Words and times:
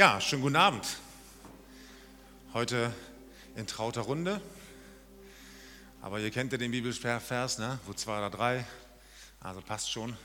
Ja, 0.00 0.18
schönen 0.18 0.40
guten 0.40 0.56
Abend. 0.56 0.96
Heute 2.54 2.90
in 3.54 3.66
trauter 3.66 4.00
Runde. 4.00 4.40
Aber 6.00 6.18
ihr 6.20 6.30
kennt 6.30 6.52
ja 6.52 6.56
den 6.56 6.70
Bibelvers, 6.70 7.58
ne? 7.58 7.78
wo 7.84 7.92
zwei 7.92 8.16
oder 8.16 8.30
drei. 8.30 8.64
Also 9.40 9.60
passt 9.60 9.92
schon. 9.92 10.16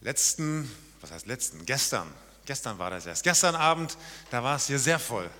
Letzten, 0.00 0.68
was 1.00 1.12
heißt 1.12 1.26
letzten? 1.26 1.64
Gestern. 1.64 2.12
Gestern 2.44 2.76
war 2.80 2.90
das 2.90 3.06
erst. 3.06 3.22
Gestern 3.22 3.54
Abend, 3.54 3.96
da 4.32 4.42
war 4.42 4.56
es 4.56 4.66
hier 4.66 4.80
sehr 4.80 4.98
voll. 4.98 5.30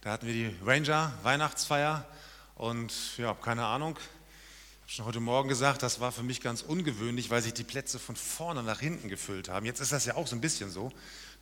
Da 0.00 0.12
hatten 0.12 0.26
wir 0.26 0.32
die 0.32 0.56
Ranger 0.64 1.12
Weihnachtsfeier 1.22 2.06
und 2.54 3.18
ja, 3.18 3.34
keine 3.34 3.66
Ahnung. 3.66 3.98
Ich 3.98 4.94
habe 4.98 5.04
schon 5.04 5.04
heute 5.04 5.20
Morgen 5.20 5.50
gesagt, 5.50 5.82
das 5.82 6.00
war 6.00 6.12
für 6.12 6.22
mich 6.22 6.40
ganz 6.40 6.62
ungewöhnlich, 6.62 7.28
weil 7.28 7.42
sich 7.42 7.52
die 7.52 7.62
Plätze 7.62 7.98
von 7.98 8.16
vorne 8.16 8.62
nach 8.62 8.80
hinten 8.80 9.10
gefüllt 9.10 9.50
haben. 9.50 9.66
Jetzt 9.66 9.80
ist 9.80 9.92
das 9.92 10.06
ja 10.06 10.14
auch 10.14 10.26
so 10.26 10.34
ein 10.34 10.40
bisschen 10.40 10.70
so. 10.70 10.90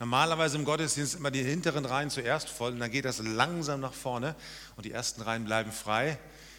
Normalerweise 0.00 0.56
im 0.56 0.64
Gottesdienst 0.64 1.16
immer 1.16 1.30
die 1.30 1.42
hinteren 1.42 1.84
Reihen 1.84 2.10
zuerst 2.10 2.48
voll 2.48 2.72
und 2.72 2.78
dann 2.78 2.90
geht 2.90 3.04
das 3.04 3.18
langsam 3.18 3.80
nach 3.80 3.92
vorne 3.92 4.36
und 4.76 4.86
die 4.86 4.92
ersten 4.92 5.22
Reihen 5.22 5.44
bleiben 5.44 5.72
frei. 5.72 6.18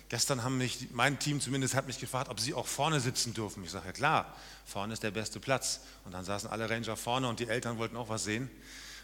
Gestern 0.10 0.44
haben 0.44 0.58
mich, 0.58 0.90
mein 0.92 1.20
Team 1.20 1.40
zumindest 1.40 1.76
hat 1.76 1.86
mich 1.88 2.00
gefragt, 2.00 2.30
ob 2.30 2.40
sie 2.40 2.54
auch 2.54 2.68
vorne 2.68 3.00
sitzen 3.00 3.34
dürfen. 3.34 3.64
Ich 3.64 3.70
sage, 3.70 3.86
ja 3.86 3.92
klar, 3.94 4.36
vorne 4.66 4.92
ist 4.92 5.04
der 5.04 5.12
beste 5.12 5.40
Platz. 5.40 5.82
Und 6.04 6.14
dann 6.14 6.26
saßen 6.26 6.50
alle 6.50 6.70
Ranger 6.70 6.98
vorne 6.98 7.30
und 7.30 7.40
die 7.40 7.48
Eltern 7.48 7.78
wollten 7.78 7.96
auch 7.96 8.10
was 8.10 8.24
sehen. 8.24 8.50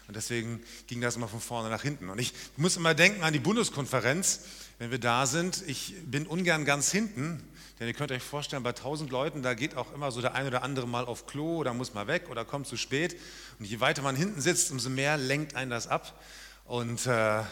Und 0.08 0.16
deswegen 0.16 0.62
ging 0.88 1.00
das 1.00 1.16
immer 1.16 1.28
von 1.28 1.40
vorne 1.40 1.70
nach 1.70 1.82
hinten. 1.82 2.10
Und 2.10 2.18
ich 2.18 2.32
muss 2.56 2.76
immer 2.76 2.94
denken 2.94 3.22
an 3.22 3.32
die 3.32 3.38
Bundeskonferenz, 3.38 4.40
wenn 4.78 4.90
wir 4.90 4.98
da 4.98 5.26
sind. 5.26 5.62
Ich 5.66 5.94
bin 6.04 6.26
ungern 6.26 6.64
ganz 6.64 6.90
hinten, 6.90 7.42
denn 7.78 7.88
ihr 7.88 7.94
könnt 7.94 8.10
euch 8.10 8.22
vorstellen, 8.22 8.62
bei 8.62 8.72
tausend 8.72 9.10
Leuten, 9.10 9.42
da 9.42 9.52
geht 9.52 9.76
auch 9.76 9.92
immer 9.92 10.10
so 10.10 10.22
der 10.22 10.34
ein 10.34 10.46
oder 10.46 10.62
andere 10.62 10.88
mal 10.88 11.04
auf 11.04 11.26
Klo 11.26 11.58
oder 11.58 11.74
muss 11.74 11.92
mal 11.92 12.06
weg 12.06 12.30
oder 12.30 12.44
kommt 12.44 12.66
zu 12.66 12.76
spät. 12.76 13.20
Und 13.58 13.66
je 13.66 13.80
weiter 13.80 14.00
man 14.00 14.16
hinten 14.16 14.40
sitzt, 14.40 14.70
umso 14.70 14.88
mehr 14.88 15.18
lenkt 15.18 15.54
einen 15.54 15.70
das 15.70 15.86
ab. 15.86 16.18
Und 16.64 17.06
äh, 17.06 17.42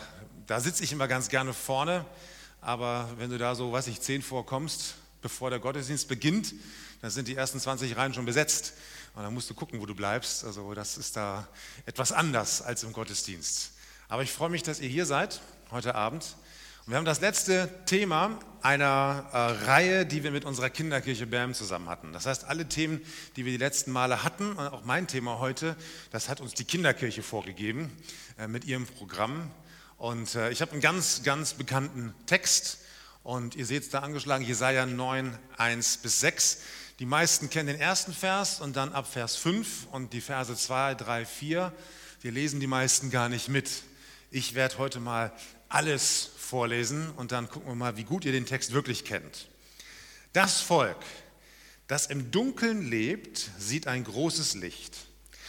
da 0.46 0.60
sitze 0.60 0.82
ich 0.82 0.92
immer 0.92 1.08
ganz 1.08 1.28
gerne 1.28 1.52
vorne. 1.52 2.06
Aber 2.62 3.10
wenn 3.18 3.28
du 3.28 3.36
da 3.36 3.54
so, 3.54 3.72
weiß 3.72 3.86
ich, 3.88 4.00
zehn 4.00 4.22
vorkommst, 4.22 4.94
bevor 5.20 5.50
der 5.50 5.58
Gottesdienst 5.58 6.08
beginnt, 6.08 6.54
dann 7.02 7.10
sind 7.10 7.28
die 7.28 7.36
ersten 7.36 7.60
20 7.60 7.94
Reihen 7.94 8.14
schon 8.14 8.24
besetzt. 8.24 8.72
Und 9.14 9.22
dann 9.22 9.34
musst 9.34 9.50
du 9.50 9.54
gucken, 9.54 9.78
wo 9.80 9.86
du 9.86 9.94
bleibst. 9.94 10.42
Also 10.44 10.72
das 10.72 10.96
ist 10.96 11.18
da 11.18 11.46
etwas 11.84 12.12
anders 12.12 12.62
als 12.62 12.82
im 12.82 12.94
Gottesdienst. 12.94 13.72
Aber 14.08 14.22
ich 14.22 14.32
freue 14.32 14.48
mich, 14.48 14.62
dass 14.62 14.80
ihr 14.80 14.88
hier 14.88 15.04
seid 15.04 15.42
heute 15.70 15.94
Abend. 15.94 16.36
Und 16.86 16.90
wir 16.90 16.98
haben 16.98 17.06
das 17.06 17.22
letzte 17.22 17.70
Thema 17.86 18.38
einer 18.60 19.30
äh, 19.32 19.64
Reihe, 19.64 20.04
die 20.04 20.22
wir 20.22 20.30
mit 20.30 20.44
unserer 20.44 20.68
Kinderkirche 20.68 21.26
BAM 21.26 21.54
zusammen 21.54 21.88
hatten. 21.88 22.12
Das 22.12 22.26
heißt, 22.26 22.44
alle 22.44 22.68
Themen, 22.68 23.00
die 23.36 23.46
wir 23.46 23.52
die 23.52 23.58
letzten 23.58 23.90
Male 23.90 24.22
hatten, 24.22 24.52
und 24.52 24.66
auch 24.68 24.84
mein 24.84 25.06
Thema 25.06 25.38
heute, 25.38 25.76
das 26.10 26.28
hat 26.28 26.42
uns 26.42 26.52
die 26.52 26.66
Kinderkirche 26.66 27.22
vorgegeben 27.22 27.90
äh, 28.38 28.48
mit 28.48 28.66
ihrem 28.66 28.84
Programm. 28.86 29.50
Und 29.96 30.34
äh, 30.34 30.50
ich 30.50 30.60
habe 30.60 30.72
einen 30.72 30.82
ganz, 30.82 31.22
ganz 31.22 31.54
bekannten 31.54 32.14
Text 32.26 32.80
und 33.22 33.56
ihr 33.56 33.64
seht 33.64 33.84
es 33.84 33.88
da 33.88 34.00
angeschlagen, 34.00 34.44
Jesaja 34.44 34.84
9, 34.84 35.38
1 35.56 35.96
bis 35.98 36.20
6. 36.20 36.58
Die 36.98 37.06
meisten 37.06 37.48
kennen 37.48 37.68
den 37.68 37.80
ersten 37.80 38.12
Vers 38.12 38.60
und 38.60 38.76
dann 38.76 38.92
ab 38.92 39.10
Vers 39.10 39.36
5 39.36 39.86
und 39.90 40.12
die 40.12 40.20
Verse 40.20 40.54
2, 40.54 40.96
3, 40.96 41.24
4. 41.24 41.72
Wir 42.20 42.30
lesen 42.30 42.60
die 42.60 42.66
meisten 42.66 43.10
gar 43.10 43.30
nicht 43.30 43.48
mit. 43.48 43.70
Ich 44.30 44.54
werde 44.54 44.76
heute 44.76 45.00
mal 45.00 45.32
alles 45.70 46.30
vorlesen 46.44 47.10
und 47.16 47.32
dann 47.32 47.48
gucken 47.48 47.68
wir 47.68 47.74
mal, 47.74 47.96
wie 47.96 48.04
gut 48.04 48.24
ihr 48.24 48.32
den 48.32 48.46
Text 48.46 48.72
wirklich 48.72 49.04
kennt. 49.04 49.48
Das 50.32 50.60
Volk, 50.60 50.98
das 51.86 52.06
im 52.06 52.30
Dunkeln 52.30 52.88
lebt, 52.88 53.50
sieht 53.58 53.86
ein 53.86 54.04
großes 54.04 54.54
Licht. 54.54 54.96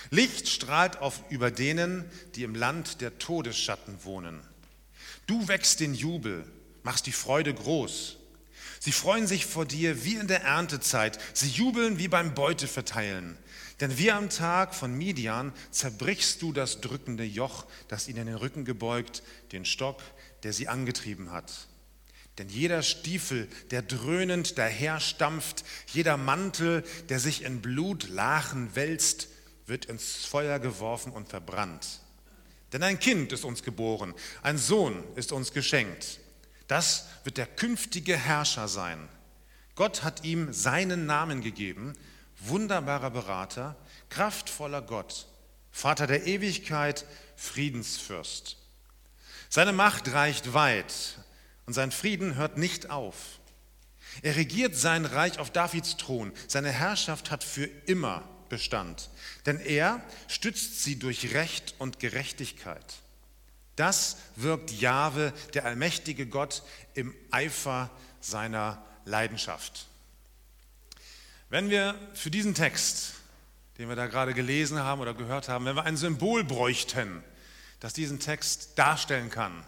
Licht 0.10 0.48
strahlt 0.48 0.98
auf 0.98 1.22
über 1.30 1.52
denen, 1.52 2.06
die 2.36 2.44
im 2.44 2.56
Land 2.56 3.02
der 3.02 3.18
Todesschatten 3.18 4.04
wohnen. 4.04 4.42
Du 5.28 5.48
wächst 5.48 5.80
den 5.80 5.94
Jubel, 5.94 6.46
machst 6.84 7.08
die 7.08 7.12
Freude 7.12 7.54
groß. 7.54 8.18
Sie 8.80 8.92
freuen 8.92 9.26
sich 9.26 9.46
vor 9.48 9.66
dir 9.66 10.04
wie 10.04 10.16
in 10.16 10.28
der 10.28 10.44
Erntezeit. 10.44 11.17
Sie 11.34 11.50
jubeln 11.50 11.98
wie 11.98 12.08
beim 12.08 12.36
Beuteverteilen. 12.36 13.38
Denn 13.81 13.97
wie 13.97 14.11
am 14.11 14.30
Tag 14.30 14.73
von 14.73 14.97
Midian 14.97 15.52
zerbrichst 15.71 16.41
du 16.41 16.53
das 16.53 16.80
drückende 16.81 17.25
Joch, 17.25 17.65
das 17.87 18.08
ihnen 18.08 18.27
den 18.27 18.36
Rücken 18.36 18.63
gebeugt, 18.63 19.21
den 19.52 19.65
Stock, 19.65 20.02
der 20.43 20.53
sie 20.53 20.67
angetrieben 20.67 21.31
hat. 21.31 21.67
Denn 22.37 22.49
jeder 22.49 22.83
Stiefel, 22.83 23.47
der 23.71 23.81
dröhnend 23.81 24.58
daher 24.58 24.99
stampft, 24.99 25.63
jeder 25.87 26.17
Mantel, 26.17 26.83
der 27.09 27.19
sich 27.19 27.43
in 27.43 27.61
Blutlachen 27.61 28.75
wälzt, 28.75 29.30
wird 29.67 29.86
ins 29.86 30.25
Feuer 30.25 30.59
geworfen 30.59 31.11
und 31.11 31.30
verbrannt. 31.30 32.02
Denn 32.73 32.83
ein 32.83 32.99
Kind 32.99 33.31
ist 33.31 33.45
uns 33.45 33.63
geboren, 33.63 34.13
ein 34.42 34.57
Sohn 34.57 35.03
ist 35.15 35.31
uns 35.31 35.53
geschenkt. 35.53 36.19
Das 36.67 37.07
wird 37.23 37.37
der 37.37 37.45
künftige 37.45 38.17
Herrscher 38.17 38.67
sein. 38.67 39.07
Gott 39.75 40.03
hat 40.03 40.23
ihm 40.23 40.52
seinen 40.52 41.05
Namen 41.05 41.42
gegeben, 41.42 41.93
wunderbarer 42.48 43.11
Berater, 43.11 43.76
kraftvoller 44.10 44.82
Gott, 44.82 45.28
Vater 45.72 46.08
der 46.08 46.26
Ewigkeit, 46.26 47.06
Friedensfürst. 47.36 48.58
Seine 49.50 49.73
Macht 49.73 50.11
reicht 50.11 50.54
weit 50.54 51.20
und 51.66 51.73
sein 51.73 51.92
Frieden 51.92 52.36
hört 52.36 52.58
nicht 52.58 52.89
auf. 52.89 53.39
Er 54.22 54.36
regiert 54.36 54.76
sein 54.76 55.05
Reich 55.05 55.39
auf 55.39 55.52
Davids 55.52 55.98
Thron. 55.98 56.32
Seine 56.48 56.72
Herrschaft 56.72 57.32
hat 57.32 57.44
für 57.44 57.66
immer 57.86 58.23
Bestand, 58.50 59.10
denn 59.45 59.60
er 59.60 60.02
stützt 60.28 60.84
sie 60.84 60.98
durch 60.98 61.34
Recht 61.34 61.76
und 61.80 62.00
Gerechtigkeit. 62.00 62.95
Das 63.76 64.17
wirkt 64.36 64.72
Jahwe, 64.72 65.34
der 65.54 65.66
allmächtige 65.66 66.28
Gott, 66.28 66.64
im 66.94 67.14
Eifer 67.32 67.89
seiner 68.22 68.82
Leidenschaft. 69.04 69.88
Wenn 71.55 71.70
wir 71.70 71.95
für 72.14 72.30
diesen 72.30 72.54
Text, 72.54 73.14
den 73.77 73.88
wir 73.88 73.95
da 73.95 74.08
gerade 74.08 74.33
gelesen 74.33 74.80
haben 74.80 74.99
oder 74.99 75.14
gehört 75.14 75.48
haben, 75.48 75.64
wenn 75.64 75.77
wir 75.77 75.86
ein 75.86 75.95
Symbol 75.95 76.43
bräuchten, 76.43 77.23
das 77.80 77.93
diesen 77.93 78.20
Text 78.20 78.77
darstellen 78.77 79.30
kann, 79.30 79.64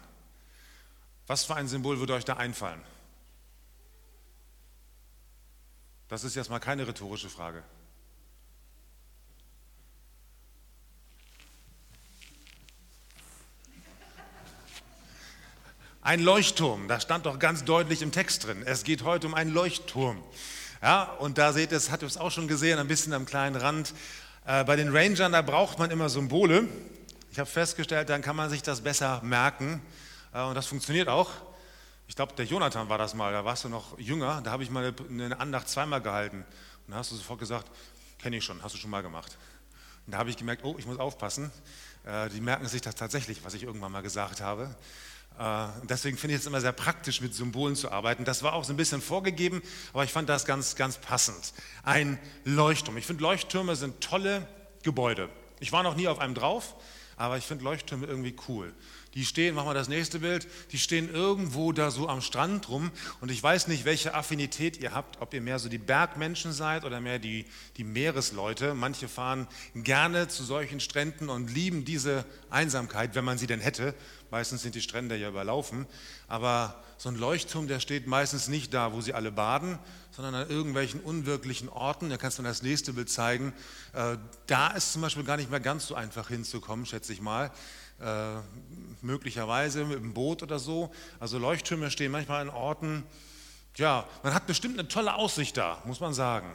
was 1.27 1.45
für 1.45 1.55
ein 1.55 1.69
Symbol 1.69 1.97
würde 1.99 2.13
euch 2.15 2.25
da 2.25 2.33
einfallen? 2.33 2.81
Das 6.09 6.25
ist 6.25 6.35
jetzt 6.35 6.49
mal 6.49 6.59
keine 6.59 6.85
rhetorische 6.85 7.29
Frage. 7.29 7.63
Ein 16.01 16.19
Leuchtturm, 16.19 16.89
das 16.89 17.03
stand 17.03 17.25
doch 17.25 17.39
ganz 17.39 17.63
deutlich 17.63 18.01
im 18.01 18.11
Text 18.11 18.45
drin. 18.45 18.61
Es 18.65 18.83
geht 18.83 19.03
heute 19.03 19.27
um 19.27 19.33
einen 19.33 19.53
Leuchtturm. 19.53 20.21
Ja, 20.81 21.03
und 21.19 21.39
da 21.39 21.53
seht 21.53 21.71
ihr, 21.71 21.77
das 21.77 21.89
hat 21.89 22.03
ihr 22.03 22.07
es 22.07 22.17
auch 22.17 22.31
schon 22.31 22.47
gesehen, 22.47 22.77
ein 22.77 22.87
bisschen 22.87 23.13
am 23.13 23.25
kleinen 23.25 23.55
Rand. 23.55 23.93
Äh, 24.45 24.63
bei 24.63 24.75
den 24.75 24.95
Rangern, 24.95 25.31
da 25.31 25.41
braucht 25.41 25.79
man 25.79 25.89
immer 25.89 26.07
Symbole. 26.07 26.67
Ich 27.31 27.39
habe 27.39 27.49
festgestellt, 27.49 28.09
dann 28.09 28.21
kann 28.21 28.35
man 28.35 28.49
sich 28.51 28.61
das 28.61 28.81
besser 28.81 29.21
merken. 29.23 29.81
Äh, 30.33 30.43
und 30.43 30.53
das 30.53 30.67
funktioniert 30.67 31.07
auch. 31.07 31.31
Ich 32.07 32.15
glaube, 32.15 32.33
der 32.35 32.45
Jonathan 32.45 32.89
war 32.89 32.99
das 32.99 33.15
mal, 33.15 33.33
da 33.33 33.43
warst 33.43 33.63
du 33.63 33.69
noch 33.69 33.97
jünger. 33.97 34.41
Da 34.43 34.51
habe 34.51 34.61
ich 34.61 34.69
mal 34.69 34.93
eine 35.09 35.39
Andacht 35.39 35.67
zweimal 35.67 36.01
gehalten. 36.01 36.45
Und 36.85 36.93
da 36.93 36.97
hast 36.97 37.11
du 37.11 37.15
sofort 37.15 37.39
gesagt, 37.39 37.69
kenne 38.19 38.37
ich 38.37 38.43
schon, 38.43 38.61
hast 38.61 38.75
du 38.75 38.77
schon 38.77 38.91
mal 38.91 39.01
gemacht. 39.01 39.35
Und 40.05 40.13
da 40.13 40.19
habe 40.19 40.29
ich 40.29 40.37
gemerkt, 40.37 40.63
oh, 40.63 40.75
ich 40.77 40.85
muss 40.85 40.99
aufpassen. 40.99 41.51
Äh, 42.05 42.29
die 42.29 42.39
merken 42.39 42.67
sich 42.67 42.81
das 42.81 42.93
tatsächlich, 42.93 43.43
was 43.43 43.55
ich 43.55 43.63
irgendwann 43.63 43.91
mal 43.91 44.03
gesagt 44.03 44.41
habe. 44.41 44.75
Äh, 45.39 45.67
deswegen 45.83 46.17
finde 46.17 46.35
ich 46.35 46.41
es 46.41 46.47
immer 46.47 46.61
sehr 46.61 46.71
praktisch, 46.71 47.21
mit 47.21 47.33
Symbolen 47.33 47.75
zu 47.75 47.91
arbeiten. 47.91 48.25
Das 48.25 48.43
war 48.43 48.53
auch 48.53 48.63
so 48.63 48.73
ein 48.73 48.77
bisschen 48.77 49.01
vorgegeben, 49.01 49.61
aber 49.93 50.03
ich 50.03 50.11
fand 50.11 50.29
das 50.29 50.45
ganz, 50.45 50.75
ganz 50.75 50.97
passend. 50.97 51.53
Ein 51.83 52.19
Leuchtturm. 52.43 52.97
Ich 52.97 53.05
finde, 53.05 53.23
Leuchttürme 53.23 53.75
sind 53.75 54.01
tolle 54.01 54.47
Gebäude. 54.83 55.29
Ich 55.59 55.71
war 55.71 55.83
noch 55.83 55.95
nie 55.95 56.07
auf 56.07 56.19
einem 56.19 56.33
drauf, 56.33 56.75
aber 57.17 57.37
ich 57.37 57.45
finde 57.45 57.63
Leuchttürme 57.63 58.05
irgendwie 58.05 58.35
cool. 58.47 58.73
Die 59.13 59.25
stehen, 59.25 59.55
machen 59.55 59.69
wir 59.69 59.73
das 59.73 59.87
nächste 59.87 60.19
Bild, 60.19 60.47
die 60.71 60.77
stehen 60.77 61.09
irgendwo 61.09 61.71
da 61.71 61.91
so 61.91 62.07
am 62.07 62.21
Strand 62.21 62.69
rum 62.69 62.91
und 63.21 63.31
ich 63.31 63.41
weiß 63.41 63.67
nicht, 63.67 63.85
welche 63.85 64.13
Affinität 64.13 64.77
ihr 64.77 64.93
habt, 64.93 65.21
ob 65.21 65.33
ihr 65.33 65.41
mehr 65.41 65.59
so 65.59 65.69
die 65.69 65.77
Bergmenschen 65.77 66.51
seid 66.51 66.85
oder 66.85 66.99
mehr 66.99 67.17
die, 67.17 67.45
die 67.77 67.83
Meeresleute. 67.83 68.73
Manche 68.73 69.07
fahren 69.07 69.47
gerne 69.73 70.27
zu 70.27 70.43
solchen 70.43 70.79
Stränden 70.79 71.29
und 71.29 71.53
lieben 71.53 71.85
diese 71.85 72.25
Einsamkeit, 72.49 73.15
wenn 73.15 73.25
man 73.25 73.37
sie 73.37 73.47
denn 73.47 73.61
hätte. 73.61 73.95
Meistens 74.29 74.61
sind 74.61 74.75
die 74.75 74.81
Strände 74.81 75.15
ja 75.15 75.29
überlaufen. 75.29 75.87
Aber 76.27 76.83
so 76.97 77.09
ein 77.09 77.15
Leuchtturm, 77.15 77.67
der 77.67 77.79
steht 77.79 78.07
meistens 78.07 78.47
nicht 78.47 78.73
da, 78.73 78.91
wo 78.91 79.01
sie 79.01 79.13
alle 79.13 79.31
baden, 79.31 79.79
sondern 80.11 80.35
an 80.35 80.49
irgendwelchen 80.49 80.99
unwirklichen 80.99 81.69
Orten. 81.69 82.09
Da 82.09 82.17
kannst 82.17 82.37
du 82.37 82.41
mir 82.41 82.49
das 82.49 82.63
nächste 82.63 82.93
Bild 82.93 83.09
zeigen. 83.09 83.53
Äh, 83.93 84.17
da 84.47 84.69
ist 84.71 84.93
zum 84.93 85.01
Beispiel 85.01 85.23
gar 85.23 85.37
nicht 85.37 85.49
mehr 85.49 85.59
ganz 85.59 85.87
so 85.87 85.95
einfach 85.95 86.27
hinzukommen, 86.27 86.85
schätze 86.85 87.13
ich 87.13 87.21
mal. 87.21 87.51
Äh, 87.99 88.41
möglicherweise 89.01 89.85
dem 89.85 90.13
Boot 90.13 90.43
oder 90.43 90.59
so. 90.59 90.91
Also 91.19 91.37
Leuchttürme 91.37 91.91
stehen 91.91 92.11
manchmal 92.11 92.41
an 92.41 92.49
Orten. 92.49 93.03
Ja, 93.75 94.07
man 94.23 94.33
hat 94.33 94.47
bestimmt 94.47 94.79
eine 94.79 94.87
tolle 94.87 95.15
Aussicht 95.15 95.57
da, 95.57 95.81
muss 95.85 95.99
man 95.99 96.13
sagen. 96.13 96.53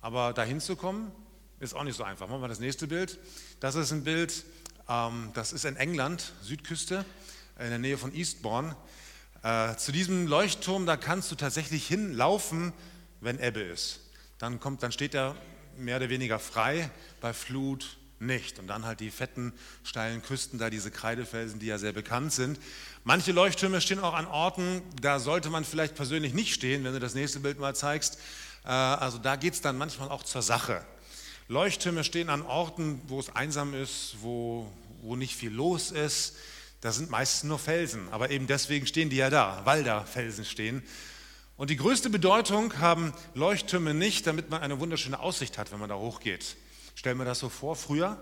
Aber 0.00 0.32
da 0.32 0.42
hinzukommen, 0.42 1.12
ist 1.60 1.74
auch 1.74 1.84
nicht 1.84 1.96
so 1.96 2.02
einfach. 2.02 2.28
Machen 2.28 2.40
wir 2.40 2.48
das 2.48 2.60
nächste 2.60 2.86
Bild. 2.86 3.18
Das 3.60 3.74
ist 3.74 3.92
ein 3.92 4.04
Bild 4.04 4.44
Ähm, 4.88 5.30
das 5.34 5.52
ist 5.52 5.64
in 5.64 5.76
England, 5.76 6.32
Südküste, 6.42 7.04
in 7.58 7.68
der 7.68 7.78
Nähe 7.78 7.98
von 7.98 8.14
Eastbourne. 8.14 8.76
Äh, 9.42 9.76
zu 9.76 9.92
diesem 9.92 10.26
Leuchtturm, 10.26 10.86
da 10.86 10.96
kannst 10.96 11.30
du 11.30 11.36
tatsächlich 11.36 11.86
hinlaufen, 11.86 12.72
wenn 13.20 13.38
Ebbe 13.38 13.60
ist. 13.60 14.00
Dann, 14.38 14.60
kommt, 14.60 14.82
dann 14.82 14.92
steht 14.92 15.14
er 15.14 15.36
mehr 15.76 15.96
oder 15.96 16.08
weniger 16.08 16.38
frei, 16.38 16.90
bei 17.20 17.32
Flut 17.32 17.96
nicht. 18.22 18.58
Und 18.58 18.68
dann 18.68 18.86
halt 18.86 19.00
die 19.00 19.10
fetten, 19.10 19.52
steilen 19.84 20.22
Küsten, 20.22 20.58
da 20.58 20.70
diese 20.70 20.90
Kreidefelsen, 20.90 21.60
die 21.60 21.66
ja 21.66 21.78
sehr 21.78 21.92
bekannt 21.92 22.32
sind. 22.32 22.58
Manche 23.04 23.32
Leuchttürme 23.32 23.80
stehen 23.80 24.00
auch 24.00 24.14
an 24.14 24.26
Orten, 24.26 24.82
da 25.00 25.18
sollte 25.18 25.50
man 25.50 25.64
vielleicht 25.64 25.94
persönlich 25.94 26.34
nicht 26.34 26.54
stehen, 26.54 26.84
wenn 26.84 26.92
du 26.92 27.00
das 27.00 27.14
nächste 27.14 27.40
Bild 27.40 27.58
mal 27.58 27.74
zeigst. 27.74 28.18
Äh, 28.64 28.68
also 28.68 29.18
da 29.18 29.36
geht 29.36 29.54
es 29.54 29.60
dann 29.60 29.76
manchmal 29.76 30.08
auch 30.08 30.22
zur 30.22 30.42
Sache. 30.42 30.84
Leuchttürme 31.48 32.04
stehen 32.04 32.30
an 32.30 32.42
Orten, 32.42 33.02
wo 33.08 33.20
es 33.20 33.34
einsam 33.34 33.74
ist, 33.74 34.16
wo, 34.20 34.70
wo 35.02 35.16
nicht 35.16 35.36
viel 35.36 35.50
los 35.50 35.90
ist. 35.90 36.36
Da 36.80 36.92
sind 36.92 37.10
meistens 37.10 37.44
nur 37.44 37.58
Felsen, 37.58 38.08
aber 38.10 38.30
eben 38.30 38.46
deswegen 38.46 38.86
stehen 38.86 39.10
die 39.10 39.16
ja 39.16 39.30
da, 39.30 39.60
weil 39.64 39.84
da 39.84 40.04
Felsen 40.04 40.44
stehen. 40.44 40.82
Und 41.56 41.70
die 41.70 41.76
größte 41.76 42.10
Bedeutung 42.10 42.80
haben 42.80 43.12
Leuchttürme 43.34 43.94
nicht, 43.94 44.26
damit 44.26 44.50
man 44.50 44.62
eine 44.62 44.80
wunderschöne 44.80 45.20
Aussicht 45.20 45.58
hat, 45.58 45.70
wenn 45.70 45.78
man 45.78 45.88
da 45.88 45.96
hochgeht. 45.96 46.56
Stellen 46.94 47.18
wir 47.18 47.24
das 47.24 47.38
so 47.38 47.48
vor, 47.48 47.76
früher, 47.76 48.18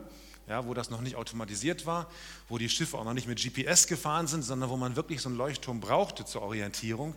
ja, 0.47 0.67
wo 0.67 0.75
das 0.75 0.91
noch 0.91 1.01
nicht 1.01 1.17
automatisiert 1.17 1.87
war, 1.87 2.11
wo 2.49 2.59
die 2.59 2.69
Schiffe 2.69 2.99
auch 2.99 3.05
noch 3.05 3.15
nicht 3.15 3.29
mit 3.29 3.41
GPS 3.41 3.87
gefahren 3.87 4.27
sind, 4.27 4.43
sondern 4.43 4.71
wo 4.71 4.77
man 4.77 4.97
wirklich 4.97 5.23
so 5.23 5.29
einen 5.29 5.39
Leuchtturm 5.39 5.81
brauchte 5.81 6.25
zur 6.25 6.43
Orientierung. 6.43 7.15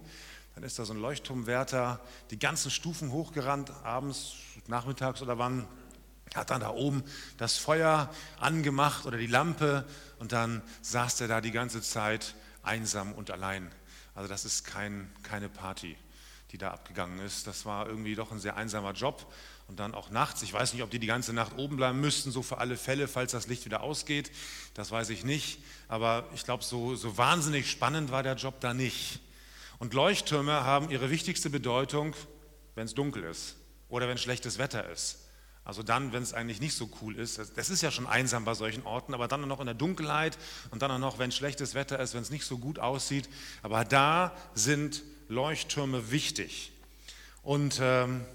Dann 0.55 0.63
ist 0.63 0.77
da 0.77 0.85
so 0.85 0.93
ein 0.93 0.99
Leuchtturmwärter 0.99 1.99
die 2.29 2.37
ganzen 2.37 2.69
Stufen 2.69 3.11
hochgerannt, 3.11 3.71
abends, 3.83 4.33
nachmittags 4.67 5.21
oder 5.21 5.39
wann, 5.39 5.67
hat 6.35 6.49
dann 6.49 6.61
da 6.61 6.69
oben 6.69 7.03
das 7.37 7.57
Feuer 7.57 8.09
angemacht 8.39 9.05
oder 9.05 9.17
die 9.17 9.27
Lampe 9.27 9.85
und 10.19 10.31
dann 10.31 10.61
saß 10.81 11.17
der 11.17 11.27
da 11.27 11.41
die 11.41 11.51
ganze 11.51 11.81
Zeit 11.81 12.35
einsam 12.63 13.13
und 13.13 13.31
allein. 13.31 13.71
Also 14.15 14.29
das 14.29 14.45
ist 14.45 14.63
kein, 14.63 15.11
keine 15.23 15.49
Party, 15.49 15.97
die 16.51 16.57
da 16.57 16.71
abgegangen 16.71 17.19
ist. 17.19 17.47
Das 17.47 17.65
war 17.65 17.87
irgendwie 17.87 18.15
doch 18.15 18.31
ein 18.31 18.39
sehr 18.39 18.55
einsamer 18.55 18.93
Job 18.93 19.31
und 19.67 19.79
dann 19.79 19.93
auch 19.95 20.09
nachts. 20.09 20.41
Ich 20.41 20.53
weiß 20.53 20.73
nicht, 20.73 20.83
ob 20.83 20.91
die 20.91 20.99
die 20.99 21.07
ganze 21.07 21.33
Nacht 21.33 21.57
oben 21.57 21.77
bleiben 21.77 21.99
müssten, 21.99 22.31
so 22.31 22.43
für 22.43 22.57
alle 22.57 22.77
Fälle, 22.77 23.07
falls 23.07 23.31
das 23.31 23.47
Licht 23.47 23.65
wieder 23.65 23.81
ausgeht. 23.81 24.31
Das 24.73 24.91
weiß 24.91 25.09
ich 25.09 25.23
nicht. 25.23 25.59
Aber 25.87 26.27
ich 26.33 26.43
glaube, 26.43 26.63
so, 26.63 26.95
so 26.95 27.17
wahnsinnig 27.17 27.69
spannend 27.69 28.11
war 28.11 28.23
der 28.23 28.35
Job 28.35 28.59
da 28.59 28.73
nicht. 28.73 29.19
Und 29.79 29.93
Leuchttürme 29.93 30.63
haben 30.63 30.89
ihre 30.89 31.09
wichtigste 31.09 31.49
Bedeutung, 31.49 32.15
wenn 32.75 32.85
es 32.85 32.93
dunkel 32.93 33.23
ist 33.23 33.55
oder 33.89 34.07
wenn 34.07 34.17
schlechtes 34.17 34.57
Wetter 34.57 34.89
ist. 34.89 35.19
Also 35.65 35.81
dann, 35.81 36.11
wenn 36.11 36.23
es 36.23 36.33
eigentlich 36.33 36.59
nicht 36.59 36.75
so 36.75 36.89
cool 37.01 37.17
ist. 37.17 37.39
Das 37.55 37.69
ist 37.69 37.81
ja 37.81 37.89
schon 37.89 38.05
einsam 38.05 38.43
bei 38.43 38.53
solchen 38.53 38.83
Orten, 38.83 39.13
aber 39.13 39.29
dann 39.29 39.47
noch 39.47 39.61
in 39.61 39.65
der 39.65 39.75
Dunkelheit 39.75 40.37
und 40.71 40.81
dann 40.81 40.99
noch, 40.99 41.19
wenn 41.19 41.31
schlechtes 41.31 41.73
Wetter 41.73 41.99
ist, 41.99 42.13
wenn 42.13 42.21
es 42.21 42.31
nicht 42.31 42.45
so 42.45 42.57
gut 42.57 42.79
aussieht. 42.79 43.29
Aber 43.61 43.85
da 43.85 44.35
sind 44.53 45.03
Leuchttürme 45.29 46.11
wichtig. 46.11 46.73
Und 47.43 47.79
ähm, 47.81 48.25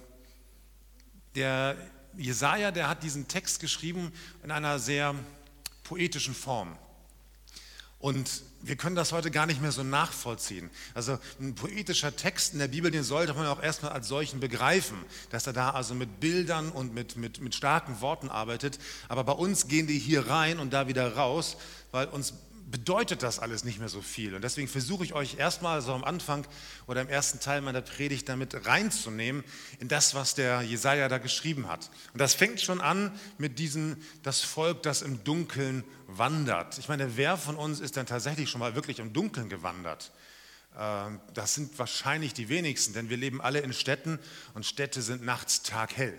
der 1.35 1.77
Jesaja, 2.17 2.71
der 2.71 2.89
hat 2.89 3.03
diesen 3.03 3.29
Text 3.29 3.61
geschrieben 3.61 4.13
in 4.43 4.51
einer 4.51 4.79
sehr 4.79 5.15
poetischen 5.85 6.35
Form. 6.35 6.77
Und 8.01 8.43
wir 8.63 8.77
können 8.77 8.95
das 8.95 9.11
heute 9.11 9.31
gar 9.31 9.47
nicht 9.47 9.61
mehr 9.61 9.73
so 9.73 9.83
nachvollziehen. 9.83 10.71
Also 10.95 11.19
ein 11.41 11.57
poetischer 11.57 12.15
Text 12.15 12.53
in 12.53 12.61
der 12.61 12.69
Bibel, 12.69 12.93
den 12.93 13.03
sollte 13.03 13.35
man 13.35 13.47
auch 13.47 13.61
erstmal 13.61 13.93
als 13.93 14.07
solchen 14.07 14.39
begreifen, 14.39 14.99
dass 15.31 15.47
er 15.49 15.53
da 15.53 15.71
also 15.71 15.95
mit 15.95 16.21
Bildern 16.21 16.71
und 16.71 16.95
mit, 16.95 17.17
mit, 17.17 17.41
mit 17.41 17.57
starken 17.57 18.01
Worten 18.01 18.29
arbeitet. 18.29 18.79
Aber 19.09 19.25
bei 19.25 19.33
uns 19.33 19.67
gehen 19.67 19.89
die 19.89 19.99
hier 19.99 20.29
rein 20.29 20.61
und 20.61 20.73
da 20.73 20.87
wieder 20.87 21.17
raus, 21.17 21.57
weil 21.91 22.07
uns 22.07 22.35
bedeutet 22.71 23.23
das 23.23 23.39
alles 23.39 23.65
nicht 23.65 23.79
mehr 23.79 23.89
so 23.89 24.03
viel. 24.03 24.35
Und 24.35 24.43
deswegen 24.43 24.69
versuche 24.69 25.05
ich 25.05 25.15
euch 25.15 25.39
erstmal 25.39 25.81
so 25.81 25.93
am 25.93 26.05
Anfang 26.05 26.47
oder 26.87 27.01
im 27.01 27.09
ersten 27.09 27.41
Teil 27.41 27.61
meiner 27.61 27.81
Predigt 27.81 28.29
damit 28.29 28.67
reinzunehmen 28.67 29.45
in 29.81 29.89
das, 29.89 30.15
was 30.15 30.35
der 30.35 30.63
Jesaja 30.63 31.09
da 31.09 31.19
geschrieben 31.19 31.69
hat. 31.69 31.91
Und 32.13 32.21
das 32.21 32.35
fängt 32.35 32.61
schon 32.61 32.81
an 32.81 33.19
mit 33.39 33.59
diesem, 33.59 33.97
das 34.23 34.43
Volk, 34.43 34.83
das 34.83 35.03
im 35.03 35.25
Dunkeln 35.25 35.85
wandert. 36.07 36.79
Ich 36.79 36.89
meine, 36.89 37.17
wer 37.17 37.37
von 37.37 37.57
uns 37.57 37.81
ist 37.81 37.97
denn 37.97 38.07
tatsächlich 38.07 38.51
schon 38.51 38.61
mal 38.61 38.75
wirklich 38.75 38.99
im 38.99 39.13
Dunkeln 39.13 39.49
gewandert? 39.49 40.13
Ähm, 40.79 41.21
das 41.35 41.55
sind 41.55 41.79
wahrscheinlich 41.79 42.35
die 42.35 42.49
wenigsten, 42.49 42.93
denn 42.93 43.09
wir 43.09 43.17
leben 43.17 43.41
alle 43.41 43.61
in 43.61 43.73
Städten 43.73 44.19
und 44.55 44.67
Städte 44.67 45.03
sind 45.03 45.23
nachts 45.25 45.63
taghell. 45.63 46.19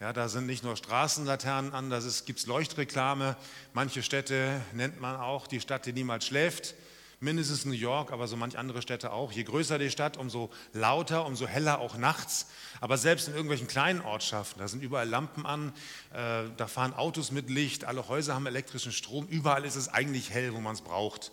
Ja, 0.00 0.14
da 0.14 0.30
sind 0.30 0.46
nicht 0.46 0.64
nur 0.64 0.76
Straßenlaternen 0.76 1.74
an, 1.74 1.90
da 1.90 2.00
gibt 2.24 2.38
es 2.38 2.46
Leuchtreklame. 2.46 3.36
Manche 3.74 4.02
Städte 4.02 4.62
nennt 4.72 4.98
man 4.98 5.16
auch 5.16 5.46
die 5.46 5.60
Stadt, 5.60 5.84
die 5.84 5.92
niemals 5.92 6.24
schläft. 6.24 6.74
Mindestens 7.22 7.66
New 7.66 7.72
York, 7.72 8.10
aber 8.10 8.26
so 8.26 8.34
manch 8.34 8.56
andere 8.56 8.80
Städte 8.80 9.12
auch. 9.12 9.30
Je 9.30 9.42
größer 9.42 9.78
die 9.78 9.90
Stadt, 9.90 10.16
umso 10.16 10.48
lauter, 10.72 11.26
umso 11.26 11.46
heller 11.46 11.80
auch 11.80 11.98
nachts. 11.98 12.46
Aber 12.80 12.96
selbst 12.96 13.28
in 13.28 13.34
irgendwelchen 13.34 13.66
kleinen 13.66 14.00
Ortschaften, 14.00 14.60
da 14.60 14.68
sind 14.68 14.82
überall 14.82 15.06
Lampen 15.06 15.44
an, 15.44 15.74
äh, 16.14 16.44
da 16.56 16.66
fahren 16.66 16.94
Autos 16.94 17.30
mit 17.30 17.50
Licht, 17.50 17.84
alle 17.84 18.08
Häuser 18.08 18.34
haben 18.34 18.46
elektrischen 18.46 18.92
Strom, 18.92 19.26
überall 19.26 19.66
ist 19.66 19.76
es 19.76 19.88
eigentlich 19.88 20.30
hell, 20.30 20.54
wo 20.54 20.60
man 20.62 20.76
es 20.76 20.80
braucht. 20.80 21.30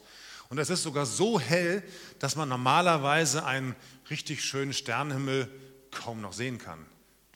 Und 0.50 0.58
es 0.58 0.70
ist 0.70 0.84
sogar 0.84 1.06
so 1.06 1.40
hell, 1.40 1.84
dass 2.20 2.36
man 2.36 2.50
normalerweise 2.50 3.46
einen 3.46 3.78
richtig 4.10 4.44
schönen 4.44 4.74
Sternenhimmel 4.74 5.50
kaum 5.90 6.20
noch 6.20 6.34
sehen 6.34 6.58
kann 6.58 6.86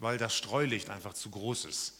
weil 0.02 0.18
das 0.18 0.36
Streulicht 0.36 0.90
einfach 0.90 1.14
zu 1.14 1.30
groß 1.30 1.66
ist. 1.66 1.94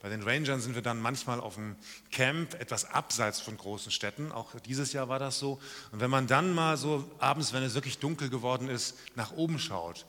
Bei 0.00 0.08
den 0.08 0.22
Rangern 0.22 0.60
sind 0.60 0.76
wir 0.76 0.82
dann 0.82 1.00
manchmal 1.00 1.40
auf 1.40 1.56
dem 1.56 1.74
Camp, 2.12 2.54
etwas 2.54 2.84
abseits 2.84 3.40
von 3.40 3.56
großen 3.56 3.90
Städten. 3.90 4.30
Auch 4.30 4.54
dieses 4.60 4.92
Jahr 4.92 5.08
war 5.08 5.18
das 5.18 5.40
so. 5.40 5.60
Und 5.90 6.00
wenn 6.00 6.10
man 6.10 6.28
dann 6.28 6.54
mal 6.54 6.76
so 6.76 7.10
abends, 7.18 7.52
wenn 7.52 7.64
es 7.64 7.74
wirklich 7.74 7.98
dunkel 7.98 8.30
geworden 8.30 8.68
ist, 8.68 8.96
nach 9.16 9.32
oben 9.32 9.58
schaut, 9.58 10.06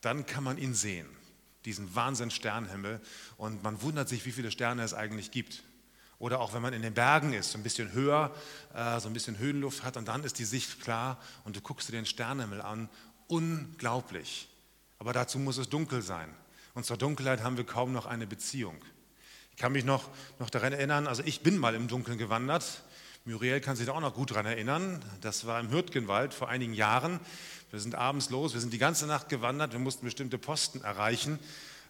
dann 0.00 0.26
kann 0.26 0.44
man 0.44 0.58
ihn 0.58 0.74
sehen, 0.74 1.08
diesen 1.64 1.92
Wahnsinn 1.96 2.30
Sternenhimmel. 2.30 3.00
Und 3.36 3.64
man 3.64 3.82
wundert 3.82 4.08
sich, 4.08 4.24
wie 4.26 4.32
viele 4.32 4.52
Sterne 4.52 4.84
es 4.84 4.94
eigentlich 4.94 5.32
gibt. 5.32 5.64
Oder 6.20 6.38
auch 6.38 6.54
wenn 6.54 6.62
man 6.62 6.72
in 6.72 6.82
den 6.82 6.94
Bergen 6.94 7.32
ist, 7.32 7.50
so 7.50 7.58
ein 7.58 7.64
bisschen 7.64 7.90
höher, 7.92 8.32
äh, 8.74 9.00
so 9.00 9.08
ein 9.08 9.12
bisschen 9.12 9.38
Höhenluft 9.38 9.82
hat 9.82 9.96
und 9.96 10.06
dann 10.06 10.22
ist 10.22 10.38
die 10.38 10.44
Sicht 10.44 10.80
klar 10.80 11.18
und 11.42 11.56
du 11.56 11.60
guckst 11.60 11.88
dir 11.88 11.92
den 11.92 12.06
Sternenhimmel 12.06 12.62
an. 12.62 12.88
Unglaublich. 13.26 14.48
Aber 15.00 15.12
dazu 15.12 15.40
muss 15.40 15.58
es 15.58 15.68
dunkel 15.68 16.00
sein. 16.00 16.32
Und 16.74 16.86
zur 16.86 16.96
Dunkelheit 16.96 17.42
haben 17.42 17.56
wir 17.56 17.64
kaum 17.64 17.92
noch 17.92 18.06
eine 18.06 18.26
Beziehung. 18.26 18.76
Ich 19.50 19.58
kann 19.58 19.72
mich 19.72 19.84
noch, 19.84 20.08
noch 20.38 20.48
daran 20.48 20.72
erinnern, 20.72 21.06
also 21.06 21.22
ich 21.24 21.42
bin 21.42 21.58
mal 21.58 21.74
im 21.74 21.86
Dunkeln 21.86 22.16
gewandert. 22.16 22.82
Muriel 23.24 23.60
kann 23.60 23.76
sich 23.76 23.86
da 23.86 23.92
auch 23.92 24.00
noch 24.00 24.14
gut 24.14 24.30
daran 24.30 24.46
erinnern. 24.46 25.04
Das 25.20 25.46
war 25.46 25.60
im 25.60 25.70
Hürtgenwald 25.70 26.32
vor 26.32 26.48
einigen 26.48 26.72
Jahren. 26.72 27.20
Wir 27.70 27.78
sind 27.78 27.94
abends 27.94 28.30
los, 28.30 28.54
wir 28.54 28.60
sind 28.60 28.72
die 28.72 28.78
ganze 28.78 29.06
Nacht 29.06 29.28
gewandert, 29.28 29.72
wir 29.72 29.78
mussten 29.78 30.04
bestimmte 30.04 30.38
Posten 30.38 30.82
erreichen 30.82 31.38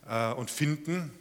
äh, 0.08 0.32
und 0.32 0.50
finden. 0.50 1.12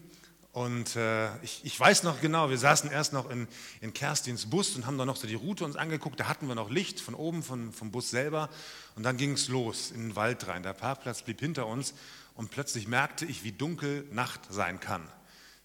Und 0.54 0.96
äh, 0.98 1.34
ich, 1.44 1.62
ich, 1.64 1.80
weiß 1.80 2.04
noch 2.04 2.20
genau, 2.20 2.50
wir 2.50 2.58
saßen 2.58 2.92
erst 2.92 3.14
noch 3.14 3.30
in, 3.30 3.48
in 3.80 3.94
Kerstins 3.94 4.50
Bus 4.50 4.76
und 4.76 4.86
haben 4.86 4.98
dann 4.98 5.08
noch 5.08 5.16
so 5.16 5.28
die 5.28 5.36
Route 5.36 5.64
uns 5.64 5.78
angeguckt. 5.78 6.20
Da 6.20 6.28
hatten 6.28 6.48
wir 6.48 6.56
noch 6.56 6.70
Licht 6.70 7.00
von 7.00 7.16
oben, 7.16 7.42
von, 7.42 7.72
vom 7.72 7.92
Bus 7.92 8.10
selber. 8.10 8.50
Und 8.96 9.04
dann 9.04 9.16
ging 9.16 9.34
es 9.34 9.48
los 9.48 9.92
in 9.92 10.10
den 10.10 10.16
Wald 10.18 10.48
rein. 10.48 10.64
Der 10.64 10.74
Parkplatz 10.74 11.22
blieb 11.22 11.40
hinter 11.40 11.68
uns 11.68 11.94
und 12.42 12.50
plötzlich 12.50 12.88
merkte 12.88 13.24
ich, 13.24 13.44
wie 13.44 13.52
dunkel 13.52 14.04
Nacht 14.10 14.42
sein 14.50 14.80
kann. 14.80 15.08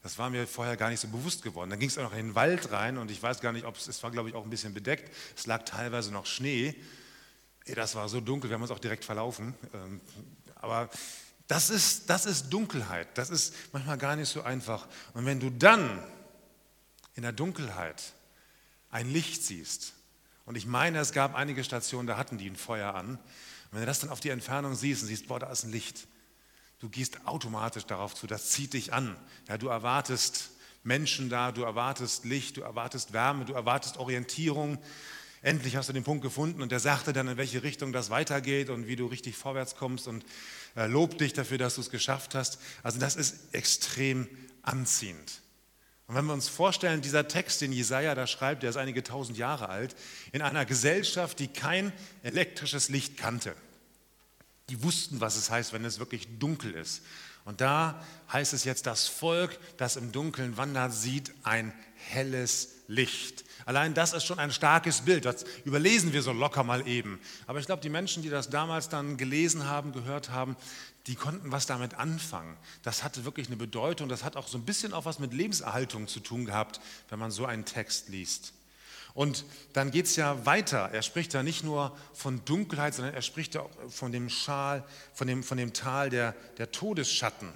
Das 0.03 0.19
war 0.19 0.29
mir 0.29 0.47
vorher 0.47 0.77
gar 0.77 0.91
nicht 0.91 1.01
so 1.01 1.09
bewusst 1.09 1.43
geworden. 1.43 1.71
Dann 1.71 1.79
ging 1.79 1.89
es 1.89 1.97
auch 1.97 2.03
noch 2.03 2.13
in 2.13 2.27
den 2.27 2.35
Wald 2.35 2.71
rein 2.71 2.99
und 2.99 3.11
ich 3.11 3.23
weiß 3.23 3.41
gar 3.41 3.53
nicht, 3.53 3.65
ob 3.65 3.77
es, 3.77 3.89
es 3.89 4.03
war, 4.03 4.11
glaube 4.11 4.29
ich, 4.29 4.35
auch 4.35 4.45
ein 4.45 4.51
bisschen 4.51 4.75
bedeckt. 4.75 5.11
Es 5.35 5.47
lag 5.47 5.65
teilweise 5.65 6.13
noch 6.13 6.27
Schnee. 6.27 6.75
Das 7.65 7.95
war 7.95 8.11
so 8.11 8.21
dunkel, 8.21 8.51
wir 8.51 8.57
haben 8.57 8.63
uns 8.63 8.71
auch 8.71 8.79
direkt 8.79 9.07
verlaufen. 9.07 9.55
Ähm, 9.73 10.03
aber 10.57 10.91
das 11.49 11.71
ist, 11.71 12.11
das 12.11 12.27
ist 12.27 12.51
Dunkelheit. 12.51 13.09
Das 13.17 13.31
ist 13.31 13.55
manchmal 13.73 13.97
gar 13.97 14.15
nicht 14.15 14.29
so 14.29 14.43
einfach. 14.43 14.87
Und 15.15 15.25
wenn 15.25 15.41
du 15.41 15.49
dann 15.49 16.05
in 17.15 17.23
der 17.23 17.33
Dunkelheit 17.33 18.03
ein 18.91 19.11
Licht 19.11 19.45
siehst, 19.45 19.95
und 20.45 20.57
ich 20.57 20.67
meine, 20.67 20.99
es 20.99 21.13
gab 21.13 21.35
einige 21.35 21.65
Stationen, 21.65 22.07
da 22.07 22.19
hatten 22.19 22.37
die 22.37 22.51
ein 22.51 22.57
Feuer 22.57 22.95
an, 22.95 23.13
und 23.13 23.73
wenn 23.73 23.81
du 23.81 23.87
das 23.87 24.01
dann 24.01 24.11
auf 24.11 24.21
die 24.21 24.29
Entfernung 24.29 24.75
siehst 24.75 25.01
und 25.01 25.09
siehst, 25.09 25.27
boah, 25.27 25.41
da 25.41 25.51
ist 25.51 25.65
ein 25.65 25.73
Licht, 25.73 26.07
Du 26.79 26.89
gehst 26.91 27.27
automatisch 27.27 27.87
darauf 27.87 28.15
zu, 28.15 28.27
das 28.27 28.51
zieht 28.51 28.75
dich 28.75 28.93
an. 28.93 29.17
Ja, 29.49 29.57
du 29.57 29.69
erwartest 29.69 30.51
Menschen 30.83 31.31
da, 31.31 31.51
du 31.51 31.63
erwartest 31.63 32.25
Licht, 32.25 32.59
du 32.59 32.61
erwartest 32.61 33.13
Wärme, 33.13 33.45
du 33.45 33.55
erwartest 33.55 33.97
Orientierung. 33.97 34.79
Endlich 35.43 35.77
hast 35.77 35.89
du 35.89 35.93
den 35.93 36.05
Punkt 36.05 36.23
gefunden 36.23 36.61
und 36.63 36.73
der 36.73 36.81
sagte 36.81 37.13
dann, 37.13 37.29
in 37.29 37.37
welche 37.37 37.63
Richtung 37.63 37.93
das 37.93 38.11
weitergeht 38.11 38.69
und 38.69 38.87
wie 38.87 38.97
du 38.97 39.07
richtig 39.07 39.37
vorwärts 39.37 39.77
kommst 39.77 40.07
und 40.07 40.25
äh, 40.77 40.87
lobt 40.87 41.21
dich 41.21 41.33
dafür, 41.33 41.59
dass 41.59 41.77
du 41.77 41.81
es 41.81 41.91
geschafft 41.91 42.35
hast. 42.35 42.59
Also 42.83 42.99
das 42.99 43.17
ist 43.17 43.55
extrem 43.55 44.29
anziehend. 44.63 45.41
Und 46.07 46.15
wenn 46.15 46.25
wir 46.27 46.35
uns 46.35 46.49
vorstellen, 46.49 47.01
dieser 47.01 47.27
Text, 47.27 47.61
den 47.61 47.73
Jesaja 47.73 48.15
da 48.15 48.27
schreibt, 48.27 48.63
der 48.63 48.71
ist 48.71 48.77
einige 48.77 49.03
tausend 49.03 49.39
Jahre 49.39 49.69
alt, 49.69 49.97
in 50.33 50.43
einer 50.43 50.65
Gesellschaft, 50.65 51.39
die 51.41 51.49
kein 51.49 51.93
elektrisches 52.23 52.89
Licht 52.89 53.17
kannte. 53.17 53.57
Die 54.69 54.83
wussten, 54.83 55.21
was 55.21 55.37
es 55.37 55.51
heißt, 55.51 55.73
wenn 55.73 55.85
es 55.85 55.99
wirklich 55.99 56.39
dunkel 56.39 56.73
ist. 56.73 57.03
Und 57.45 57.61
da 57.61 58.03
heißt 58.33 58.53
es 58.53 58.65
jetzt, 58.65 58.87
das 58.87 59.07
Volk, 59.07 59.59
das 59.77 59.95
im 59.95 60.11
Dunkeln 60.11 60.57
wandert, 60.57 60.93
sieht 60.93 61.33
ein 61.45 61.73
helles 61.95 62.71
Licht. 62.89 63.45
Allein 63.67 63.95
das 63.95 64.13
ist 64.13 64.25
schon 64.25 64.41
ein 64.41 64.51
starkes 64.51 65.03
Bild. 65.03 65.25
Das 65.25 65.45
überlesen 65.65 66.13
wir 66.13 66.23
so 66.23 66.33
locker 66.33 66.65
mal 66.65 66.87
eben. 66.89 67.21
Aber 67.47 67.61
ich 67.61 67.67
glaube, 67.67 67.83
die 67.83 67.89
Menschen, 67.89 68.25
die 68.25 68.31
das 68.31 68.51
damals 68.51 68.89
dann 68.89 69.17
gelesen 69.17 69.67
haben, 69.67 69.93
gehört 69.93 70.31
haben, 70.31 70.57
die 71.07 71.15
konnten 71.15 71.53
was 71.53 71.67
damit 71.67 71.95
anfangen. 71.95 72.57
Das 72.83 73.05
hatte 73.05 73.25
wirklich 73.25 73.47
eine 73.47 73.57
Bedeutung. 73.57 74.09
Das 74.09 74.25
hat 74.25 74.37
auch 74.37 74.49
so 74.49 74.59
ein 74.59 74.65
bisschen 74.65 74.93
auch 74.93 75.05
was 75.05 75.21
mit 75.21 75.33
Lebenserhaltung 75.33 76.09
zu 76.09 76.19
tun 76.19 76.47
gehabt, 76.47 76.81
wenn 77.09 77.21
man 77.21 77.31
so 77.31 77.47
einen 77.47 77.65
Text 77.65 78.09
liest. 78.09 78.53
Und 79.17 79.47
dann 79.73 79.91
geht 79.91 80.05
es 80.05 80.17
ja 80.17 80.45
weiter. 80.45 80.91
Er 80.93 81.01
spricht 81.01 81.33
da 81.33 81.43
nicht 81.43 81.65
nur 81.65 81.97
von 82.13 82.45
Dunkelheit, 82.45 82.93
sondern 82.93 83.15
er 83.15 83.23
spricht 83.23 83.57
auch 83.57 83.71
von 83.89 84.13
dem 84.13 84.29
Schal, 84.29 84.85
von 85.15 85.27
dem, 85.27 85.43
von 85.43 85.57
dem 85.57 85.73
Tal 85.73 86.11
der, 86.11 86.35
der 86.59 86.71
Todesschatten. 86.71 87.49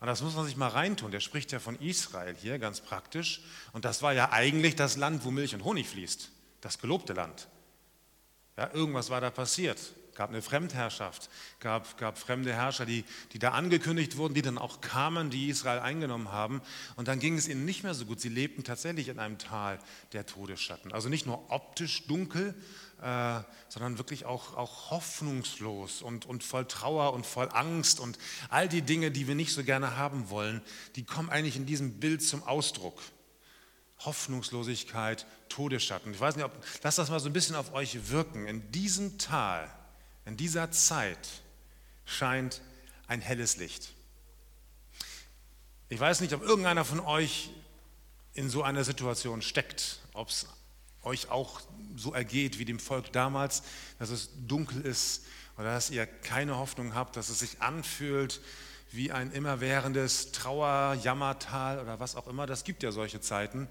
Und 0.00 0.06
das 0.06 0.22
muss 0.22 0.34
man 0.34 0.46
sich 0.46 0.56
mal 0.56 0.68
reintun. 0.68 1.12
Der 1.12 1.20
spricht 1.20 1.52
ja 1.52 1.60
von 1.60 1.78
Israel 1.80 2.34
hier, 2.34 2.58
ganz 2.58 2.80
praktisch. 2.80 3.42
Und 3.74 3.84
das 3.84 4.00
war 4.00 4.14
ja 4.14 4.32
eigentlich 4.32 4.74
das 4.74 4.96
Land, 4.96 5.22
wo 5.26 5.30
Milch 5.30 5.54
und 5.54 5.64
Honig 5.64 5.86
fließt. 5.86 6.30
Das 6.62 6.78
gelobte 6.78 7.12
Land. 7.12 7.48
Ja, 8.56 8.70
irgendwas 8.72 9.10
war 9.10 9.20
da 9.20 9.30
passiert 9.30 9.78
gab 10.14 10.30
eine 10.30 10.42
Fremdherrschaft, 10.42 11.30
gab, 11.60 11.96
gab 11.98 12.18
fremde 12.18 12.52
Herrscher, 12.52 12.86
die, 12.86 13.04
die 13.32 13.38
da 13.38 13.52
angekündigt 13.52 14.16
wurden, 14.16 14.34
die 14.34 14.42
dann 14.42 14.58
auch 14.58 14.80
kamen, 14.80 15.30
die 15.30 15.48
Israel 15.48 15.80
eingenommen 15.80 16.30
haben. 16.30 16.60
Und 16.96 17.08
dann 17.08 17.18
ging 17.18 17.36
es 17.36 17.48
ihnen 17.48 17.64
nicht 17.64 17.82
mehr 17.82 17.94
so 17.94 18.04
gut. 18.04 18.20
Sie 18.20 18.28
lebten 18.28 18.64
tatsächlich 18.64 19.08
in 19.08 19.18
einem 19.18 19.38
Tal 19.38 19.78
der 20.12 20.26
Todesschatten. 20.26 20.92
Also 20.92 21.08
nicht 21.08 21.26
nur 21.26 21.50
optisch 21.50 22.06
dunkel, 22.06 22.54
äh, 23.02 23.40
sondern 23.68 23.98
wirklich 23.98 24.24
auch, 24.26 24.56
auch 24.56 24.90
hoffnungslos 24.90 26.02
und, 26.02 26.26
und 26.26 26.44
voll 26.44 26.66
Trauer 26.66 27.12
und 27.14 27.26
voll 27.26 27.48
Angst 27.52 27.98
und 27.98 28.18
all 28.48 28.68
die 28.68 28.82
Dinge, 28.82 29.10
die 29.10 29.26
wir 29.26 29.34
nicht 29.34 29.52
so 29.52 29.64
gerne 29.64 29.96
haben 29.96 30.30
wollen, 30.30 30.62
die 30.96 31.04
kommen 31.04 31.30
eigentlich 31.30 31.56
in 31.56 31.66
diesem 31.66 31.98
Bild 31.98 32.22
zum 32.22 32.42
Ausdruck. 32.44 33.02
Hoffnungslosigkeit, 34.04 35.26
Todesschatten. 35.48 36.12
Ich 36.12 36.20
weiß 36.20 36.36
nicht, 36.36 36.44
ob, 36.44 36.52
lasst 36.82 36.98
das 36.98 37.10
mal 37.10 37.20
so 37.20 37.28
ein 37.28 37.32
bisschen 37.32 37.56
auf 37.56 37.72
euch 37.72 38.10
wirken. 38.10 38.46
In 38.46 38.70
diesem 38.72 39.18
Tal 39.18 39.68
in 40.24 40.36
dieser 40.36 40.70
Zeit 40.70 41.28
scheint 42.04 42.60
ein 43.06 43.20
helles 43.20 43.56
Licht. 43.56 43.92
Ich 45.88 46.00
weiß 46.00 46.20
nicht, 46.20 46.32
ob 46.32 46.42
irgendeiner 46.42 46.84
von 46.84 47.00
euch 47.00 47.50
in 48.34 48.48
so 48.48 48.62
einer 48.62 48.84
Situation 48.84 49.42
steckt, 49.42 49.98
ob 50.14 50.28
es 50.28 50.46
euch 51.02 51.30
auch 51.30 51.60
so 51.96 52.12
ergeht 52.14 52.58
wie 52.58 52.64
dem 52.64 52.78
Volk 52.78 53.12
damals, 53.12 53.62
dass 53.98 54.10
es 54.10 54.30
dunkel 54.46 54.80
ist 54.82 55.24
oder 55.58 55.74
dass 55.74 55.90
ihr 55.90 56.06
keine 56.06 56.56
Hoffnung 56.56 56.94
habt, 56.94 57.16
dass 57.16 57.28
es 57.28 57.40
sich 57.40 57.60
anfühlt 57.60 58.40
wie 58.92 59.10
ein 59.10 59.32
immerwährendes 59.32 60.32
Trauer, 60.32 60.94
Jammertal 61.02 61.80
oder 61.80 61.98
was 61.98 62.14
auch 62.14 62.26
immer. 62.26 62.46
Das 62.46 62.64
gibt 62.64 62.82
ja 62.82 62.92
solche 62.92 63.20
Zeiten. 63.20 63.68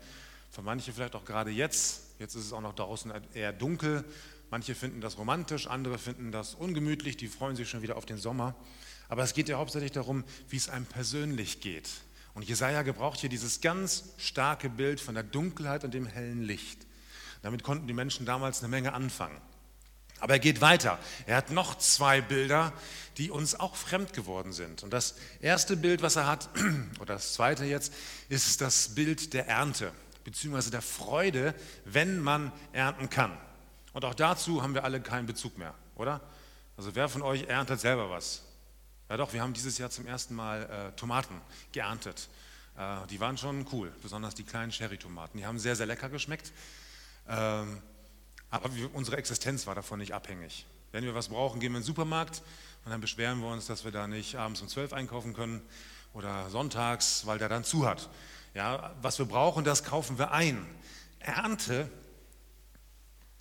Für 0.50 0.62
manche 0.62 0.91
vielleicht 0.91 1.15
auch 1.15 1.25
gerade 1.25 1.51
jetzt. 1.51 2.01
Jetzt 2.20 2.36
ist 2.36 2.46
es 2.46 2.53
auch 2.53 2.62
noch 2.62 2.75
draußen 2.75 3.12
eher 3.34 3.53
dunkel. 3.53 4.03
Manche 4.51 4.75
finden 4.75 5.00
das 5.00 5.17
romantisch, 5.17 5.65
andere 5.65 5.98
finden 5.98 6.34
das 6.34 6.55
ungemütlich, 6.55 7.15
die 7.15 7.29
freuen 7.29 7.55
sich 7.55 7.70
schon 7.70 7.81
wieder 7.81 7.96
auf 7.96 8.05
den 8.05 8.17
Sommer. 8.17 8.53
Aber 9.08 9.24
es 9.24 9.34
geht 9.34 9.48
ja 9.48 9.58
hauptsächlich 9.58 9.93
darum, 9.93 10.25
wie 10.50 10.58
es 10.58 10.67
einem 10.67 10.86
persönlich 10.86 11.62
geht. 11.62 11.89
Und 12.34 12.43
Jesaja 12.43 12.81
gebraucht 12.81 13.22
hier 13.22 13.29
dieses 13.29 13.62
ganz 13.62 14.10
starke 14.17 14.70
Bild 14.70 15.00
von 15.00 15.15
der 15.15 15.24
Dunkelheit 15.24 15.86
und 15.86 15.93
dem 15.93 16.05
hellen 16.05 16.43
Licht. 16.43 16.86
Damit 17.41 17.63
konnten 17.63 17.88
die 17.88 17.93
Menschen 17.93 18.25
damals 18.25 18.60
eine 18.60 18.67
Menge 18.67 18.91
anfangen. 18.91 19.39
Aber 20.20 20.34
er 20.34 20.39
geht 20.39 20.60
weiter. 20.60 21.00
Er 21.25 21.38
hat 21.38 21.50
noch 21.50 21.77
zwei 21.77 22.20
Bilder, 22.20 22.74
die 23.17 23.31
uns 23.31 23.58
auch 23.58 23.75
fremd 23.75 24.12
geworden 24.12 24.51
sind. 24.51 24.84
Und 24.84 24.91
das 24.91 25.15
erste 25.39 25.77
Bild, 25.77 26.01
was 26.01 26.17
er 26.17 26.27
hat, 26.27 26.50
oder 27.00 27.13
das 27.13 27.34
zweite 27.34 27.63
jetzt, 27.63 27.93
ist 28.27 28.60
das 28.60 28.96
Bild 28.96 29.34
der 29.34 29.48
Ernte, 29.48 29.93
beziehungsweise 30.25 30.72
der 30.72 30.81
Freude, 30.81 31.55
wenn 31.86 32.20
man 32.20 32.51
ernten 32.74 33.10
kann. 33.10 33.38
Und 33.93 34.05
auch 34.05 34.15
dazu 34.15 34.63
haben 34.63 34.74
wir 34.74 34.83
alle 34.83 35.01
keinen 35.01 35.25
Bezug 35.25 35.57
mehr, 35.57 35.74
oder? 35.95 36.21
Also 36.77 36.95
wer 36.95 37.10
von 37.10 37.21
euch 37.21 37.43
erntet 37.43 37.79
selber 37.79 38.10
was? 38.10 38.43
Ja 39.10 39.17
doch, 39.17 39.33
wir 39.33 39.41
haben 39.41 39.53
dieses 39.53 39.77
Jahr 39.77 39.89
zum 39.89 40.07
ersten 40.07 40.33
Mal 40.36 40.63
äh, 40.63 40.95
Tomaten 40.95 41.41
geerntet. 41.74 42.29
Äh, 42.77 43.07
die 43.10 43.19
waren 43.19 43.38
schon 43.38 43.65
cool, 43.71 43.91
besonders 44.01 44.36
die 44.36 44.43
kleinen 44.43 44.71
Cherry-Tomaten. 44.71 45.38
Die 45.38 45.45
haben 45.45 45.60
sehr, 45.60 45.75
sehr 45.75 45.86
lecker 45.86 46.10
geschmeckt. 46.10 46.53
Ähm, 47.27 47.81
aber 48.50 48.74
wir, 48.75 48.93
unsere 48.95 49.17
Existenz 49.17 49.67
war 49.67 49.75
davon 49.75 50.00
nicht 50.00 50.13
abhängig. 50.13 50.65
Wenn 50.91 51.03
wir 51.03 51.13
was 51.13 51.29
brauchen, 51.29 51.60
gehen 51.60 51.71
wir 51.74 51.77
in 51.77 51.83
den 51.83 51.88
Supermarkt 51.88 52.41
und 52.86 52.91
dann 52.91 53.01
beschweren 53.01 53.39
wir 53.39 53.48
uns, 53.48 53.65
dass 53.65 53.83
wir 53.83 53.91
da 53.91 54.07
nicht 54.07 54.36
abends 54.36 54.62
um 54.62 54.67
12 54.67 54.93
einkaufen 54.93 55.33
können 55.33 55.62
oder 56.13 56.50
sonntags, 56.50 57.25
weil 57.25 57.38
der 57.38 57.50
dann 57.50 57.63
zu 57.63 57.88
hat. 57.88 58.10
Ja, 58.53 58.93
was 59.01 59.19
wir 59.19 59.25
brauchen, 59.25 59.63
das 59.63 59.83
kaufen 59.83 60.17
wir 60.17 60.31
ein. 60.31 60.65
Ernte 61.19 61.89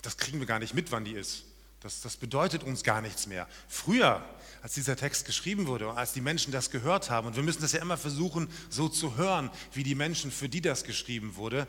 das 0.02 0.16
kriegen 0.16 0.40
wir 0.40 0.47
gar 0.47 0.59
nicht 0.59 0.75
mit, 0.75 0.92
wann 0.92 1.04
die 1.04 1.12
ist. 1.12 1.45
Das, 1.80 2.02
das 2.02 2.16
bedeutet 2.16 2.62
uns 2.62 2.85
gar 2.85 3.00
nichts 3.00 3.26
mehr. 3.26 3.49
Früher, 3.66 4.23
als 4.62 4.75
dieser 4.75 4.97
Text 4.97 5.25
geschrieben 5.25 5.66
wurde, 5.66 5.90
als 5.92 6.12
die 6.12 6.21
Menschen 6.21 6.52
das 6.52 6.71
gehört 6.71 7.09
haben, 7.09 7.26
und 7.26 7.37
wir 7.37 7.42
müssen 7.42 7.62
das 7.62 7.73
ja 7.73 7.80
immer 7.80 7.97
versuchen, 7.97 8.49
so 8.69 8.88
zu 8.88 9.16
hören, 9.16 9.50
wie 9.73 9.83
die 9.83 9.95
Menschen, 9.95 10.30
für 10.30 10.49
die 10.49 10.61
das 10.61 10.85
geschrieben 10.85 11.37
wurde, 11.37 11.66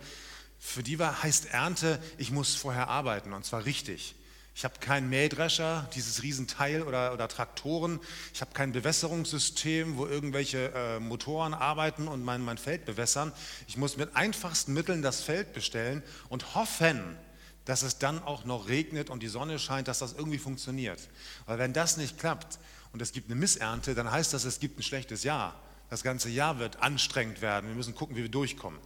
für 0.59 0.83
die 0.83 0.99
war, 0.99 1.23
heißt 1.23 1.47
Ernte, 1.47 1.99
ich 2.17 2.31
muss 2.31 2.55
vorher 2.55 2.89
arbeiten, 2.89 3.33
und 3.33 3.45
zwar 3.45 3.65
richtig. 3.65 4.15
Ich 4.53 4.65
habe 4.65 4.79
keinen 4.79 5.09
Mähdrescher, 5.09 5.89
dieses 5.95 6.23
Riesenteil 6.23 6.83
oder, 6.83 7.13
oder 7.13 7.29
Traktoren. 7.29 8.01
Ich 8.33 8.41
habe 8.41 8.51
kein 8.51 8.73
Bewässerungssystem, 8.73 9.95
wo 9.95 10.05
irgendwelche 10.05 10.73
äh, 10.75 10.99
Motoren 10.99 11.53
arbeiten 11.53 12.09
und 12.09 12.23
mein, 12.23 12.41
mein 12.41 12.57
Feld 12.57 12.85
bewässern. 12.85 13.31
Ich 13.67 13.77
muss 13.77 13.95
mit 13.95 14.15
einfachsten 14.15 14.73
Mitteln 14.73 15.01
das 15.01 15.21
Feld 15.21 15.53
bestellen 15.53 16.03
und 16.27 16.53
hoffen, 16.53 17.17
dass 17.65 17.83
es 17.83 17.97
dann 17.97 18.21
auch 18.23 18.45
noch 18.45 18.67
regnet 18.67 19.09
und 19.09 19.21
die 19.21 19.27
Sonne 19.27 19.59
scheint, 19.59 19.87
dass 19.87 19.99
das 19.99 20.13
irgendwie 20.13 20.37
funktioniert. 20.39 20.99
Weil 21.45 21.59
wenn 21.59 21.73
das 21.73 21.97
nicht 21.97 22.17
klappt 22.17 22.59
und 22.91 23.01
es 23.01 23.11
gibt 23.11 23.29
eine 23.29 23.39
Missernte, 23.39 23.95
dann 23.95 24.11
heißt 24.11 24.33
das, 24.33 24.45
es 24.45 24.59
gibt 24.59 24.79
ein 24.79 24.83
schlechtes 24.83 25.23
Jahr. 25.23 25.59
Das 25.89 26.03
ganze 26.03 26.29
Jahr 26.29 26.57
wird 26.59 26.81
anstrengend 26.81 27.41
werden. 27.41 27.67
Wir 27.69 27.75
müssen 27.75 27.95
gucken, 27.95 28.15
wie 28.15 28.21
wir 28.21 28.29
durchkommen. 28.29 28.79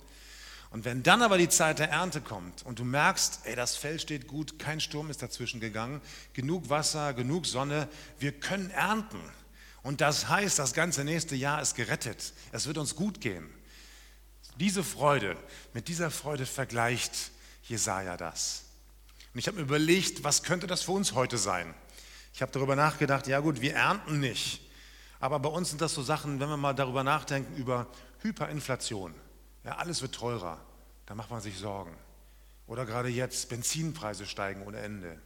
Und 0.72 0.84
wenn 0.84 1.03
dann 1.03 1.22
aber 1.22 1.38
die 1.38 1.48
Zeit 1.48 1.79
der 1.79 1.89
Ernte 1.89 2.20
kommt 2.20 2.65
und 2.65 2.79
du 2.79 2.84
merkst, 2.84 3.41
ey, 3.46 3.55
das 3.55 3.77
Feld 3.77 4.01
steht 4.01 4.27
gut, 4.27 4.60
kein 4.60 4.82
Sturm 4.82 5.10
ist 5.10 5.22
dazwischen 5.22 5.62
gegangen, 5.62 6.01
genug 6.34 6.70
Wasser, 6.70 7.13
genug 7.13 7.46
Sonne, 7.46 7.88
wir 8.20 8.34
können 8.34 8.72
ernten. 8.72 9.22
Und 9.84 10.01
das 10.01 10.27
heißt, 10.27 10.60
das 10.60 10.74
ganze 10.74 11.05
nächste 11.05 11.36
Jahr 11.36 11.62
ist 11.62 11.75
gerettet. 11.75 12.34
Es 12.51 12.67
wird 12.67 12.77
uns 12.77 12.96
gut 12.96 13.22
gehen. 13.22 13.48
Diese 14.60 14.84
Freude, 14.84 15.38
mit 15.74 15.88
dieser 15.88 16.12
Freude 16.12 16.46
vergleicht 16.46 17.32
Jesaja 17.63 18.17
das. 18.17 18.64
Und 19.35 19.39
ich 19.39 19.47
habe 19.47 19.57
mir 19.57 19.63
überlegt, 19.63 20.23
was 20.23 20.43
könnte 20.43 20.65
das 20.65 20.83
für 20.83 20.93
uns 20.93 21.11
heute 21.11 21.37
sein? 21.37 21.73
Ich 22.33 22.41
habe 22.41 22.53
darüber 22.53 22.77
nachgedacht, 22.77 23.27
ja 23.27 23.41
gut, 23.41 23.59
wir 23.59 23.73
ernten 23.73 24.21
nicht. 24.21 24.61
Aber 25.19 25.39
bei 25.39 25.49
uns 25.49 25.71
sind 25.71 25.81
das 25.81 25.93
so 25.93 26.01
Sachen, 26.01 26.39
wenn 26.39 26.47
wir 26.47 26.55
mal 26.55 26.71
darüber 26.71 27.03
nachdenken, 27.03 27.53
über 27.57 27.87
Hyperinflation. 28.21 29.13
Ja, 29.65 29.75
alles 29.75 30.01
wird 30.01 30.15
teurer. 30.15 30.61
Da 31.05 31.15
macht 31.15 31.31
man 31.31 31.41
sich 31.41 31.57
Sorgen. 31.57 31.97
Oder 32.65 32.85
gerade 32.85 33.09
jetzt, 33.09 33.49
Benzinpreise 33.49 34.25
steigen 34.25 34.63
ohne 34.65 34.79
Ende. 34.79 35.21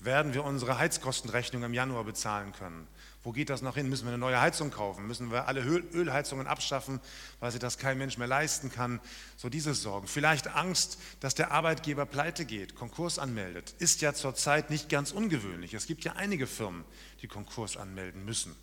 Werden 0.00 0.34
wir 0.34 0.44
unsere 0.44 0.78
Heizkostenrechnung 0.78 1.62
im 1.62 1.72
Januar 1.72 2.04
bezahlen 2.04 2.52
können? 2.52 2.86
Wo 3.22 3.32
geht 3.32 3.48
das 3.48 3.62
noch 3.62 3.74
hin? 3.74 3.88
Müssen 3.88 4.04
wir 4.04 4.10
eine 4.10 4.18
neue 4.18 4.38
Heizung 4.38 4.70
kaufen? 4.70 5.06
Müssen 5.06 5.30
wir 5.30 5.48
alle 5.48 5.62
Ölheizungen 5.62 6.46
abschaffen, 6.46 7.00
weil 7.40 7.50
sich 7.50 7.60
das 7.60 7.78
kein 7.78 7.96
Mensch 7.96 8.18
mehr 8.18 8.26
leisten 8.26 8.70
kann? 8.70 9.00
So 9.36 9.48
diese 9.48 9.72
Sorgen. 9.72 10.06
Vielleicht 10.06 10.48
Angst, 10.48 10.98
dass 11.20 11.34
der 11.34 11.50
Arbeitgeber 11.50 12.04
pleite 12.04 12.44
geht, 12.44 12.74
Konkurs 12.74 13.18
anmeldet. 13.18 13.74
Ist 13.78 14.02
ja 14.02 14.12
zurzeit 14.12 14.68
nicht 14.68 14.90
ganz 14.90 15.10
ungewöhnlich. 15.10 15.72
Es 15.72 15.86
gibt 15.86 16.04
ja 16.04 16.12
einige 16.12 16.46
Firmen, 16.46 16.84
die 17.22 17.28
Konkurs 17.28 17.78
anmelden 17.78 18.26
müssen. 18.26 18.54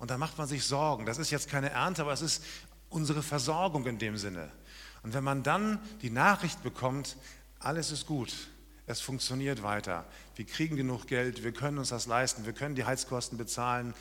Und 0.00 0.10
da 0.10 0.18
macht 0.18 0.38
man 0.38 0.48
sich 0.48 0.64
Sorgen. 0.64 1.06
Das 1.06 1.18
ist 1.18 1.30
jetzt 1.30 1.48
keine 1.48 1.70
Ernte, 1.70 2.02
aber 2.02 2.12
es 2.12 2.22
ist 2.22 2.44
unsere 2.90 3.22
Versorgung 3.22 3.86
in 3.86 3.98
dem 3.98 4.16
Sinne. 4.16 4.50
Und 5.04 5.14
wenn 5.14 5.22
man 5.24 5.44
dann 5.44 5.78
die 6.02 6.10
Nachricht 6.10 6.64
bekommt, 6.64 7.16
alles 7.60 7.92
ist 7.92 8.06
gut, 8.06 8.34
es 8.86 9.00
funktioniert 9.00 9.62
weiter. 9.62 10.04
Wir 10.36 10.44
kriegen 10.44 10.76
genug 10.76 11.06
Geld, 11.06 11.42
wir 11.42 11.52
können 11.52 11.78
uns 11.78 11.88
das 11.88 12.06
leisten, 12.06 12.44
wir 12.44 12.52
können 12.52 12.74
die 12.74 12.84
Heizkosten 12.84 13.38
bezahlen. 13.38 13.94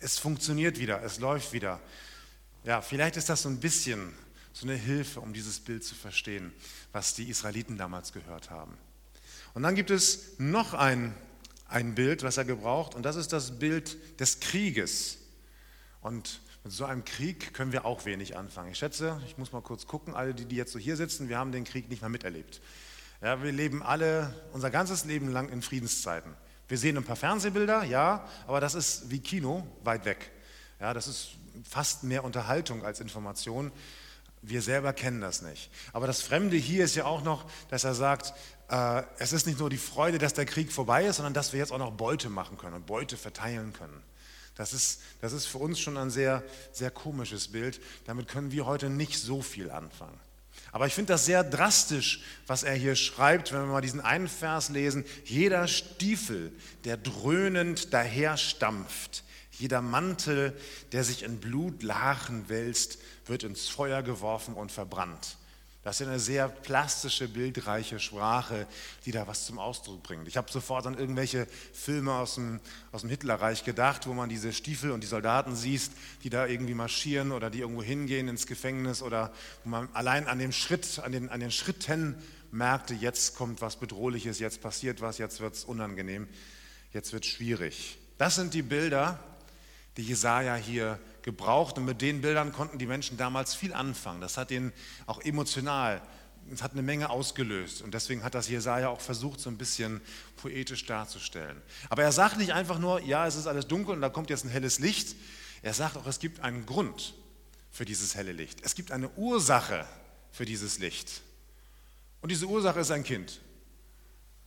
Es 0.00 0.18
funktioniert 0.18 0.78
wieder, 0.78 1.02
es 1.02 1.18
läuft 1.18 1.52
wieder. 1.52 1.80
Ja, 2.64 2.80
vielleicht 2.80 3.16
ist 3.16 3.28
das 3.28 3.42
so 3.42 3.48
ein 3.48 3.60
bisschen 3.60 4.14
so 4.52 4.66
eine 4.66 4.76
Hilfe, 4.76 5.20
um 5.20 5.32
dieses 5.32 5.60
Bild 5.60 5.84
zu 5.84 5.94
verstehen, 5.94 6.52
was 6.92 7.14
die 7.14 7.28
Israeliten 7.28 7.76
damals 7.76 8.12
gehört 8.12 8.50
haben. 8.50 8.76
Und 9.54 9.62
dann 9.62 9.74
gibt 9.74 9.90
es 9.90 10.38
noch 10.38 10.74
ein, 10.74 11.14
ein 11.68 11.94
Bild, 11.94 12.22
was 12.22 12.36
er 12.36 12.44
gebraucht, 12.44 12.94
und 12.94 13.02
das 13.02 13.16
ist 13.16 13.32
das 13.32 13.58
Bild 13.58 14.20
des 14.20 14.40
Krieges. 14.40 15.18
Und 16.00 16.40
mit 16.64 16.72
so 16.72 16.84
einem 16.84 17.04
Krieg 17.04 17.54
können 17.54 17.72
wir 17.72 17.84
auch 17.84 18.04
wenig 18.04 18.36
anfangen. 18.36 18.70
Ich 18.70 18.78
schätze, 18.78 19.20
ich 19.26 19.36
muss 19.36 19.52
mal 19.52 19.62
kurz 19.62 19.86
gucken, 19.86 20.14
alle, 20.14 20.34
die, 20.34 20.44
die 20.44 20.56
jetzt 20.56 20.72
so 20.72 20.78
hier 20.78 20.96
sitzen, 20.96 21.28
wir 21.28 21.38
haben 21.38 21.52
den 21.52 21.64
Krieg 21.64 21.88
nicht 21.88 22.02
mal 22.02 22.08
miterlebt. 22.08 22.60
Ja, 23.22 23.40
wir 23.40 23.52
leben 23.52 23.84
alle 23.84 24.34
unser 24.52 24.70
ganzes 24.70 25.04
Leben 25.04 25.28
lang 25.28 25.48
in 25.48 25.62
Friedenszeiten. 25.62 26.34
Wir 26.66 26.76
sehen 26.76 26.96
ein 26.96 27.04
paar 27.04 27.14
Fernsehbilder, 27.14 27.84
ja, 27.84 28.26
aber 28.48 28.60
das 28.60 28.74
ist 28.74 29.10
wie 29.10 29.20
Kino 29.20 29.64
weit 29.84 30.04
weg. 30.04 30.32
Ja, 30.80 30.92
das 30.92 31.06
ist 31.06 31.36
fast 31.68 32.02
mehr 32.02 32.24
Unterhaltung 32.24 32.84
als 32.84 32.98
Information. 32.98 33.70
Wir 34.40 34.60
selber 34.60 34.92
kennen 34.92 35.20
das 35.20 35.40
nicht. 35.40 35.70
Aber 35.92 36.08
das 36.08 36.20
Fremde 36.20 36.56
hier 36.56 36.84
ist 36.84 36.96
ja 36.96 37.04
auch 37.04 37.22
noch, 37.22 37.48
dass 37.68 37.84
er 37.84 37.94
sagt, 37.94 38.34
äh, 38.68 39.04
es 39.18 39.32
ist 39.32 39.46
nicht 39.46 39.60
nur 39.60 39.70
die 39.70 39.76
Freude, 39.76 40.18
dass 40.18 40.34
der 40.34 40.46
Krieg 40.46 40.72
vorbei 40.72 41.04
ist, 41.04 41.16
sondern 41.16 41.34
dass 41.34 41.52
wir 41.52 41.60
jetzt 41.60 41.70
auch 41.70 41.78
noch 41.78 41.92
Beute 41.92 42.28
machen 42.28 42.58
können 42.58 42.74
und 42.74 42.86
Beute 42.86 43.16
verteilen 43.16 43.72
können. 43.72 44.02
Das 44.56 44.72
ist, 44.72 45.00
das 45.20 45.32
ist 45.32 45.46
für 45.46 45.58
uns 45.58 45.78
schon 45.78 45.96
ein 45.96 46.10
sehr, 46.10 46.42
sehr 46.72 46.90
komisches 46.90 47.52
Bild. 47.52 47.80
Damit 48.04 48.26
können 48.26 48.50
wir 48.50 48.66
heute 48.66 48.90
nicht 48.90 49.20
so 49.20 49.42
viel 49.42 49.70
anfangen. 49.70 50.18
Aber 50.72 50.86
ich 50.86 50.94
finde 50.94 51.12
das 51.12 51.26
sehr 51.26 51.44
drastisch, 51.44 52.22
was 52.46 52.62
er 52.62 52.74
hier 52.74 52.96
schreibt, 52.96 53.52
wenn 53.52 53.60
wir 53.60 53.66
mal 53.66 53.82
diesen 53.82 54.00
einen 54.00 54.26
Vers 54.26 54.70
lesen. 54.70 55.04
Jeder 55.24 55.68
Stiefel, 55.68 56.50
der 56.84 56.96
dröhnend 56.96 57.92
daherstampft, 57.92 59.22
jeder 59.52 59.82
Mantel, 59.82 60.58
der 60.92 61.04
sich 61.04 61.24
in 61.24 61.40
Blutlachen 61.40 62.48
wälzt, 62.48 62.98
wird 63.26 63.44
ins 63.44 63.68
Feuer 63.68 64.02
geworfen 64.02 64.54
und 64.54 64.72
verbrannt. 64.72 65.36
Das 65.84 66.00
ist 66.00 66.06
eine 66.06 66.20
sehr 66.20 66.48
plastische, 66.48 67.26
bildreiche 67.26 67.98
Sprache, 67.98 68.68
die 69.04 69.10
da 69.10 69.26
was 69.26 69.46
zum 69.46 69.58
Ausdruck 69.58 70.04
bringt. 70.04 70.28
Ich 70.28 70.36
habe 70.36 70.50
sofort 70.50 70.86
an 70.86 70.96
irgendwelche 70.96 71.48
Filme 71.72 72.12
aus 72.12 72.36
dem, 72.36 72.60
aus 72.92 73.00
dem 73.00 73.10
Hitlerreich 73.10 73.64
gedacht, 73.64 74.06
wo 74.06 74.12
man 74.12 74.28
diese 74.28 74.52
Stiefel 74.52 74.92
und 74.92 75.02
die 75.02 75.08
Soldaten 75.08 75.56
sieht, 75.56 75.90
die 76.22 76.30
da 76.30 76.46
irgendwie 76.46 76.74
marschieren 76.74 77.32
oder 77.32 77.50
die 77.50 77.60
irgendwo 77.60 77.82
hingehen 77.82 78.28
ins 78.28 78.46
Gefängnis 78.46 79.02
oder 79.02 79.32
wo 79.64 79.70
man 79.70 79.88
allein 79.92 80.28
an 80.28 80.38
dem 80.38 80.52
Schritt, 80.52 81.00
an 81.00 81.10
den, 81.10 81.28
an 81.28 81.40
den 81.40 81.50
Schritten 81.50 82.14
merkte, 82.52 82.94
jetzt 82.94 83.34
kommt 83.34 83.60
was 83.60 83.74
Bedrohliches, 83.74 84.38
jetzt 84.38 84.60
passiert 84.60 85.00
was, 85.00 85.18
jetzt 85.18 85.40
wird 85.40 85.54
es 85.54 85.64
unangenehm, 85.64 86.28
jetzt 86.92 87.12
wird 87.12 87.24
es 87.24 87.30
schwierig. 87.30 87.98
Das 88.18 88.36
sind 88.36 88.54
die 88.54 88.62
Bilder, 88.62 89.18
die 89.96 90.04
Jesaja 90.04 90.54
hier 90.54 91.00
gebraucht 91.22 91.78
und 91.78 91.84
mit 91.84 92.00
den 92.00 92.20
Bildern 92.20 92.52
konnten 92.52 92.78
die 92.78 92.86
Menschen 92.86 93.16
damals 93.16 93.54
viel 93.54 93.72
anfangen. 93.72 94.20
Das 94.20 94.36
hat 94.36 94.50
ihnen 94.50 94.72
auch 95.06 95.20
emotional, 95.20 96.02
es 96.50 96.62
hat 96.62 96.72
eine 96.72 96.82
Menge 96.82 97.10
ausgelöst 97.10 97.82
und 97.82 97.94
deswegen 97.94 98.24
hat 98.24 98.34
das 98.34 98.48
Jesaja 98.48 98.88
auch 98.88 99.00
versucht, 99.00 99.40
so 99.40 99.48
ein 99.50 99.58
bisschen 99.58 100.00
poetisch 100.36 100.84
darzustellen. 100.86 101.60
Aber 101.88 102.02
er 102.02 102.12
sagt 102.12 102.38
nicht 102.38 102.52
einfach 102.52 102.78
nur, 102.78 103.00
ja, 103.02 103.26
es 103.26 103.36
ist 103.36 103.46
alles 103.46 103.66
dunkel 103.66 103.94
und 103.94 104.00
da 104.00 104.08
kommt 104.08 104.30
jetzt 104.30 104.44
ein 104.44 104.50
helles 104.50 104.78
Licht. 104.78 105.16
Er 105.62 105.74
sagt 105.74 105.96
auch, 105.96 106.06
es 106.06 106.18
gibt 106.18 106.40
einen 106.40 106.66
Grund 106.66 107.14
für 107.70 107.84
dieses 107.84 108.14
helle 108.14 108.32
Licht. 108.32 108.60
Es 108.62 108.74
gibt 108.74 108.90
eine 108.90 109.08
Ursache 109.10 109.86
für 110.32 110.44
dieses 110.44 110.78
Licht. 110.78 111.22
Und 112.20 112.30
diese 112.30 112.46
Ursache 112.46 112.80
ist 112.80 112.90
ein 112.90 113.04
Kind, 113.04 113.40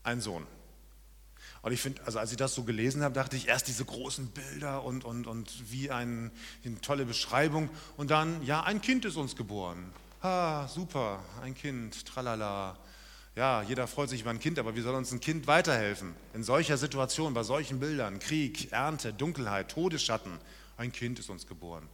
ein 0.04 0.22
Sohn. 0.22 0.46
Und 1.66 1.72
ich 1.72 1.82
finde, 1.82 2.00
also 2.06 2.20
als 2.20 2.30
ich 2.30 2.38
das 2.38 2.54
so 2.54 2.64
gelesen 2.64 3.02
habe, 3.02 3.16
dachte 3.16 3.36
ich 3.36 3.48
erst 3.48 3.68
diese 3.68 3.84
großen 3.84 4.28
Bilder 4.28 4.84
und, 4.84 5.04
und, 5.04 5.26
und 5.26 5.72
wie 5.72 5.90
ein, 5.90 6.32
eine 6.64 6.80
tolle 6.80 7.06
Beschreibung. 7.06 7.72
Und 7.98 8.12
dann, 8.12 8.46
ja, 8.46 8.62
ein 8.62 8.82
Kind 8.82 9.04
ist 9.04 9.16
uns 9.16 9.36
geboren. 9.36 9.92
Ha, 10.22 10.68
super, 10.68 11.24
ein 11.42 11.56
Kind, 11.56 12.06
tralala. 12.06 12.78
Ja, 13.36 13.64
jeder 13.64 13.88
freut 13.88 14.10
sich 14.10 14.22
über 14.22 14.30
ein 14.30 14.40
Kind, 14.40 14.60
aber 14.60 14.76
wie 14.76 14.82
soll 14.82 14.94
uns 14.94 15.12
ein 15.12 15.20
Kind 15.20 15.48
weiterhelfen? 15.48 16.14
In 16.36 16.44
solcher 16.44 16.78
Situation, 16.78 17.34
bei 17.34 17.42
solchen 17.42 17.80
Bildern, 17.80 18.20
Krieg, 18.20 18.72
Ernte, 18.72 19.12
Dunkelheit, 19.12 19.72
Todesschatten, 19.72 20.38
ein 20.78 20.92
Kind 20.92 21.18
ist 21.18 21.32
uns 21.32 21.48
geboren. 21.48 21.90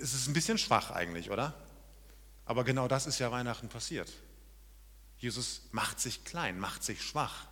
Es 0.00 0.14
ist 0.14 0.28
ein 0.28 0.32
bisschen 0.32 0.58
schwach 0.58 0.92
eigentlich, 0.92 1.32
oder? 1.32 1.54
Aber 2.44 2.62
genau 2.62 2.86
das 2.86 3.08
ist 3.08 3.18
ja 3.18 3.32
Weihnachten 3.32 3.68
passiert. 3.68 4.12
Jesus 5.18 5.62
macht 5.72 5.98
sich 5.98 6.24
klein, 6.24 6.60
macht 6.60 6.84
sich 6.84 7.02
schwach. 7.02 7.48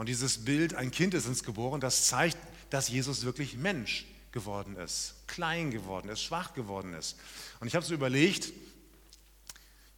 Und 0.00 0.06
dieses 0.06 0.46
Bild, 0.46 0.72
ein 0.76 0.90
Kind 0.90 1.12
ist 1.12 1.26
uns 1.26 1.44
geboren, 1.44 1.78
das 1.78 2.06
zeigt, 2.06 2.38
dass 2.70 2.88
Jesus 2.88 3.26
wirklich 3.26 3.58
Mensch 3.58 4.06
geworden 4.32 4.76
ist, 4.76 5.12
klein 5.26 5.70
geworden 5.70 6.08
ist, 6.08 6.22
schwach 6.22 6.54
geworden 6.54 6.94
ist. 6.94 7.18
Und 7.60 7.68
ich 7.68 7.74
habe 7.74 7.84
so 7.84 7.92
überlegt, 7.92 8.50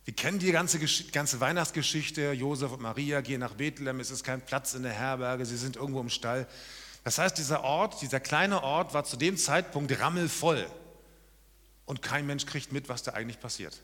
wir 0.04 0.12
kennen 0.12 0.40
die 0.40 0.50
ganze, 0.50 0.80
ganze 1.12 1.38
Weihnachtsgeschichte, 1.38 2.32
Josef 2.32 2.72
und 2.72 2.82
Maria 2.82 3.20
gehen 3.20 3.38
nach 3.38 3.54
Bethlehem, 3.54 4.00
es 4.00 4.10
ist 4.10 4.24
kein 4.24 4.40
Platz 4.44 4.74
in 4.74 4.82
der 4.82 4.92
Herberge, 4.92 5.46
sie 5.46 5.56
sind 5.56 5.76
irgendwo 5.76 6.00
im 6.00 6.10
Stall. 6.10 6.48
Das 7.04 7.18
heißt, 7.18 7.38
dieser 7.38 7.62
Ort, 7.62 8.02
dieser 8.02 8.18
kleine 8.18 8.64
Ort 8.64 8.94
war 8.94 9.04
zu 9.04 9.16
dem 9.16 9.36
Zeitpunkt 9.36 9.96
rammelvoll. 10.00 10.66
Und 11.86 12.02
kein 12.02 12.26
Mensch 12.26 12.44
kriegt 12.46 12.72
mit, 12.72 12.88
was 12.88 13.04
da 13.04 13.12
eigentlich 13.12 13.38
passiert. 13.38 13.80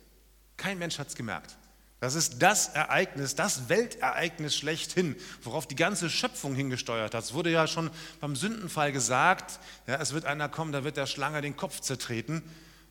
Kein 0.56 0.80
Mensch 0.80 0.98
hat 0.98 1.06
es 1.06 1.14
gemerkt. 1.14 1.56
Das 2.00 2.14
ist 2.14 2.42
das 2.42 2.68
Ereignis, 2.68 3.34
das 3.34 3.68
Weltereignis 3.68 4.54
schlechthin, 4.54 5.16
worauf 5.42 5.66
die 5.66 5.74
ganze 5.74 6.08
Schöpfung 6.08 6.54
hingesteuert 6.54 7.12
hat. 7.12 7.24
Es 7.24 7.34
wurde 7.34 7.50
ja 7.50 7.66
schon 7.66 7.90
beim 8.20 8.36
Sündenfall 8.36 8.92
gesagt, 8.92 9.58
ja, 9.88 9.96
es 9.96 10.12
wird 10.12 10.24
einer 10.24 10.48
kommen, 10.48 10.70
da 10.70 10.84
wird 10.84 10.96
der 10.96 11.06
Schlange 11.06 11.42
den 11.42 11.56
Kopf 11.56 11.80
zertreten. 11.80 12.42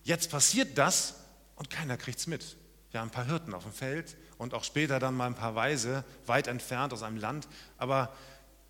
Jetzt 0.03 0.29
passiert 0.29 0.77
das 0.77 1.15
und 1.55 1.69
keiner 1.69 1.95
kriegt 1.95 2.19
es 2.19 2.27
mit. 2.27 2.57
Ja, 2.91 3.01
ein 3.01 3.09
paar 3.09 3.25
Hirten 3.25 3.53
auf 3.53 3.63
dem 3.63 3.71
Feld 3.71 4.17
und 4.37 4.53
auch 4.53 4.65
später 4.65 4.99
dann 4.99 5.15
mal 5.15 5.27
ein 5.27 5.35
paar 5.35 5.55
Weise, 5.55 6.03
weit 6.25 6.47
entfernt 6.47 6.91
aus 6.91 7.03
einem 7.03 7.17
Land. 7.17 7.47
Aber 7.77 8.13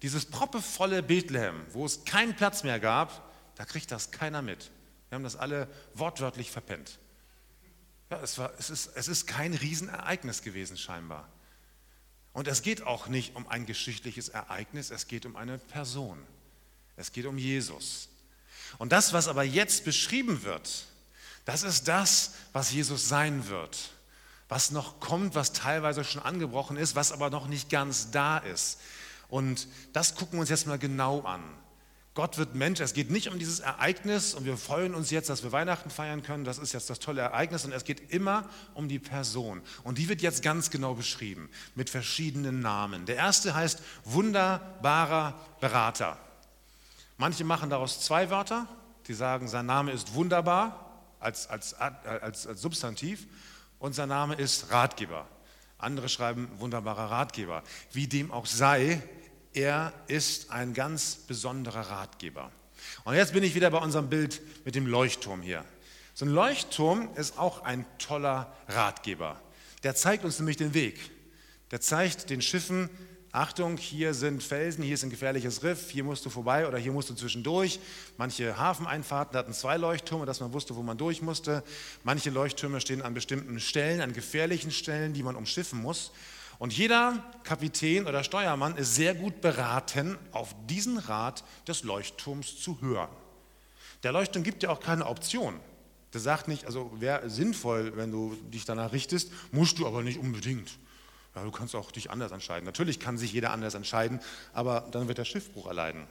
dieses 0.03 0.25
proppevolle 0.25 1.01
Bethlehem, 1.01 1.65
wo 1.71 1.83
es 1.85 2.05
keinen 2.05 2.35
Platz 2.35 2.63
mehr 2.63 2.79
gab, 2.79 3.31
da 3.55 3.65
kriegt 3.65 3.91
das 3.91 4.11
keiner 4.11 4.43
mit. 4.43 4.69
Wir 5.09 5.15
haben 5.15 5.23
das 5.23 5.35
alle 5.35 5.67
wortwörtlich 5.95 6.51
verpennt. 6.51 6.99
Ja, 8.09 8.21
es, 8.21 8.37
war, 8.37 8.53
es, 8.57 8.69
ist, 8.69 8.91
es 8.95 9.07
ist 9.07 9.27
kein 9.27 9.53
Riesenereignis 9.53 10.41
gewesen 10.41 10.77
scheinbar. 10.77 11.27
Und 12.33 12.47
es 12.47 12.61
geht 12.61 12.83
auch 12.83 13.07
nicht 13.07 13.35
um 13.35 13.47
ein 13.47 13.65
geschichtliches 13.65 14.29
Ereignis, 14.29 14.91
es 14.91 15.07
geht 15.07 15.25
um 15.25 15.35
eine 15.35 15.57
Person. 15.57 16.21
Es 16.95 17.11
geht 17.11 17.25
um 17.25 17.37
Jesus. 17.37 18.09
Und 18.77 18.91
das, 18.91 19.13
was 19.13 19.27
aber 19.27 19.43
jetzt 19.43 19.85
beschrieben 19.85 20.43
wird, 20.43 20.85
das 21.45 21.63
ist 21.63 21.87
das, 21.87 22.33
was 22.53 22.71
Jesus 22.71 23.07
sein 23.07 23.47
wird. 23.47 23.91
Was 24.49 24.71
noch 24.71 24.99
kommt, 24.99 25.35
was 25.35 25.51
teilweise 25.51 26.03
schon 26.03 26.21
angebrochen 26.21 26.77
ist, 26.77 26.95
was 26.95 27.11
aber 27.11 27.29
noch 27.29 27.47
nicht 27.47 27.69
ganz 27.69 28.11
da 28.11 28.37
ist. 28.37 28.79
Und 29.29 29.67
das 29.93 30.15
gucken 30.15 30.33
wir 30.33 30.41
uns 30.41 30.49
jetzt 30.49 30.67
mal 30.67 30.79
genau 30.79 31.21
an. 31.21 31.43
Gott 32.17 32.39
wird 32.39 32.55
Mensch. 32.55 32.79
Es 32.79 32.95
geht 32.95 33.11
nicht 33.11 33.27
um 33.27 33.37
dieses 33.37 33.59
Ereignis 33.59 34.33
und 34.33 34.43
wir 34.43 34.57
freuen 34.57 34.95
uns 34.95 35.11
jetzt, 35.11 35.29
dass 35.29 35.43
wir 35.43 35.51
Weihnachten 35.51 35.91
feiern 35.91 36.23
können. 36.23 36.45
Das 36.45 36.57
ist 36.57 36.73
jetzt 36.73 36.89
das 36.89 36.97
tolle 36.97 37.21
Ereignis 37.21 37.63
und 37.63 37.71
es 37.71 37.83
geht 37.83 38.11
immer 38.11 38.49
um 38.73 38.89
die 38.89 38.97
Person. 38.97 39.61
Und 39.83 39.99
die 39.99 40.09
wird 40.09 40.23
jetzt 40.23 40.41
ganz 40.41 40.71
genau 40.71 40.95
beschrieben 40.95 41.47
mit 41.75 41.91
verschiedenen 41.91 42.59
Namen. 42.59 43.05
Der 43.05 43.17
erste 43.17 43.53
heißt 43.53 43.83
wunderbarer 44.03 45.35
Berater. 45.61 46.17
Manche 47.17 47.43
machen 47.43 47.69
daraus 47.69 48.01
zwei 48.01 48.31
Wörter. 48.31 48.67
Die 49.07 49.13
sagen, 49.13 49.47
sein 49.47 49.67
Name 49.67 49.91
ist 49.91 50.15
wunderbar 50.15 51.03
als, 51.19 51.47
als, 51.47 51.75
als, 51.75 52.47
als 52.47 52.59
Substantiv 52.59 53.27
und 53.77 53.93
sein 53.93 54.09
Name 54.09 54.33
ist 54.33 54.71
Ratgeber. 54.71 55.27
Andere 55.77 56.09
schreiben 56.09 56.49
wunderbarer 56.57 57.11
Ratgeber. 57.11 57.61
Wie 57.91 58.07
dem 58.07 58.31
auch 58.31 58.47
sei, 58.47 59.03
er 59.57 59.91
ist 60.07 60.51
ein 60.51 60.73
ganz 60.75 61.15
besonderer 61.15 61.89
Ratgeber. 61.89 62.51
Und 63.05 63.15
jetzt 63.15 63.33
bin 63.33 63.43
ich 63.43 63.55
wieder 63.55 63.71
bei 63.71 63.79
unserem 63.79 64.07
Bild 64.07 64.39
mit 64.65 64.75
dem 64.75 64.85
Leuchtturm 64.85 65.41
hier. 65.41 65.65
So 66.13 66.25
ein 66.25 66.31
Leuchtturm 66.31 67.09
ist 67.15 67.39
auch 67.39 67.63
ein 67.63 67.85
toller 67.97 68.55
Ratgeber. 68.67 69.41
Der 69.83 69.95
zeigt 69.95 70.23
uns 70.25 70.37
nämlich 70.37 70.57
den 70.57 70.75
Weg. 70.75 70.99
Der 71.71 71.81
zeigt 71.81 72.29
den 72.29 72.41
Schiffen, 72.41 72.89
Achtung, 73.31 73.77
hier 73.77 74.13
sind 74.13 74.41
Felsen, 74.41 74.83
hier 74.83 74.93
ist 74.93 75.03
ein 75.03 75.09
gefährliches 75.09 75.61
Riff, 75.63 75.89
hier 75.89 76.03
musst 76.03 76.25
du 76.25 76.29
vorbei 76.29 76.67
oder 76.67 76.77
hier 76.77 76.91
musst 76.91 77.09
du 77.09 77.13
zwischendurch. 77.13 77.79
Manche 78.17 78.57
Hafeneinfahrten 78.57 79.37
hatten 79.37 79.53
zwei 79.53 79.77
Leuchttürme, 79.77 80.25
dass 80.25 80.39
man 80.39 80.53
wusste, 80.53 80.75
wo 80.75 80.83
man 80.83 80.97
durch 80.97 81.21
musste. 81.21 81.63
Manche 82.03 82.29
Leuchttürme 82.29 82.79
stehen 82.79 83.01
an 83.01 83.13
bestimmten 83.13 83.59
Stellen, 83.59 84.01
an 84.01 84.13
gefährlichen 84.13 84.71
Stellen, 84.71 85.13
die 85.13 85.23
man 85.23 85.35
umschiffen 85.35 85.81
muss. 85.81 86.11
Und 86.59 86.73
jeder 86.75 87.23
Kapitän 87.43 88.07
oder 88.07 88.23
Steuermann 88.23 88.77
ist 88.77 88.95
sehr 88.95 89.13
gut 89.13 89.41
beraten, 89.41 90.17
auf 90.31 90.55
diesen 90.67 90.97
Rat 90.97 91.43
des 91.67 91.83
Leuchtturms 91.83 92.59
zu 92.59 92.81
hören. 92.81 93.09
Der 94.03 94.11
Leuchtturm 94.11 94.43
gibt 94.43 94.63
ja 94.63 94.69
auch 94.69 94.79
keine 94.79 95.05
Option. 95.05 95.59
Der 96.13 96.21
sagt 96.21 96.47
nicht, 96.47 96.65
also 96.65 96.91
wäre 96.99 97.29
sinnvoll, 97.29 97.95
wenn 97.95 98.11
du 98.11 98.35
dich 98.51 98.65
danach 98.65 98.91
richtest, 98.91 99.31
musst 99.51 99.77
du 99.77 99.85
aber 99.85 100.01
nicht 100.01 100.19
unbedingt. 100.19 100.79
Ja, 101.35 101.43
du 101.43 101.51
kannst 101.51 101.75
auch 101.75 101.91
dich 101.91 102.09
anders 102.09 102.31
entscheiden. 102.31 102.65
Natürlich 102.65 102.99
kann 102.99 103.17
sich 103.17 103.33
jeder 103.33 103.51
anders 103.51 103.75
entscheiden, 103.75 104.19
aber 104.53 104.87
dann 104.91 105.07
wird 105.07 105.19
der 105.19 105.25
Schiffbruch 105.25 105.67
erleiden. 105.67 106.07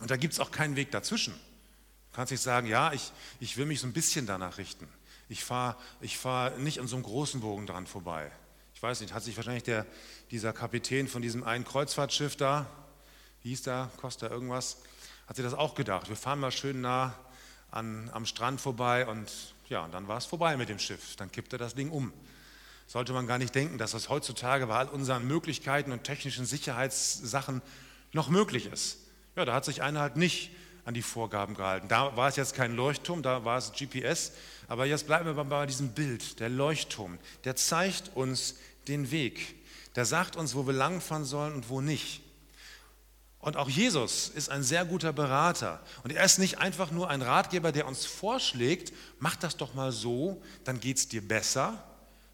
Und 0.00 0.10
da 0.10 0.16
gibt 0.16 0.34
es 0.34 0.40
auch 0.40 0.50
keinen 0.50 0.76
Weg 0.76 0.90
dazwischen. 0.90 1.32
Du 1.32 2.16
kannst 2.16 2.32
nicht 2.32 2.42
sagen, 2.42 2.66
ja, 2.66 2.92
ich, 2.92 3.12
ich 3.40 3.56
will 3.56 3.64
mich 3.64 3.80
so 3.80 3.86
ein 3.86 3.94
bisschen 3.94 4.26
danach 4.26 4.58
richten. 4.58 4.88
Ich 5.28 5.42
fahre 5.42 5.76
ich 6.02 6.18
fahr 6.18 6.50
nicht 6.58 6.80
an 6.80 6.86
so 6.86 6.96
einem 6.96 7.04
großen 7.04 7.40
Bogen 7.40 7.66
dran 7.66 7.86
vorbei 7.86 8.30
weiß 8.82 9.00
nicht, 9.00 9.14
hat 9.14 9.22
sich 9.22 9.36
wahrscheinlich 9.36 9.62
der, 9.62 9.86
dieser 10.30 10.52
Kapitän 10.52 11.08
von 11.08 11.22
diesem 11.22 11.44
einen 11.44 11.64
Kreuzfahrtschiff 11.64 12.36
da, 12.36 12.66
wie 13.42 13.50
hieß 13.50 13.62
da, 13.62 13.90
Costa 13.98 14.28
irgendwas, 14.28 14.78
hat 15.26 15.36
sich 15.36 15.44
das 15.44 15.54
auch 15.54 15.74
gedacht. 15.74 16.08
Wir 16.08 16.16
fahren 16.16 16.40
mal 16.40 16.50
schön 16.50 16.80
nah 16.80 17.14
an, 17.70 18.10
am 18.12 18.26
Strand 18.26 18.60
vorbei 18.60 19.06
und 19.06 19.30
ja, 19.68 19.84
und 19.84 19.92
dann 19.92 20.08
war 20.08 20.18
es 20.18 20.26
vorbei 20.26 20.56
mit 20.56 20.68
dem 20.68 20.78
Schiff. 20.78 21.16
Dann 21.16 21.32
kippte 21.32 21.56
das 21.56 21.74
Ding 21.74 21.90
um. 21.90 22.12
Sollte 22.86 23.12
man 23.12 23.26
gar 23.26 23.38
nicht 23.38 23.54
denken, 23.54 23.78
dass 23.78 23.92
das 23.92 24.08
heutzutage 24.08 24.66
bei 24.66 24.76
all 24.76 24.88
unseren 24.88 25.26
Möglichkeiten 25.26 25.90
und 25.90 26.04
technischen 26.04 26.44
Sicherheitssachen 26.44 27.62
noch 28.12 28.28
möglich 28.28 28.66
ist. 28.66 28.98
Ja, 29.36 29.44
da 29.44 29.54
hat 29.54 29.64
sich 29.64 29.82
einer 29.82 30.00
halt 30.00 30.16
nicht 30.16 30.50
an 30.84 30.94
die 30.94 31.02
Vorgaben 31.02 31.54
gehalten. 31.54 31.88
Da 31.88 32.16
war 32.16 32.28
es 32.28 32.36
jetzt 32.36 32.54
kein 32.54 32.74
Leuchtturm, 32.76 33.22
da 33.22 33.44
war 33.44 33.58
es 33.58 33.72
GPS. 33.72 34.32
Aber 34.68 34.86
jetzt 34.86 35.06
bleiben 35.06 35.24
wir 35.24 35.44
bei 35.44 35.66
diesem 35.66 35.90
Bild, 35.90 36.40
der 36.40 36.48
Leuchtturm. 36.48 37.18
Der 37.44 37.56
zeigt 37.56 38.10
uns 38.14 38.56
den 38.88 39.10
Weg. 39.10 39.54
Der 39.96 40.04
sagt 40.04 40.36
uns, 40.36 40.54
wo 40.54 40.66
wir 40.66 40.72
langfahren 40.72 41.24
sollen 41.24 41.54
und 41.54 41.68
wo 41.68 41.80
nicht. 41.80 42.20
Und 43.38 43.58
auch 43.58 43.68
Jesus 43.68 44.30
ist 44.30 44.48
ein 44.48 44.62
sehr 44.62 44.86
guter 44.86 45.12
Berater. 45.12 45.82
Und 46.02 46.12
er 46.12 46.24
ist 46.24 46.38
nicht 46.38 46.58
einfach 46.58 46.90
nur 46.90 47.10
ein 47.10 47.20
Ratgeber, 47.20 47.72
der 47.72 47.86
uns 47.86 48.06
vorschlägt, 48.06 48.92
mach 49.18 49.36
das 49.36 49.58
doch 49.58 49.74
mal 49.74 49.92
so, 49.92 50.42
dann 50.64 50.80
geht 50.80 50.96
es 50.96 51.08
dir 51.08 51.20
besser, 51.20 51.84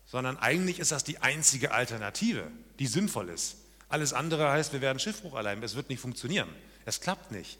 sondern 0.06 0.36
eigentlich 0.36 0.78
ist 0.78 0.92
das 0.92 1.02
die 1.02 1.18
einzige 1.18 1.72
Alternative, 1.72 2.48
die 2.78 2.86
sinnvoll 2.86 3.28
ist. 3.28 3.56
Alles 3.88 4.12
andere 4.12 4.50
heißt, 4.50 4.72
wir 4.72 4.80
werden 4.80 5.00
Schiffbruch 5.00 5.34
erleiden, 5.34 5.64
es 5.64 5.74
wird 5.74 5.88
nicht 5.88 6.00
funktionieren. 6.00 6.48
Es 6.84 7.00
klappt 7.00 7.32
nicht. 7.32 7.58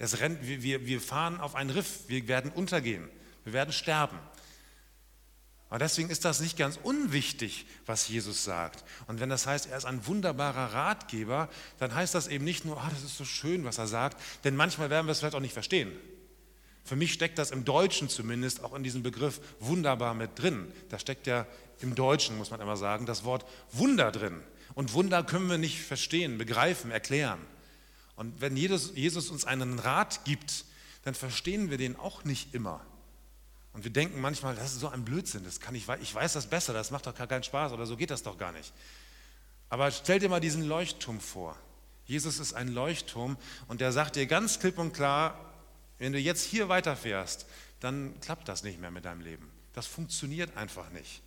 Es 0.00 0.20
rennt, 0.20 0.38
wir, 0.42 0.86
wir 0.86 1.00
fahren 1.00 1.40
auf 1.40 1.54
einen 1.54 1.68
Riff, 1.68 2.08
wir 2.08 2.26
werden 2.26 2.50
untergehen, 2.50 3.06
wir 3.44 3.52
werden 3.52 3.72
sterben. 3.72 4.18
Aber 5.68 5.78
deswegen 5.78 6.08
ist 6.08 6.24
das 6.24 6.40
nicht 6.40 6.56
ganz 6.56 6.80
unwichtig, 6.82 7.66
was 7.84 8.08
Jesus 8.08 8.42
sagt. 8.42 8.82
Und 9.06 9.20
wenn 9.20 9.28
das 9.28 9.46
heißt, 9.46 9.70
er 9.70 9.76
ist 9.76 9.84
ein 9.84 10.04
wunderbarer 10.06 10.72
Ratgeber, 10.72 11.50
dann 11.78 11.94
heißt 11.94 12.14
das 12.14 12.28
eben 12.28 12.44
nicht 12.44 12.64
nur, 12.64 12.78
oh, 12.78 12.90
das 12.90 13.04
ist 13.04 13.18
so 13.18 13.26
schön, 13.26 13.64
was 13.64 13.76
er 13.76 13.86
sagt, 13.86 14.20
denn 14.42 14.56
manchmal 14.56 14.88
werden 14.88 15.06
wir 15.06 15.12
es 15.12 15.18
vielleicht 15.18 15.36
auch 15.36 15.40
nicht 15.40 15.52
verstehen. 15.52 15.92
Für 16.82 16.96
mich 16.96 17.12
steckt 17.12 17.38
das 17.38 17.50
im 17.50 17.66
Deutschen 17.66 18.08
zumindest 18.08 18.64
auch 18.64 18.74
in 18.74 18.82
diesem 18.82 19.02
Begriff 19.02 19.40
wunderbar 19.60 20.14
mit 20.14 20.30
drin. 20.38 20.72
Da 20.88 20.98
steckt 20.98 21.26
ja 21.26 21.46
im 21.80 21.94
Deutschen, 21.94 22.38
muss 22.38 22.50
man 22.50 22.60
immer 22.60 22.78
sagen, 22.78 23.04
das 23.04 23.24
Wort 23.24 23.44
Wunder 23.70 24.10
drin. 24.10 24.42
Und 24.74 24.94
Wunder 24.94 25.22
können 25.22 25.50
wir 25.50 25.58
nicht 25.58 25.78
verstehen, 25.78 26.38
begreifen, 26.38 26.90
erklären. 26.90 27.38
Und 28.20 28.42
wenn 28.42 28.54
Jesus 28.54 29.30
uns 29.30 29.46
einen 29.46 29.78
Rat 29.78 30.26
gibt, 30.26 30.66
dann 31.04 31.14
verstehen 31.14 31.70
wir 31.70 31.78
den 31.78 31.96
auch 31.96 32.22
nicht 32.22 32.54
immer. 32.54 32.84
Und 33.72 33.84
wir 33.84 33.90
denken 33.90 34.20
manchmal, 34.20 34.54
das 34.54 34.74
ist 34.74 34.80
so 34.80 34.90
ein 34.90 35.06
Blödsinn, 35.06 35.42
das 35.42 35.58
kann 35.58 35.74
ich, 35.74 35.88
ich 36.02 36.14
weiß 36.14 36.34
das 36.34 36.50
besser, 36.50 36.74
das 36.74 36.90
macht 36.90 37.06
doch 37.06 37.14
gar 37.14 37.26
keinen 37.26 37.44
Spaß 37.44 37.72
oder 37.72 37.86
so 37.86 37.96
geht 37.96 38.10
das 38.10 38.22
doch 38.22 38.36
gar 38.36 38.52
nicht. 38.52 38.74
Aber 39.70 39.90
stell 39.90 40.18
dir 40.18 40.28
mal 40.28 40.38
diesen 40.38 40.68
Leuchtturm 40.68 41.18
vor. 41.18 41.56
Jesus 42.04 42.40
ist 42.40 42.52
ein 42.52 42.68
Leuchtturm 42.68 43.38
und 43.68 43.80
der 43.80 43.90
sagt 43.90 44.16
dir 44.16 44.26
ganz 44.26 44.60
klipp 44.60 44.76
und 44.76 44.92
klar, 44.92 45.54
wenn 45.96 46.12
du 46.12 46.18
jetzt 46.18 46.44
hier 46.44 46.68
weiterfährst, 46.68 47.46
dann 47.80 48.20
klappt 48.20 48.48
das 48.48 48.62
nicht 48.64 48.82
mehr 48.82 48.90
mit 48.90 49.06
deinem 49.06 49.22
Leben. 49.22 49.50
Das 49.72 49.86
funktioniert 49.86 50.58
einfach 50.58 50.90
nicht. 50.90 51.22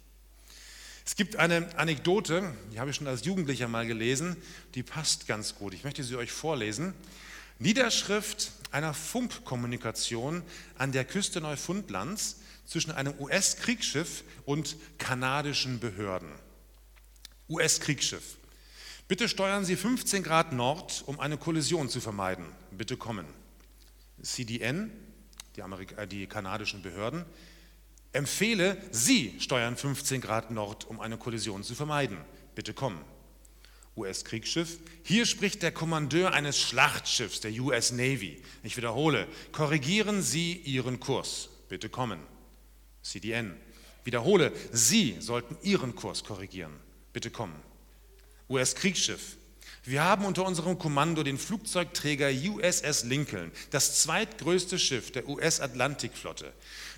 Es 1.05 1.15
gibt 1.15 1.35
eine 1.35 1.67
Anekdote, 1.77 2.53
die 2.71 2.79
habe 2.79 2.89
ich 2.89 2.95
schon 2.95 3.07
als 3.07 3.25
Jugendlicher 3.25 3.67
mal 3.67 3.85
gelesen, 3.85 4.37
die 4.73 4.83
passt 4.83 5.27
ganz 5.27 5.55
gut. 5.55 5.73
Ich 5.73 5.83
möchte 5.83 6.03
sie 6.03 6.15
euch 6.15 6.31
vorlesen. 6.31 6.93
Niederschrift 7.59 8.51
einer 8.71 8.93
Funkkommunikation 8.93 10.43
an 10.77 10.91
der 10.93 11.03
Küste 11.03 11.41
Neufundlands 11.41 12.37
zwischen 12.65 12.91
einem 12.91 13.13
US-Kriegsschiff 13.19 14.23
und 14.45 14.77
kanadischen 14.97 15.79
Behörden. 15.79 16.29
US-Kriegsschiff. 17.49 18.37
Bitte 19.09 19.27
steuern 19.27 19.65
Sie 19.65 19.75
15 19.75 20.23
Grad 20.23 20.53
Nord, 20.53 21.03
um 21.05 21.19
eine 21.19 21.37
Kollision 21.37 21.89
zu 21.89 21.99
vermeiden. 21.99 22.45
Bitte 22.71 22.95
kommen. 22.95 23.25
CDN, 24.21 24.89
die, 25.57 25.61
Amerik 25.61 25.97
äh, 25.97 26.07
die 26.07 26.27
kanadischen 26.27 26.81
Behörden, 26.81 27.25
empfehle, 28.13 28.77
Sie 28.91 29.35
steuern 29.39 29.75
15 29.75 30.21
Grad 30.21 30.51
Nord, 30.51 30.85
um 30.85 30.99
eine 30.99 31.17
Kollision 31.17 31.63
zu 31.63 31.75
vermeiden. 31.75 32.17
Bitte 32.55 32.73
kommen. 32.73 33.03
US-Kriegsschiff. 33.95 34.79
Hier 35.03 35.25
spricht 35.25 35.61
der 35.61 35.71
Kommandeur 35.71 36.33
eines 36.33 36.59
Schlachtschiffs 36.59 37.41
der 37.41 37.51
US 37.59 37.91
Navy. 37.91 38.41
Ich 38.63 38.77
wiederhole, 38.77 39.27
korrigieren 39.51 40.21
Sie 40.21 40.53
Ihren 40.53 40.99
Kurs. 40.99 41.49
Bitte 41.69 41.89
kommen. 41.89 42.19
CDN. 43.03 43.55
Wiederhole, 44.03 44.51
Sie 44.71 45.15
sollten 45.19 45.57
Ihren 45.61 45.95
Kurs 45.95 46.23
korrigieren. 46.23 46.73
Bitte 47.13 47.29
kommen. 47.29 47.55
US-Kriegsschiff. 48.49 49.37
Wir 49.85 50.03
haben 50.03 50.23
unter 50.23 50.45
unserem 50.45 50.79
Kommando 50.79 51.23
den 51.23 51.37
Flugzeugträger 51.37 52.29
USS 52.29 53.03
Lincoln, 53.03 53.51
das 53.69 54.01
zweitgrößte 54.01 54.79
Schiff 54.79 55.11
der 55.11 55.27
US-Atlantikflotte. 55.27 56.53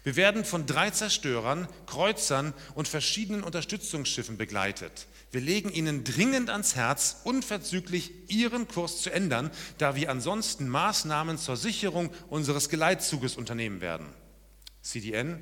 Wir 0.06 0.15
werden 0.15 0.46
von 0.46 0.68
drei 0.68 0.91
Zerstörern, 0.91 1.68
Kreuzern 1.88 2.54
und 2.76 2.88
verschiedenen 2.88 3.44
Unterstützungsschiffen 3.44 4.38
begleitet. 4.38 5.08
Wir 5.32 5.41
legen 5.41 5.72
Ihnen 5.72 6.04
dringend 6.04 6.52
ans 6.52 6.76
Herz, 6.76 7.22
unverzüglich 7.24 8.12
Ihren 8.28 8.68
Kurs 8.68 9.02
zu 9.02 9.12
ändern, 9.12 9.50
da 9.80 9.96
wir 9.96 10.12
ansonsten 10.12 10.70
Maßnahmen 10.70 11.39
zur 11.39 11.58
Sicherung 11.58 12.12
unseres 12.30 12.70
Geleitzuges 12.70 13.36
unternehmen 13.36 13.82
werden. 13.82 14.06
CDN, 14.84 15.41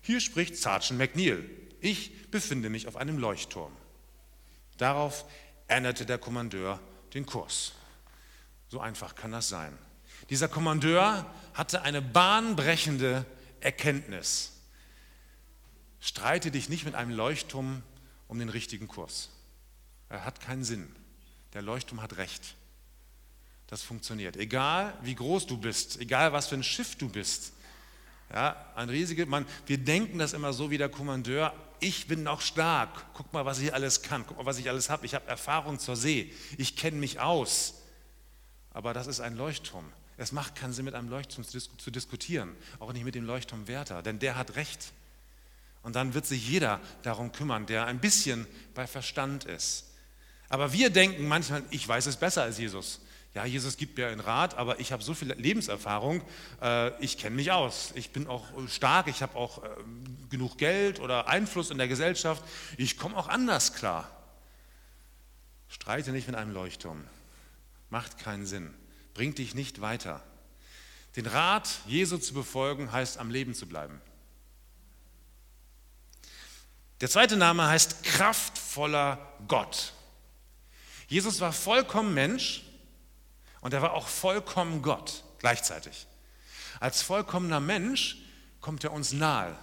hier 0.00 0.20
spricht 0.20 0.56
Sergeant 0.56 0.98
McNeil. 0.98 1.48
Ich 1.80 2.28
befinde 2.32 2.70
mich 2.70 2.88
auf 2.88 2.96
einem 2.96 3.18
Leuchtturm. 3.18 3.70
Darauf 4.78 5.24
änderte 5.68 6.06
der 6.06 6.18
Kommandeur 6.18 6.80
den 7.14 7.24
Kurs. 7.24 7.70
So 8.68 8.80
einfach 8.80 9.14
kann 9.14 9.30
das 9.30 9.48
sein. 9.48 9.78
Dieser 10.28 10.48
Kommandeur 10.48 11.24
hatte 11.54 11.82
eine 11.82 12.02
bahnbrechende 12.02 13.24
Erkenntnis. 13.64 14.52
Streite 16.00 16.50
dich 16.50 16.68
nicht 16.68 16.84
mit 16.84 16.94
einem 16.94 17.12
Leuchtturm 17.12 17.82
um 18.28 18.38
den 18.38 18.48
richtigen 18.48 18.88
Kurs. 18.88 19.30
Er 20.08 20.24
hat 20.24 20.40
keinen 20.40 20.64
Sinn. 20.64 20.94
Der 21.54 21.62
Leuchtturm 21.62 22.02
hat 22.02 22.16
recht. 22.16 22.56
Das 23.68 23.82
funktioniert. 23.82 24.36
Egal 24.36 24.92
wie 25.02 25.14
groß 25.14 25.46
du 25.46 25.56
bist, 25.56 26.00
egal 26.00 26.32
was 26.32 26.48
für 26.48 26.56
ein 26.56 26.62
Schiff 26.62 26.96
du 26.96 27.08
bist. 27.08 27.52
Ja, 28.32 28.72
ein 28.74 28.88
riesiger 28.88 29.26
Mann. 29.26 29.46
Wir 29.66 29.78
denken 29.78 30.18
das 30.18 30.32
immer 30.32 30.52
so 30.52 30.70
wie 30.70 30.78
der 30.78 30.88
Kommandeur 30.88 31.54
ich 31.82 32.06
bin 32.06 32.22
noch 32.22 32.40
stark. 32.40 33.06
Guck 33.12 33.32
mal, 33.32 33.44
was 33.44 33.58
ich 33.58 33.74
alles 33.74 34.02
kann. 34.02 34.24
Guck 34.26 34.38
mal, 34.38 34.46
was 34.46 34.58
ich 34.58 34.68
alles 34.68 34.88
habe. 34.88 35.04
Ich 35.04 35.14
habe 35.14 35.26
Erfahrung 35.26 35.80
zur 35.80 35.96
See. 35.96 36.32
Ich 36.56 36.76
kenne 36.76 36.96
mich 36.96 37.18
aus. 37.18 37.74
Aber 38.70 38.94
das 38.94 39.08
ist 39.08 39.20
ein 39.20 39.36
Leuchtturm. 39.36 39.92
Es 40.16 40.32
macht 40.32 40.54
keinen 40.54 40.72
Sinn, 40.72 40.84
mit 40.84 40.94
einem 40.94 41.08
Leuchtturm 41.08 41.44
zu 41.44 41.90
diskutieren. 41.90 42.54
Auch 42.78 42.92
nicht 42.92 43.04
mit 43.04 43.14
dem 43.14 43.24
Leuchtturmwärter, 43.24 44.02
denn 44.02 44.18
der 44.18 44.36
hat 44.36 44.56
Recht. 44.56 44.92
Und 45.82 45.96
dann 45.96 46.14
wird 46.14 46.26
sich 46.26 46.48
jeder 46.48 46.80
darum 47.02 47.32
kümmern, 47.32 47.66
der 47.66 47.86
ein 47.86 48.00
bisschen 48.00 48.46
bei 48.74 48.86
Verstand 48.86 49.44
ist. 49.44 49.86
Aber 50.48 50.72
wir 50.72 50.90
denken 50.90 51.26
manchmal, 51.26 51.62
ich 51.70 51.86
weiß 51.88 52.06
es 52.06 52.16
besser 52.16 52.42
als 52.42 52.58
Jesus 52.58 53.00
ja, 53.34 53.46
Jesus 53.46 53.78
gibt 53.78 53.96
mir 53.96 54.08
einen 54.08 54.20
Rat, 54.20 54.56
aber 54.58 54.78
ich 54.78 54.92
habe 54.92 55.02
so 55.02 55.14
viel 55.14 55.32
Lebenserfahrung, 55.32 56.22
äh, 56.60 57.02
ich 57.02 57.16
kenne 57.16 57.36
mich 57.36 57.50
aus. 57.50 57.92
Ich 57.94 58.10
bin 58.10 58.26
auch 58.26 58.44
stark, 58.68 59.08
ich 59.08 59.22
habe 59.22 59.36
auch 59.36 59.64
äh, 59.64 59.68
genug 60.28 60.58
Geld 60.58 61.00
oder 61.00 61.28
Einfluss 61.28 61.70
in 61.70 61.78
der 61.78 61.88
Gesellschaft. 61.88 62.44
Ich 62.76 62.98
komme 62.98 63.16
auch 63.16 63.28
anders 63.28 63.72
klar. 63.72 64.10
Streite 65.68 66.12
nicht 66.12 66.26
mit 66.26 66.36
einem 66.36 66.52
Leuchtturm. 66.52 67.04
Macht 67.88 68.18
keinen 68.18 68.44
Sinn. 68.44 68.74
Bringt 69.14 69.38
dich 69.38 69.54
nicht 69.54 69.80
weiter. 69.80 70.22
Den 71.16 71.26
Rat, 71.26 71.68
Jesu 71.86 72.16
zu 72.18 72.32
befolgen, 72.32 72.90
heißt 72.90 73.18
am 73.18 73.30
Leben 73.30 73.54
zu 73.54 73.66
bleiben. 73.66 74.00
Der 77.00 77.10
zweite 77.10 77.36
Name 77.36 77.66
heißt 77.66 78.04
kraftvoller 78.04 79.18
Gott. 79.48 79.92
Jesus 81.08 81.40
war 81.40 81.52
vollkommen 81.52 82.14
Mensch 82.14 82.62
und 83.60 83.74
er 83.74 83.82
war 83.82 83.92
auch 83.92 84.08
vollkommen 84.08 84.82
Gott 84.82 85.24
gleichzeitig. 85.38 86.06
Als 86.80 87.02
vollkommener 87.02 87.60
Mensch 87.60 88.16
kommt 88.60 88.84
er 88.84 88.92
uns 88.92 89.12
nahe. 89.12 89.54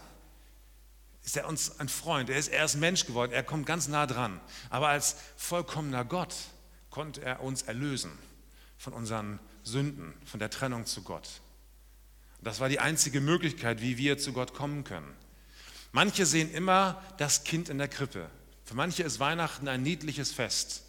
Ist 1.23 1.37
er 1.37 1.47
uns 1.47 1.79
ein 1.79 1.89
Freund? 1.89 2.29
Er 2.29 2.37
ist 2.37 2.49
erst 2.49 2.75
Mensch 2.75 3.05
geworden, 3.05 3.31
er 3.31 3.43
kommt 3.43 3.65
ganz 3.65 3.87
nah 3.87 4.05
dran. 4.05 4.39
Aber 4.69 4.89
als 4.89 5.15
vollkommener 5.37 6.05
Gott 6.05 6.35
konnte 6.89 7.21
er 7.21 7.41
uns 7.41 7.63
erlösen 7.63 8.11
von 8.79 8.93
unseren 8.93 9.39
Sünden, 9.61 10.13
von 10.25 10.39
der 10.39 10.49
Trennung 10.49 10.87
zu 10.87 11.03
Gott. 11.03 11.41
Das 12.41 12.61
war 12.61 12.69
die 12.69 12.79
einzige 12.79 13.19
Möglichkeit, 13.19 13.81
wie 13.81 13.97
wir 13.97 14.17
zu 14.17 14.33
Gott 14.33 14.53
kommen 14.53 14.85
können. 14.85 15.13
Manche 15.91 16.25
sehen 16.25 16.51
immer 16.51 17.03
das 17.17 17.43
Kind 17.43 17.69
in 17.69 17.77
der 17.77 17.89
Krippe. 17.89 18.29
Für 18.63 18.75
manche 18.75 19.03
ist 19.03 19.19
Weihnachten 19.19 19.67
ein 19.67 19.83
niedliches 19.83 20.31
Fest. 20.31 20.85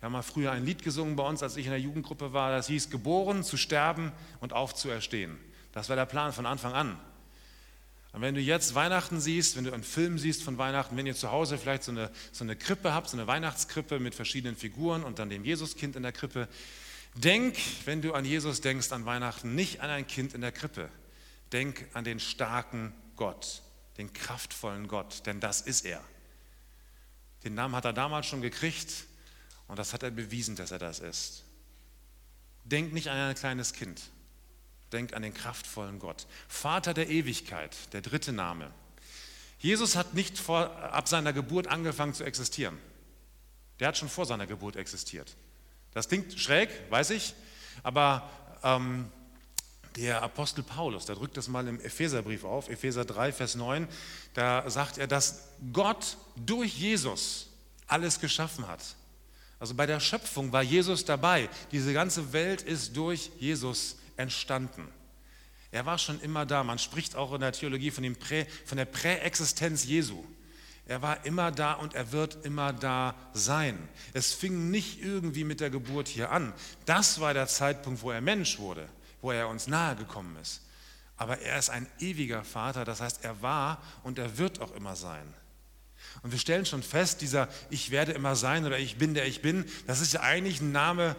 Wir 0.00 0.06
haben 0.06 0.12
mal 0.12 0.22
früher 0.22 0.52
ein 0.52 0.64
Lied 0.64 0.82
gesungen 0.82 1.16
bei 1.16 1.24
uns, 1.24 1.42
als 1.42 1.56
ich 1.56 1.66
in 1.66 1.72
der 1.72 1.80
Jugendgruppe 1.80 2.32
war, 2.32 2.50
das 2.50 2.68
hieß 2.68 2.88
Geboren, 2.88 3.44
zu 3.44 3.56
sterben 3.56 4.12
und 4.40 4.52
aufzuerstehen. 4.52 5.36
Das 5.72 5.88
war 5.88 5.96
der 5.96 6.06
Plan 6.06 6.32
von 6.32 6.46
Anfang 6.46 6.72
an. 6.72 6.98
Und 8.12 8.22
wenn 8.22 8.34
du 8.34 8.40
jetzt 8.40 8.74
Weihnachten 8.74 9.20
siehst, 9.20 9.56
wenn 9.56 9.64
du 9.64 9.72
einen 9.72 9.82
Film 9.82 10.18
siehst 10.18 10.42
von 10.42 10.56
Weihnachten, 10.56 10.96
wenn 10.96 11.06
ihr 11.06 11.14
zu 11.14 11.30
Hause 11.30 11.58
vielleicht 11.58 11.82
so 11.82 11.92
eine, 11.92 12.10
so 12.32 12.42
eine 12.42 12.56
Krippe 12.56 12.94
habt, 12.94 13.10
so 13.10 13.18
eine 13.18 13.26
Weihnachtskrippe 13.26 13.98
mit 13.98 14.14
verschiedenen 14.14 14.56
Figuren 14.56 15.04
und 15.04 15.18
dann 15.18 15.28
dem 15.28 15.44
Jesuskind 15.44 15.94
in 15.94 16.04
der 16.04 16.12
Krippe, 16.12 16.48
denk, 17.14 17.56
wenn 17.84 18.02
du 18.02 18.14
an 18.14 18.24
Jesus 18.24 18.60
denkst 18.60 18.92
an 18.92 19.06
Weihnachten, 19.06 19.54
nicht 19.54 19.80
an 19.80 19.90
ein 19.90 20.06
Kind 20.06 20.34
in 20.34 20.40
der 20.40 20.52
Krippe. 20.52 20.88
Denk 21.52 21.86
an 21.94 22.04
den 22.04 22.20
starken 22.20 22.92
Gott, 23.16 23.62
den 23.96 24.12
kraftvollen 24.12 24.88
Gott, 24.88 25.26
denn 25.26 25.40
das 25.40 25.60
ist 25.60 25.84
er. 25.84 26.02
Den 27.44 27.54
Namen 27.54 27.74
hat 27.74 27.84
er 27.84 27.92
damals 27.92 28.26
schon 28.26 28.42
gekriegt, 28.42 28.92
und 29.66 29.78
das 29.78 29.92
hat 29.92 30.02
er 30.02 30.10
bewiesen, 30.10 30.56
dass 30.56 30.70
er 30.70 30.78
das 30.78 30.98
ist. 30.98 31.44
Denk 32.64 32.92
nicht 32.92 33.08
an 33.08 33.16
ein 33.16 33.34
kleines 33.34 33.72
Kind. 33.72 34.02
Denk 34.92 35.14
an 35.14 35.22
den 35.22 35.34
kraftvollen 35.34 35.98
Gott. 35.98 36.26
Vater 36.48 36.94
der 36.94 37.08
Ewigkeit, 37.08 37.76
der 37.92 38.00
dritte 38.00 38.32
Name. 38.32 38.70
Jesus 39.58 39.96
hat 39.96 40.14
nicht 40.14 40.38
vor, 40.38 40.70
ab 40.76 41.08
seiner 41.08 41.32
Geburt 41.32 41.66
angefangen 41.66 42.14
zu 42.14 42.24
existieren. 42.24 42.78
Der 43.80 43.88
hat 43.88 43.98
schon 43.98 44.08
vor 44.08 44.26
seiner 44.26 44.46
Geburt 44.46 44.76
existiert. 44.76 45.36
Das 45.94 46.08
klingt 46.08 46.38
schräg, 46.38 46.70
weiß 46.90 47.10
ich, 47.10 47.34
aber 47.82 48.28
ähm, 48.62 49.10
der 49.96 50.22
Apostel 50.22 50.62
Paulus, 50.62 51.06
der 51.06 51.16
drückt 51.16 51.36
das 51.36 51.48
mal 51.48 51.66
im 51.66 51.80
Epheserbrief 51.80 52.44
auf, 52.44 52.68
Epheser 52.68 53.04
3, 53.04 53.32
Vers 53.32 53.56
9, 53.56 53.88
da 54.34 54.68
sagt 54.70 54.98
er, 54.98 55.06
dass 55.06 55.48
Gott 55.72 56.16
durch 56.36 56.76
Jesus 56.78 57.48
alles 57.86 58.20
geschaffen 58.20 58.68
hat. 58.68 58.80
Also 59.58 59.74
bei 59.74 59.86
der 59.86 59.98
Schöpfung 59.98 60.52
war 60.52 60.62
Jesus 60.62 61.04
dabei. 61.04 61.48
Diese 61.72 61.92
ganze 61.92 62.32
Welt 62.32 62.62
ist 62.62 62.96
durch 62.96 63.30
Jesus 63.40 63.96
entstanden. 64.16 64.86
Er 65.72 65.84
war 65.84 65.98
schon 65.98 66.20
immer 66.20 66.46
da. 66.46 66.62
Man 66.62 66.78
spricht 66.78 67.16
auch 67.16 67.34
in 67.34 67.40
der 67.40 67.52
Theologie 67.52 67.90
von, 67.90 68.14
Prä, 68.14 68.46
von 68.64 68.78
der 68.78 68.84
Präexistenz 68.84 69.84
Jesu. 69.84 70.24
Er 70.88 71.02
war 71.02 71.26
immer 71.26 71.52
da 71.52 71.74
und 71.74 71.94
er 71.94 72.12
wird 72.12 72.46
immer 72.46 72.72
da 72.72 73.14
sein. 73.34 73.78
Es 74.14 74.32
fing 74.32 74.70
nicht 74.70 75.02
irgendwie 75.02 75.44
mit 75.44 75.60
der 75.60 75.68
Geburt 75.68 76.08
hier 76.08 76.32
an. 76.32 76.54
Das 76.86 77.20
war 77.20 77.34
der 77.34 77.46
Zeitpunkt, 77.46 78.00
wo 78.02 78.10
er 78.10 78.22
Mensch 78.22 78.58
wurde, 78.58 78.88
wo 79.20 79.30
er 79.30 79.48
uns 79.48 79.66
nahe 79.66 79.96
gekommen 79.96 80.36
ist. 80.36 80.62
Aber 81.18 81.40
er 81.40 81.58
ist 81.58 81.68
ein 81.68 81.86
ewiger 81.98 82.42
Vater, 82.42 82.86
das 82.86 83.02
heißt, 83.02 83.22
er 83.22 83.42
war 83.42 83.82
und 84.02 84.18
er 84.18 84.38
wird 84.38 84.60
auch 84.60 84.74
immer 84.74 84.96
sein. 84.96 85.34
Und 86.22 86.32
wir 86.32 86.38
stellen 86.38 86.64
schon 86.64 86.82
fest, 86.82 87.20
dieser 87.20 87.48
Ich 87.68 87.90
werde 87.90 88.12
immer 88.12 88.34
sein 88.34 88.64
oder 88.64 88.78
Ich 88.78 88.96
bin 88.96 89.12
der 89.12 89.26
ich 89.26 89.42
bin, 89.42 89.66
das 89.86 90.00
ist 90.00 90.14
ja 90.14 90.20
eigentlich 90.20 90.62
ein 90.62 90.72
Name 90.72 91.16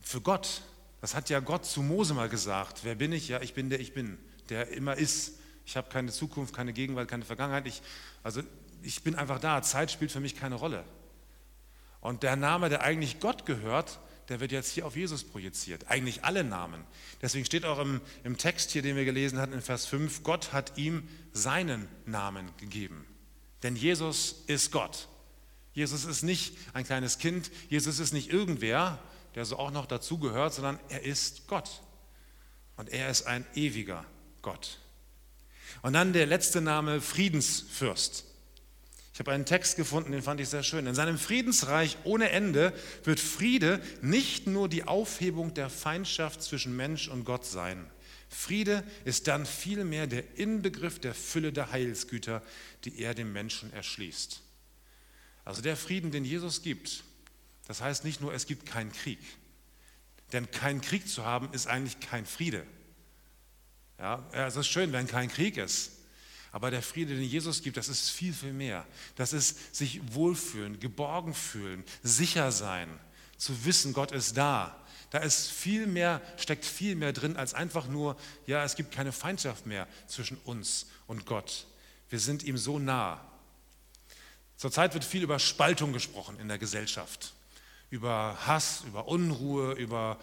für 0.00 0.22
Gott. 0.22 0.62
Das 1.02 1.14
hat 1.14 1.28
ja 1.28 1.40
Gott 1.40 1.66
zu 1.66 1.82
Mose 1.82 2.14
mal 2.14 2.30
gesagt. 2.30 2.80
Wer 2.84 2.94
bin 2.94 3.12
ich? 3.12 3.28
Ja, 3.28 3.42
ich 3.42 3.52
bin 3.52 3.68
der 3.68 3.80
ich 3.80 3.92
bin, 3.92 4.16
der 4.48 4.68
immer 4.68 4.96
ist. 4.96 5.34
Ich 5.66 5.76
habe 5.76 5.88
keine 5.90 6.12
Zukunft, 6.12 6.54
keine 6.54 6.72
Gegenwart, 6.72 7.08
keine 7.08 7.24
Vergangenheit. 7.24 7.66
Ich, 7.66 7.82
also 8.22 8.42
ich 8.82 9.02
bin 9.02 9.14
einfach 9.14 9.40
da. 9.40 9.62
Zeit 9.62 9.90
spielt 9.90 10.12
für 10.12 10.20
mich 10.20 10.36
keine 10.36 10.56
Rolle. 10.56 10.84
Und 12.00 12.22
der 12.22 12.36
Name, 12.36 12.68
der 12.68 12.82
eigentlich 12.82 13.20
Gott 13.20 13.46
gehört, 13.46 13.98
der 14.28 14.40
wird 14.40 14.52
jetzt 14.52 14.70
hier 14.70 14.86
auf 14.86 14.96
Jesus 14.96 15.24
projiziert. 15.24 15.88
Eigentlich 15.88 16.24
alle 16.24 16.44
Namen. 16.44 16.84
Deswegen 17.20 17.44
steht 17.44 17.64
auch 17.64 17.78
im, 17.78 18.00
im 18.24 18.36
Text 18.38 18.70
hier, 18.70 18.82
den 18.82 18.96
wir 18.96 19.04
gelesen 19.04 19.38
hatten, 19.38 19.52
in 19.52 19.62
Vers 19.62 19.86
5, 19.86 20.22
Gott 20.22 20.52
hat 20.52 20.76
ihm 20.76 21.08
seinen 21.32 21.88
Namen 22.06 22.50
gegeben. 22.58 23.04
Denn 23.62 23.76
Jesus 23.76 24.44
ist 24.46 24.70
Gott. 24.70 25.08
Jesus 25.72 26.04
ist 26.04 26.22
nicht 26.22 26.56
ein 26.72 26.84
kleines 26.84 27.18
Kind, 27.18 27.50
Jesus 27.68 27.98
ist 27.98 28.12
nicht 28.12 28.32
irgendwer, 28.32 28.98
der 29.34 29.44
so 29.44 29.58
auch 29.58 29.72
noch 29.72 29.86
dazugehört, 29.86 30.54
sondern 30.54 30.78
er 30.88 31.02
ist 31.02 31.48
Gott. 31.48 31.82
Und 32.76 32.90
er 32.90 33.08
ist 33.08 33.26
ein 33.26 33.44
ewiger 33.54 34.04
Gott. 34.42 34.78
Und 35.82 35.92
dann 35.92 36.12
der 36.12 36.26
letzte 36.26 36.60
Name 36.60 37.00
Friedensfürst. 37.00 38.24
Ich 39.12 39.20
habe 39.20 39.30
einen 39.30 39.46
Text 39.46 39.76
gefunden, 39.76 40.10
den 40.10 40.22
fand 40.22 40.40
ich 40.40 40.48
sehr 40.48 40.64
schön. 40.64 40.88
In 40.88 40.94
seinem 40.96 41.18
Friedensreich 41.18 41.98
ohne 42.02 42.30
Ende 42.30 42.72
wird 43.04 43.20
Friede 43.20 43.80
nicht 44.02 44.48
nur 44.48 44.68
die 44.68 44.84
Aufhebung 44.84 45.54
der 45.54 45.70
Feindschaft 45.70 46.42
zwischen 46.42 46.74
Mensch 46.74 47.06
und 47.06 47.24
Gott 47.24 47.46
sein. 47.46 47.88
Friede 48.28 48.82
ist 49.04 49.28
dann 49.28 49.46
vielmehr 49.46 50.08
der 50.08 50.36
Inbegriff 50.36 50.98
der 50.98 51.14
Fülle 51.14 51.52
der 51.52 51.70
Heilsgüter, 51.70 52.42
die 52.84 52.98
er 53.00 53.14
dem 53.14 53.32
Menschen 53.32 53.72
erschließt. 53.72 54.40
Also 55.44 55.62
der 55.62 55.76
Frieden, 55.76 56.10
den 56.10 56.24
Jesus 56.24 56.62
gibt, 56.62 57.04
das 57.68 57.80
heißt 57.80 58.04
nicht 58.04 58.20
nur, 58.20 58.34
es 58.34 58.46
gibt 58.46 58.66
keinen 58.66 58.92
Krieg. 58.92 59.20
Denn 60.32 60.50
keinen 60.50 60.80
Krieg 60.80 61.08
zu 61.08 61.24
haben, 61.24 61.52
ist 61.52 61.68
eigentlich 61.68 62.00
kein 62.00 62.26
Friede. 62.26 62.66
Ja, 63.98 64.22
es 64.32 64.56
ist 64.56 64.66
schön, 64.66 64.92
wenn 64.92 65.06
kein 65.06 65.28
Krieg 65.28 65.56
ist. 65.56 65.92
Aber 66.52 66.70
der 66.70 66.82
Friede, 66.82 67.14
den 67.14 67.24
Jesus 67.24 67.62
gibt, 67.62 67.76
das 67.76 67.88
ist 67.88 68.10
viel, 68.10 68.32
viel 68.32 68.52
mehr. 68.52 68.86
Das 69.16 69.32
ist 69.32 69.74
sich 69.74 70.00
wohlfühlen, 70.14 70.78
geborgen 70.78 71.34
fühlen, 71.34 71.82
sicher 72.02 72.52
sein, 72.52 72.88
zu 73.36 73.64
wissen, 73.64 73.92
Gott 73.92 74.12
ist 74.12 74.36
da. 74.36 74.80
Da 75.10 75.18
ist 75.18 75.50
viel 75.50 75.86
mehr, 75.86 76.20
steckt 76.36 76.64
viel 76.64 76.96
mehr 76.96 77.12
drin 77.12 77.36
als 77.36 77.54
einfach 77.54 77.88
nur, 77.88 78.16
ja, 78.46 78.64
es 78.64 78.76
gibt 78.76 78.92
keine 78.92 79.12
Feindschaft 79.12 79.66
mehr 79.66 79.88
zwischen 80.06 80.36
uns 80.44 80.86
und 81.06 81.26
Gott. 81.26 81.66
Wir 82.08 82.20
sind 82.20 82.42
ihm 82.42 82.56
so 82.56 82.78
nah. 82.78 83.20
Zurzeit 84.56 84.94
wird 84.94 85.04
viel 85.04 85.22
über 85.22 85.38
Spaltung 85.38 85.92
gesprochen 85.92 86.38
in 86.38 86.48
der 86.48 86.58
Gesellschaft. 86.58 87.32
Über 87.90 88.38
Hass, 88.46 88.82
über 88.86 89.08
Unruhe, 89.08 89.72
über 89.72 90.18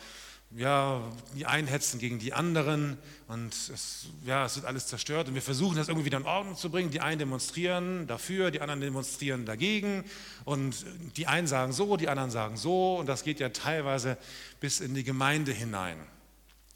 ja, 0.56 1.02
die 1.36 1.46
einen 1.46 1.68
hetzen 1.68 2.00
gegen 2.00 2.20
die 2.20 2.34
anderen 2.34 2.98
und 3.28 3.54
es, 3.54 4.08
ja, 4.26 4.46
es 4.46 4.56
wird 4.56 4.66
alles 4.66 4.88
zerstört 4.88 5.30
und 5.30 5.36
wir 5.36 5.42
versuchen 5.42 5.78
das 5.78 5.88
irgendwie 5.88 6.06
wieder 6.06 6.18
in 6.18 6.26
Ordnung 6.26 6.56
zu 6.56 6.70
bringen. 6.70 6.92
Die 6.92 7.00
einen 7.00 7.20
demonstrieren 7.20 8.06
dafür, 8.08 8.52
die 8.52 8.60
anderen 8.60 8.82
demonstrieren 8.82 9.46
dagegen 9.46 10.04
und 10.44 10.86
die 11.16 11.28
einen 11.28 11.48
sagen 11.48 11.72
so, 11.72 11.96
die 11.96 12.10
anderen 12.10 12.32
sagen 12.32 12.58
so 12.58 12.98
und 12.98 13.08
das 13.08 13.24
geht 13.24 13.40
ja 13.40 13.50
teilweise 13.50 14.18
bis 14.60 14.82
in 14.82 14.94
die 14.94 15.04
Gemeinde 15.04 15.54
hinein. 15.54 15.98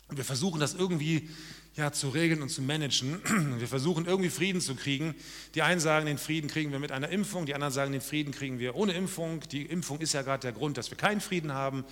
Und 0.07 0.17
wir 0.17 0.25
versuchen 0.25 0.59
das 0.59 0.73
irgendwie 0.73 1.29
ja, 1.75 1.91
zu 1.91 2.09
regeln 2.09 2.41
und 2.41 2.49
zu 2.49 2.61
managen. 2.61 3.19
Wir 3.59 3.67
versuchen 3.67 4.05
irgendwie 4.05 4.29
Frieden 4.29 4.61
zu 4.61 4.75
kriegen. 4.75 5.13
Die 5.55 5.61
einen 5.61 5.81
sagen, 5.81 6.05
den 6.05 6.17
Frieden 6.17 6.49
kriegen 6.49 6.71
wir 6.71 6.79
mit 6.79 6.93
einer 6.93 7.09
Impfung, 7.09 7.45
die 7.45 7.53
anderen 7.53 7.73
sagen, 7.73 7.91
den 7.91 7.99
Frieden 7.99 8.31
kriegen 8.31 8.59
wir 8.59 8.75
ohne 8.75 8.93
Impfung. 8.93 9.41
Die 9.51 9.63
Impfung 9.63 9.99
ist 9.99 10.13
ja 10.13 10.21
gerade 10.21 10.39
der 10.39 10.53
Grund, 10.53 10.77
dass 10.77 10.89
wir 10.89 10.97
keinen 10.97 11.19
Frieden 11.19 11.51
haben 11.51 11.83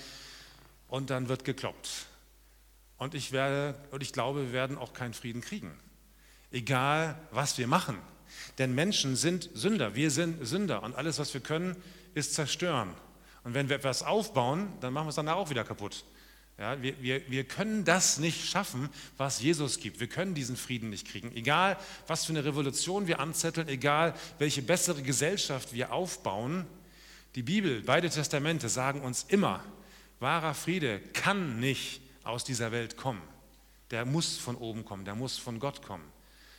und 0.93 1.09
dann 1.09 1.27
wird 1.27 1.43
gekloppt. 1.43 2.05
Und 2.99 3.15
ich, 3.15 3.31
werde, 3.31 3.73
und 3.89 4.03
ich 4.03 4.13
glaube, 4.13 4.43
wir 4.43 4.53
werden 4.53 4.77
auch 4.77 4.93
keinen 4.93 5.15
Frieden 5.15 5.41
kriegen. 5.41 5.71
Egal, 6.51 7.17
was 7.31 7.57
wir 7.57 7.65
machen. 7.65 7.97
Denn 8.59 8.75
Menschen 8.75 9.15
sind 9.15 9.49
Sünder. 9.55 9.95
Wir 9.95 10.11
sind 10.11 10.45
Sünder. 10.45 10.83
Und 10.83 10.93
alles, 10.93 11.17
was 11.17 11.33
wir 11.33 11.41
können, 11.41 11.75
ist 12.13 12.35
zerstören. 12.35 12.93
Und 13.43 13.55
wenn 13.55 13.69
wir 13.69 13.75
etwas 13.75 14.03
aufbauen, 14.03 14.67
dann 14.81 14.93
machen 14.93 15.07
wir 15.07 15.09
es 15.09 15.15
danach 15.15 15.37
auch 15.37 15.49
wieder 15.49 15.63
kaputt. 15.63 16.05
Ja, 16.59 16.79
wir, 16.79 17.01
wir, 17.01 17.27
wir 17.27 17.43
können 17.43 17.85
das 17.85 18.19
nicht 18.19 18.47
schaffen, 18.47 18.87
was 19.17 19.41
Jesus 19.41 19.79
gibt. 19.79 19.99
Wir 19.99 20.07
können 20.07 20.35
diesen 20.35 20.55
Frieden 20.55 20.91
nicht 20.91 21.07
kriegen. 21.07 21.35
Egal, 21.35 21.75
was 22.05 22.25
für 22.25 22.33
eine 22.33 22.45
Revolution 22.45 23.07
wir 23.07 23.19
anzetteln, 23.19 23.67
egal, 23.67 24.13
welche 24.37 24.61
bessere 24.61 25.01
Gesellschaft 25.01 25.73
wir 25.73 25.91
aufbauen. 25.91 26.67
Die 27.33 27.41
Bibel, 27.41 27.81
beide 27.81 28.11
Testamente 28.11 28.69
sagen 28.69 29.01
uns 29.01 29.23
immer, 29.23 29.63
Wahrer 30.19 30.53
Friede 30.53 30.99
kann 31.13 31.59
nicht 31.59 32.01
aus 32.23 32.43
dieser 32.43 32.71
Welt 32.71 32.97
kommen. 32.97 33.21
Der 33.91 34.05
muss 34.05 34.37
von 34.37 34.55
oben 34.55 34.85
kommen, 34.85 35.05
der 35.05 35.15
muss 35.15 35.37
von 35.37 35.59
Gott 35.59 35.81
kommen. 35.81 36.05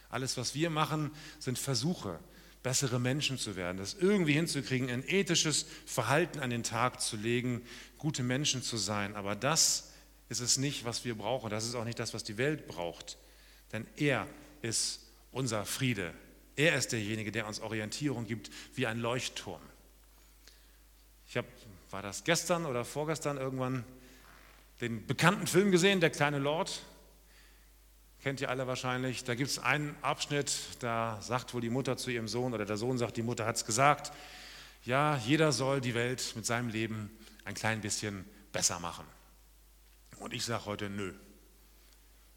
Alles, 0.09 0.37
was 0.37 0.55
wir 0.55 0.71
machen, 0.71 1.11
sind 1.40 1.59
Versuche, 1.59 2.21
bessere 2.62 3.01
Menschen 3.01 3.38
zu 3.38 3.57
werden, 3.57 3.79
das 3.79 3.95
irgendwie 3.95 4.35
hinzukriegen, 4.35 4.88
ein 4.88 5.03
ethisches 5.07 5.67
Verhalten 5.87 6.40
an 6.40 6.51
den 6.51 6.62
Tag 6.62 7.01
zu 7.01 7.17
legen, 7.17 7.62
gute 7.99 8.23
Menschen 8.23 8.62
zu 8.62 8.77
sein. 8.77 9.17
Aber 9.17 9.35
das 9.35 9.93
ist 10.29 10.40
es 10.40 10.57
nicht, 10.57 10.85
was 10.85 11.05
wir 11.05 11.17
brauchen. 11.17 11.51
Das 11.51 11.64
ist 11.64 11.75
auch 11.75 11.85
nicht 11.85 11.99
das, 11.99 12.14
was 12.14 12.25
die 12.25 12.38
Welt 12.38 12.67
braucht. 12.67 13.19
Denn 13.73 13.87
er 13.97 14.27
ist 14.62 15.01
unser 15.33 15.64
Friede. 15.67 16.14
Er 16.57 16.77
ist 16.77 16.93
derjenige, 16.93 17.33
der 17.33 17.47
uns 17.47 17.61
Orientierung 17.61 18.27
gibt 18.27 18.51
wie 18.75 18.87
ein 18.87 19.01
Leuchtturm. 19.01 19.61
Ich 21.29 21.37
habe 21.37 21.49
war 21.94 22.02
das 22.02 22.24
gestern 22.24 22.66
oder 22.66 22.85
vorgestern 22.85 23.37
irgendwann, 23.37 23.85
den 24.80 25.07
bekannten 25.07 25.46
Film 25.46 25.70
gesehen, 25.70 26.00
Der 26.00 26.11
kleine 26.11 26.40
Lord. 26.40 26.83
Kennt 28.20 28.40
ihr 28.40 28.50
alle 28.50 28.66
wahrscheinlich. 28.66 29.22
Da 29.22 29.37
gibt 29.37 29.48
es 29.48 29.61
einen 29.61 29.94
Abschnitt, 30.02 30.52
da 30.80 31.22
sagt 31.22 31.54
wohl 31.54 31.61
die 31.61 31.70
Mutter 31.70 31.96
zu 31.96 32.11
ihrem 32.11 32.26
Sohn 32.26 32.52
oder 32.52 32.64
der 32.64 32.78
Sohn 32.78 32.98
sagt, 32.98 33.16
die 33.16 33.22
Mutter 33.22 33.46
hat 33.46 33.54
es 33.54 33.64
gesagt, 33.64 34.11
ja, 34.83 35.18
jeder 35.18 35.52
soll 35.52 35.80
die 35.80 35.94
Welt 35.94 36.33
mit 36.35 36.44
seinem 36.44 36.68
Leben 36.68 37.16
ein 37.44 37.54
klein 37.54 37.80
bisschen 37.80 38.24
besser 38.50 38.80
machen. 38.80 39.07
Und 40.18 40.35
ich 40.35 40.44
sage 40.44 40.64
heute, 40.64 40.90
nö, 40.90 41.14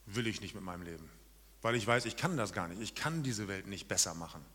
will 0.06 0.28
ich 0.28 0.40
nicht 0.40 0.54
mit 0.54 0.64
meinem 0.64 0.84
Leben. 0.84 1.10
Weil 1.64 1.74
ich 1.74 1.88
weiß, 1.88 2.06
ich 2.06 2.16
kann 2.16 2.38
das 2.38 2.54
gar 2.54 2.68
nicht. 2.68 2.80
Ich 2.80 2.94
kann 2.94 3.24
diese 3.24 3.48
Welt 3.48 3.66
nicht 3.66 3.88
besser 3.88 4.14
machen. 4.14 4.46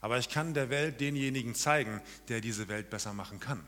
Aber 0.00 0.18
ich 0.18 0.28
kann 0.28 0.54
der 0.54 0.70
Welt 0.70 1.00
denjenigen 1.00 1.56
zeigen, 1.56 2.00
der 2.28 2.40
diese 2.40 2.68
Welt 2.68 2.90
besser 2.90 3.12
machen 3.12 3.40
kann. 3.40 3.66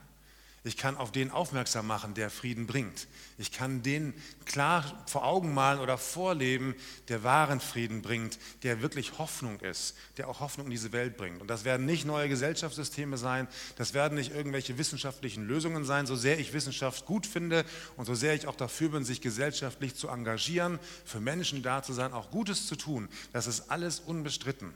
Ich 0.65 0.77
kann 0.77 0.97
auf 0.97 1.11
den 1.11 1.33
aufmerksam 1.33 1.89
machen, 1.89 2.15
der 2.15 2.31
Frieden 2.31 2.69
bringt. 2.69 3.09
Ich 3.37 3.51
kann 3.51 3.83
den 3.83 4.15
klar 4.45 5.03
vor 5.09 5.25
Augen 5.25 5.53
malen 5.55 5.81
oder 5.81 5.99
vorleben, 5.99 6.77
der 7.09 7.25
wahren 7.25 7.59
Frieden 7.59 8.01
bringt, 8.01 8.39
der 8.63 8.81
wirklich 8.81 9.19
Hoffnung 9.19 9.59
ist, 9.59 9.97
der 10.19 10.29
auch 10.29 10.39
Hoffnung 10.39 10.67
in 10.67 10.71
diese 10.71 10.93
Welt 10.93 11.17
bringt. 11.17 11.41
Und 11.41 11.49
das 11.49 11.65
werden 11.65 11.85
nicht 11.85 12.05
neue 12.05 12.29
Gesellschaftssysteme 12.29 13.19
sein, 13.19 13.49
das 13.77 13.93
werden 13.93 14.15
nicht 14.15 14.33
irgendwelche 14.33 14.79
wissenschaftlichen 14.79 15.49
Lösungen 15.49 15.85
sein, 15.85 16.07
so 16.07 16.15
sehr 16.15 16.39
ich 16.39 16.53
Wissenschaft 16.53 17.07
gut 17.07 17.27
finde 17.27 17.65
und 17.97 18.05
so 18.05 18.15
sehr 18.15 18.35
ich 18.35 18.47
auch 18.47 18.55
dafür 18.55 18.91
bin, 18.91 19.05
sich 19.05 19.21
gesellschaftlich 19.21 19.97
zu 19.97 20.07
engagieren, 20.07 20.79
für 21.05 21.19
Menschen 21.19 21.65
da 21.65 21.83
zu 21.83 21.93
sein, 21.93 22.13
auch 22.13 22.31
Gutes 22.31 22.69
zu 22.69 22.77
tun. 22.77 23.09
Das 23.33 23.49
ist 23.49 23.69
alles 23.69 23.99
unbestritten. 23.99 24.73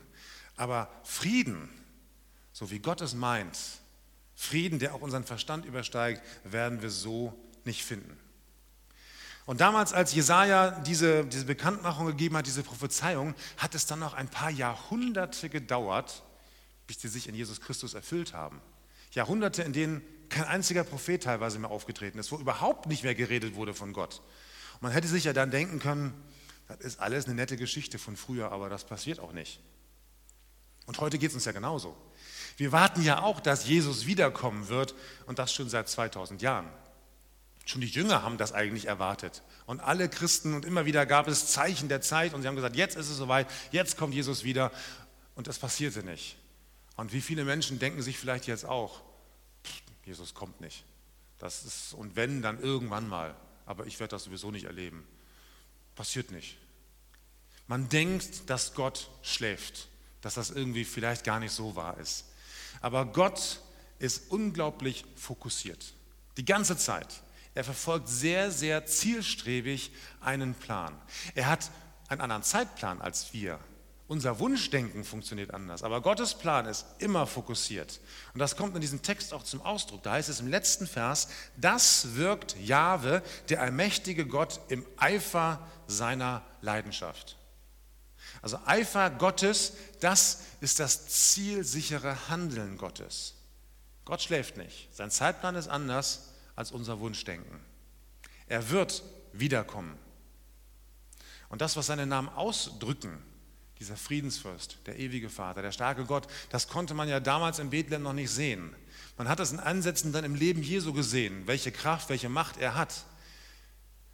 Aber 0.57 0.91
Frieden, 1.05 1.69
so 2.53 2.73
wie 2.73 2.81
Gott 2.81 3.03
es 3.03 3.15
meint, 3.15 3.57
Frieden, 4.37 4.79
der 4.79 4.95
auch 4.95 5.01
unseren 5.01 5.25
Verstand 5.25 5.65
übersteigt, 5.65 6.23
werden 6.45 6.83
wir 6.83 6.91
so 6.91 7.33
nicht 7.65 7.85
finden. 7.85 8.17
Und 9.47 9.61
damals, 9.61 9.93
als 9.93 10.13
Jesaja 10.13 10.73
diese, 10.73 11.25
diese 11.25 11.47
Bekanntmachung 11.47 12.07
gegeben 12.07 12.37
hat, 12.37 12.47
diese 12.47 12.63
Prophezeiung, 12.63 13.35
hat 13.57 13.75
es 13.75 13.87
dann 13.87 14.01
noch 14.01 14.13
ein 14.15 14.29
paar 14.29 14.51
Jahrhunderte 14.51 15.49
gedauert, 15.49 16.23
bis 16.87 17.01
sie 17.01 17.09
sich 17.09 17.29
in 17.29 17.35
Jesus 17.35 17.61
Christus 17.61 17.95
erfüllt 17.95 18.35
haben. 18.35 18.61
Jahrhunderte, 19.13 19.63
in 19.63 19.73
denen 19.73 20.03
kein 20.29 20.45
einziger 20.45 20.85
Prophet 20.85 21.23
teilweise 21.23 21.59
mehr 21.59 21.71
aufgetreten 21.71 22.19
ist, 22.19 22.33
wo 22.33 22.39
überhaupt 22.39 22.87
nicht 22.87 23.05
mehr 23.05 23.15
geredet 23.15 23.55
wurde 23.55 23.73
von 23.73 23.93
Gott. 23.93 24.21
Und 24.75 24.83
man 24.83 24.93
hätte 24.93 25.09
sich 25.09 25.25
ja 25.25 25.33
dann 25.33 25.51
denken 25.51 25.79
können, 25.79 26.13
das 26.69 26.81
ist 26.81 27.01
alles 27.01 27.27
eine 27.27 27.35
nette 27.35 27.57
Geschichte 27.57 27.99
von 27.99 28.17
früher, 28.17 28.51
aber 28.51 28.69
das 28.69 28.85
passiert 28.85 29.21
auch 29.21 29.33
nicht. 29.33 29.61
Und 30.87 30.99
heute 30.99 31.19
geht 31.19 31.31
es 31.31 31.35
uns 31.35 31.45
ja 31.45 31.53
genauso. 31.53 31.97
Wir 32.57 32.73
warten 32.73 33.03
ja 33.03 33.23
auch, 33.23 33.41
dass 33.41 33.67
Jesus 33.67 34.07
wiederkommen 34.07 34.69
wird 34.69 34.95
und 35.27 35.39
das 35.39 35.53
schon 35.53 35.69
seit 35.69 35.89
2000 35.89 36.41
Jahren. 36.41 36.69
Schon 37.67 37.81
die 37.81 37.89
Jünger 37.89 38.23
haben 38.23 38.39
das 38.39 38.53
eigentlich 38.53 38.87
erwartet. 38.87 39.43
Und 39.67 39.81
alle 39.81 40.09
Christen 40.09 40.55
und 40.55 40.65
immer 40.65 40.87
wieder 40.87 41.05
gab 41.05 41.27
es 41.29 41.49
Zeichen 41.49 41.89
der 41.89 42.01
Zeit 42.01 42.33
und 42.33 42.43
sie 42.43 42.49
haben 42.49 42.57
gesagt, 42.57 42.77
jetzt 42.77 42.97
ist 42.97 43.11
es 43.11 43.17
soweit, 43.17 43.49
jetzt 43.73 43.99
kommt 43.99 44.15
Jesus 44.15 44.45
wieder. 44.45 44.71
Und 45.35 45.49
das 45.49 45.59
passierte 45.59 46.03
nicht. 46.03 46.37
Und 46.97 47.13
wie 47.13 47.21
viele 47.21 47.45
Menschen 47.45 47.79
denken 47.79 48.01
sich 48.01 48.19
vielleicht 48.19 48.47
jetzt 48.47 48.65
auch, 48.65 49.03
Jesus 50.05 50.33
kommt 50.33 50.61
nicht. 50.61 50.85
Das 51.39 51.65
ist, 51.65 51.93
und 51.93 52.17
wenn, 52.17 52.41
dann 52.41 52.61
irgendwann 52.61 53.09
mal. 53.09 53.35
Aber 53.67 53.87
ich 53.87 54.01
werde 54.01 54.13
das 54.13 54.25
sowieso 54.25 54.51
nicht 54.51 54.65
erleben. 54.65 55.05
Passiert 55.95 56.31
nicht. 56.31 56.57
Man 57.67 57.89
denkt, 57.89 58.49
dass 58.49 58.75
Gott 58.75 59.11
schläft, 59.23 59.89
dass 60.21 60.35
das 60.35 60.51
irgendwie 60.51 60.85
vielleicht 60.85 61.25
gar 61.25 61.41
nicht 61.41 61.53
so 61.53 61.75
wahr 61.75 61.99
ist. 61.99 62.27
Aber 62.81 63.07
Gott 63.07 63.61
ist 63.99 64.31
unglaublich 64.31 65.05
fokussiert. 65.17 65.95
Die 66.37 66.45
ganze 66.45 66.77
Zeit. 66.77 67.23
Er 67.55 67.65
verfolgt 67.65 68.09
sehr, 68.09 68.51
sehr 68.51 68.85
zielstrebig 68.85 69.91
einen 70.21 70.55
Plan. 70.55 70.95
Er 71.35 71.49
hat 71.49 71.71
einen 72.09 72.21
anderen 72.21 72.43
Zeitplan 72.43 73.01
als 73.01 73.33
wir. 73.33 73.59
Unser 74.09 74.39
Wunschdenken 74.39 75.03
funktioniert 75.03 75.53
anders, 75.53 75.83
aber 75.83 76.01
Gottes 76.01 76.35
Plan 76.35 76.67
ist 76.67 76.87
immer 76.99 77.27
fokussiert. 77.27 78.01
Und 78.35 78.39
das 78.39 78.57
kommt 78.57 78.77
in 78.77 78.81
diesem 78.81 79.03
Text 79.03 79.35
auch 79.35 79.43
zum 79.43 79.63
Ausdruck. 79.63 80.05
Da 80.05 80.13
heißt 80.13 80.29
es 80.29 80.39
im 80.39 80.47
letzten 80.47 80.87
Vers, 80.87 81.29
das 81.57 82.15
wirkt 82.15 82.57
Jahwe, 82.61 83.23
der 83.49 83.63
allmächtige 83.63 84.27
Gott, 84.27 84.61
im 84.69 84.87
Eifer 84.97 85.67
seiner 85.89 86.43
Leidenschaft. 86.61 87.37
Also 88.47 88.61
Eifer 88.65 89.11
Gottes, 89.11 89.73
das 89.99 90.45
ist 90.61 90.79
das 90.79 91.09
zielsichere 91.09 92.29
Handeln 92.29 92.79
Gottes. 92.79 93.35
Gott 94.05 94.23
schläft 94.23 94.57
nicht. 94.57 94.89
Sein 94.95 95.11
Zeitplan 95.11 95.57
ist 95.57 95.67
anders 95.67 96.29
als 96.55 96.71
unser 96.71 97.01
Wunschdenken. 97.01 97.59
Er 98.47 98.71
wird 98.71 99.03
wiederkommen. 99.33 99.99
Und 101.49 101.61
das, 101.61 101.77
was 101.77 101.87
seine 101.87 102.07
Namen 102.07 102.29
ausdrücken, 102.29 103.21
dieser 103.81 103.97
Friedensfürst, 103.97 104.79
der 104.87 104.97
ewige 104.97 105.29
Vater, 105.29 105.61
der 105.61 105.73
starke 105.73 106.05
Gott, 106.05 106.29
das 106.51 106.69
konnte 106.69 106.95
man 106.95 107.09
ja 107.09 107.19
damals 107.19 107.59
in 107.59 107.71
Bethlehem 107.71 108.05
noch 108.05 108.13
nicht 108.13 108.31
sehen. 108.31 108.77
Man 109.19 109.29
hat 109.29 109.41
es 109.41 109.51
in 109.51 109.59
Ansätzen 109.59 110.13
dann 110.13 110.23
im 110.23 110.37
Leben 110.37 110.63
Jesu 110.63 110.93
gesehen, 110.93 111.49
welche 111.49 111.73
Kraft, 111.73 112.11
welche 112.11 112.29
Macht 112.29 112.59
er 112.59 112.77
hat. 112.77 113.07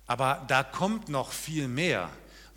Aber 0.07 0.43
da 0.49 0.63
kommt 0.63 1.11
noch 1.11 1.33
viel 1.33 1.69
mehr. 1.69 2.09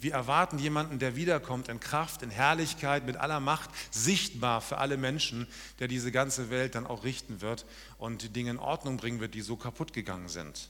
Wir 0.05 0.13
erwarten 0.13 0.59
jemanden, 0.59 0.99
der 0.99 1.15
wiederkommt 1.15 1.67
in 1.67 1.79
Kraft, 1.79 2.21
in 2.21 2.29
Herrlichkeit, 2.29 3.07
mit 3.07 3.17
aller 3.17 3.39
Macht, 3.39 3.71
sichtbar 3.89 4.61
für 4.61 4.77
alle 4.77 4.97
Menschen, 4.97 5.47
der 5.79 5.87
diese 5.87 6.11
ganze 6.11 6.51
Welt 6.51 6.75
dann 6.75 6.85
auch 6.85 7.03
richten 7.03 7.41
wird 7.41 7.65
und 7.97 8.21
die 8.21 8.29
Dinge 8.29 8.51
in 8.51 8.59
Ordnung 8.59 8.97
bringen 8.97 9.19
wird, 9.19 9.33
die 9.33 9.41
so 9.41 9.55
kaputt 9.55 9.93
gegangen 9.93 10.29
sind. 10.29 10.69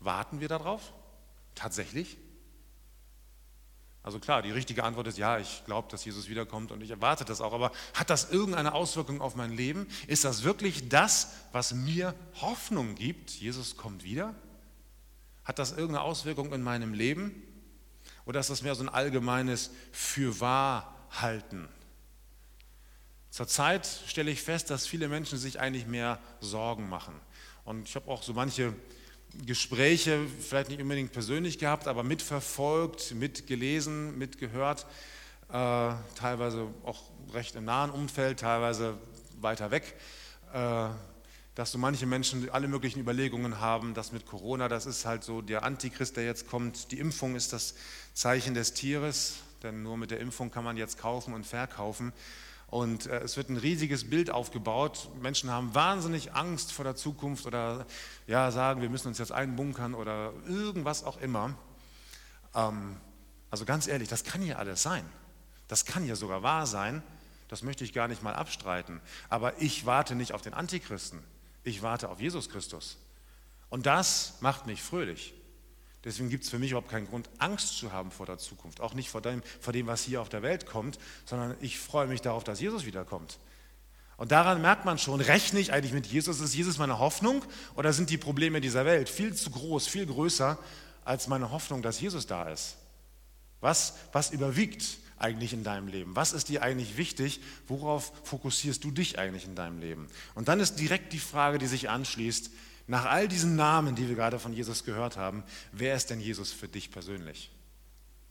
Warten 0.00 0.40
wir 0.40 0.48
darauf? 0.48 0.92
Tatsächlich? 1.54 2.16
Also 4.02 4.18
klar, 4.18 4.42
die 4.42 4.50
richtige 4.50 4.82
Antwort 4.82 5.06
ist 5.06 5.18
ja, 5.18 5.38
ich 5.38 5.62
glaube, 5.64 5.86
dass 5.88 6.04
Jesus 6.04 6.28
wiederkommt 6.28 6.72
und 6.72 6.80
ich 6.80 6.90
erwarte 6.90 7.24
das 7.24 7.40
auch. 7.40 7.52
Aber 7.52 7.70
hat 7.94 8.10
das 8.10 8.32
irgendeine 8.32 8.74
Auswirkung 8.74 9.20
auf 9.20 9.36
mein 9.36 9.52
Leben? 9.52 9.86
Ist 10.08 10.24
das 10.24 10.42
wirklich 10.42 10.88
das, 10.88 11.34
was 11.52 11.72
mir 11.72 12.16
Hoffnung 12.40 12.96
gibt? 12.96 13.30
Jesus 13.30 13.76
kommt 13.76 14.02
wieder? 14.02 14.34
Hat 15.44 15.60
das 15.60 15.70
irgendeine 15.70 16.00
Auswirkung 16.00 16.52
in 16.52 16.62
meinem 16.62 16.94
Leben? 16.94 17.44
Oder 18.28 18.40
ist 18.40 18.50
das 18.50 18.60
mehr 18.60 18.74
so 18.74 18.82
ein 18.82 18.90
allgemeines 18.90 19.70
Fürwahrhalten? 19.90 21.66
Zurzeit 23.30 23.88
stelle 24.06 24.30
ich 24.30 24.42
fest, 24.42 24.68
dass 24.68 24.86
viele 24.86 25.08
Menschen 25.08 25.38
sich 25.38 25.58
eigentlich 25.58 25.86
mehr 25.86 26.18
Sorgen 26.40 26.90
machen. 26.90 27.14
Und 27.64 27.88
ich 27.88 27.96
habe 27.96 28.10
auch 28.10 28.22
so 28.22 28.34
manche 28.34 28.74
Gespräche, 29.46 30.26
vielleicht 30.46 30.68
nicht 30.68 30.82
unbedingt 30.82 31.10
persönlich 31.12 31.58
gehabt, 31.58 31.88
aber 31.88 32.02
mitverfolgt, 32.02 33.14
mitgelesen, 33.14 34.18
mitgehört, 34.18 34.84
äh, 35.48 35.92
teilweise 36.14 36.66
auch 36.84 37.04
recht 37.32 37.56
im 37.56 37.64
nahen 37.64 37.90
Umfeld, 37.90 38.40
teilweise 38.40 38.98
weiter 39.40 39.70
weg. 39.70 39.94
Äh, 40.52 40.88
dass 41.58 41.72
so 41.72 41.78
manche 41.78 42.06
Menschen 42.06 42.48
alle 42.50 42.68
möglichen 42.68 43.00
Überlegungen 43.00 43.58
haben, 43.58 43.92
dass 43.92 44.12
mit 44.12 44.26
Corona, 44.26 44.68
das 44.68 44.86
ist 44.86 45.04
halt 45.04 45.24
so 45.24 45.42
der 45.42 45.64
Antichrist, 45.64 46.16
der 46.16 46.24
jetzt 46.24 46.48
kommt. 46.48 46.92
Die 46.92 47.00
Impfung 47.00 47.34
ist 47.34 47.52
das 47.52 47.74
Zeichen 48.14 48.54
des 48.54 48.74
Tieres, 48.74 49.38
denn 49.64 49.82
nur 49.82 49.96
mit 49.96 50.12
der 50.12 50.20
Impfung 50.20 50.52
kann 50.52 50.62
man 50.62 50.76
jetzt 50.76 50.98
kaufen 50.98 51.34
und 51.34 51.44
verkaufen. 51.44 52.12
Und 52.68 53.06
äh, 53.06 53.18
es 53.22 53.36
wird 53.36 53.48
ein 53.48 53.56
riesiges 53.56 54.08
Bild 54.08 54.30
aufgebaut. 54.30 55.08
Menschen 55.20 55.50
haben 55.50 55.74
wahnsinnig 55.74 56.32
Angst 56.32 56.70
vor 56.70 56.84
der 56.84 56.94
Zukunft 56.94 57.44
oder 57.44 57.86
ja, 58.28 58.52
sagen, 58.52 58.80
wir 58.80 58.88
müssen 58.88 59.08
uns 59.08 59.18
jetzt 59.18 59.32
einbunkern 59.32 59.94
oder 59.94 60.32
irgendwas 60.46 61.02
auch 61.02 61.20
immer. 61.20 61.56
Ähm, 62.54 62.98
also 63.50 63.64
ganz 63.64 63.88
ehrlich, 63.88 64.08
das 64.08 64.22
kann 64.22 64.46
ja 64.46 64.58
alles 64.58 64.84
sein. 64.84 65.04
Das 65.66 65.84
kann 65.84 66.06
ja 66.06 66.14
sogar 66.14 66.44
wahr 66.44 66.68
sein. 66.68 67.02
Das 67.48 67.64
möchte 67.64 67.82
ich 67.82 67.92
gar 67.92 68.06
nicht 68.06 68.22
mal 68.22 68.36
abstreiten. 68.36 69.00
Aber 69.28 69.60
ich 69.60 69.86
warte 69.86 70.14
nicht 70.14 70.34
auf 70.34 70.42
den 70.42 70.54
Antichristen. 70.54 71.20
Ich 71.64 71.82
warte 71.82 72.08
auf 72.08 72.20
Jesus 72.20 72.48
Christus. 72.48 72.98
Und 73.68 73.86
das 73.86 74.34
macht 74.40 74.66
mich 74.66 74.82
fröhlich. 74.82 75.34
Deswegen 76.04 76.30
gibt 76.30 76.44
es 76.44 76.50
für 76.50 76.58
mich 76.58 76.70
überhaupt 76.70 76.90
keinen 76.90 77.08
Grund, 77.08 77.28
Angst 77.38 77.76
zu 77.76 77.92
haben 77.92 78.10
vor 78.10 78.24
der 78.24 78.38
Zukunft. 78.38 78.80
Auch 78.80 78.94
nicht 78.94 79.10
vor 79.10 79.20
dem, 79.20 79.42
vor 79.60 79.72
dem, 79.72 79.86
was 79.86 80.04
hier 80.04 80.22
auf 80.22 80.28
der 80.28 80.42
Welt 80.42 80.64
kommt, 80.64 80.98
sondern 81.26 81.56
ich 81.60 81.78
freue 81.78 82.06
mich 82.06 82.22
darauf, 82.22 82.44
dass 82.44 82.60
Jesus 82.60 82.86
wiederkommt. 82.86 83.38
Und 84.16 84.32
daran 84.32 84.60
merkt 84.60 84.84
man 84.84 84.98
schon, 84.98 85.20
rechne 85.20 85.60
ich 85.60 85.72
eigentlich 85.72 85.92
mit 85.92 86.06
Jesus? 86.06 86.40
Ist 86.40 86.54
Jesus 86.54 86.78
meine 86.78 86.98
Hoffnung 86.98 87.44
oder 87.74 87.92
sind 87.92 88.10
die 88.10 88.18
Probleme 88.18 88.60
dieser 88.60 88.84
Welt 88.84 89.08
viel 89.08 89.34
zu 89.34 89.50
groß, 89.50 89.86
viel 89.86 90.06
größer 90.06 90.58
als 91.04 91.28
meine 91.28 91.50
Hoffnung, 91.50 91.82
dass 91.82 92.00
Jesus 92.00 92.26
da 92.26 92.48
ist? 92.48 92.76
Was, 93.60 93.94
was 94.12 94.30
überwiegt 94.30 94.98
eigentlich 95.20 95.52
in 95.52 95.64
deinem 95.64 95.88
Leben? 95.88 96.16
Was 96.16 96.32
ist 96.32 96.48
dir 96.48 96.62
eigentlich 96.62 96.96
wichtig? 96.96 97.40
Worauf 97.66 98.12
fokussierst 98.24 98.82
du 98.84 98.90
dich 98.90 99.18
eigentlich 99.18 99.44
in 99.44 99.54
deinem 99.54 99.80
Leben? 99.80 100.08
Und 100.34 100.48
dann 100.48 100.60
ist 100.60 100.76
direkt 100.76 101.12
die 101.12 101.18
Frage, 101.18 101.58
die 101.58 101.66
sich 101.66 101.90
anschließt, 101.90 102.50
nach 102.86 103.04
all 103.04 103.28
diesen 103.28 103.54
Namen, 103.54 103.94
die 103.94 104.08
wir 104.08 104.16
gerade 104.16 104.38
von 104.38 104.52
Jesus 104.52 104.84
gehört 104.84 105.16
haben, 105.16 105.44
wer 105.72 105.94
ist 105.94 106.08
denn 106.10 106.20
Jesus 106.20 106.52
für 106.52 106.68
dich 106.68 106.90
persönlich? 106.90 107.50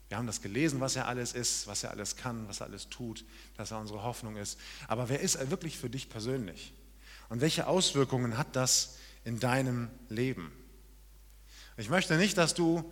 Wir 0.10 0.17
haben 0.17 0.28
das 0.28 0.41
gelesen, 0.41 0.80
was 0.80 0.95
er 0.95 1.08
alles 1.08 1.34
ist, 1.34 1.67
was 1.67 1.84
er 1.84 1.91
alles 1.91 2.15
kann, 2.15 2.47
was 2.47 2.62
er 2.62 2.67
alles 2.67 2.89
tut, 2.89 3.26
dass 3.58 3.71
er 3.71 3.80
unsere 3.80 4.04
Hoffnung 4.04 4.38
ist. 4.38 4.58
Aber 4.88 5.10
wer 5.10 5.19
ist 5.19 5.36
er 5.36 5.52
wirklich 5.52 5.78
für 5.78 5.89
dich 5.89 6.10
persönlich? 6.10 6.73
Und 7.30 7.41
welche 7.41 7.67
Auswirkungen 7.67 8.38
hat 8.38 8.56
das 8.56 8.97
in 9.26 9.39
deinem 9.39 9.89
Leben? 10.10 10.52
Ich 11.76 11.89
möchte 11.89 12.17
nicht, 12.17 12.38
dass 12.38 12.54
du 12.54 12.89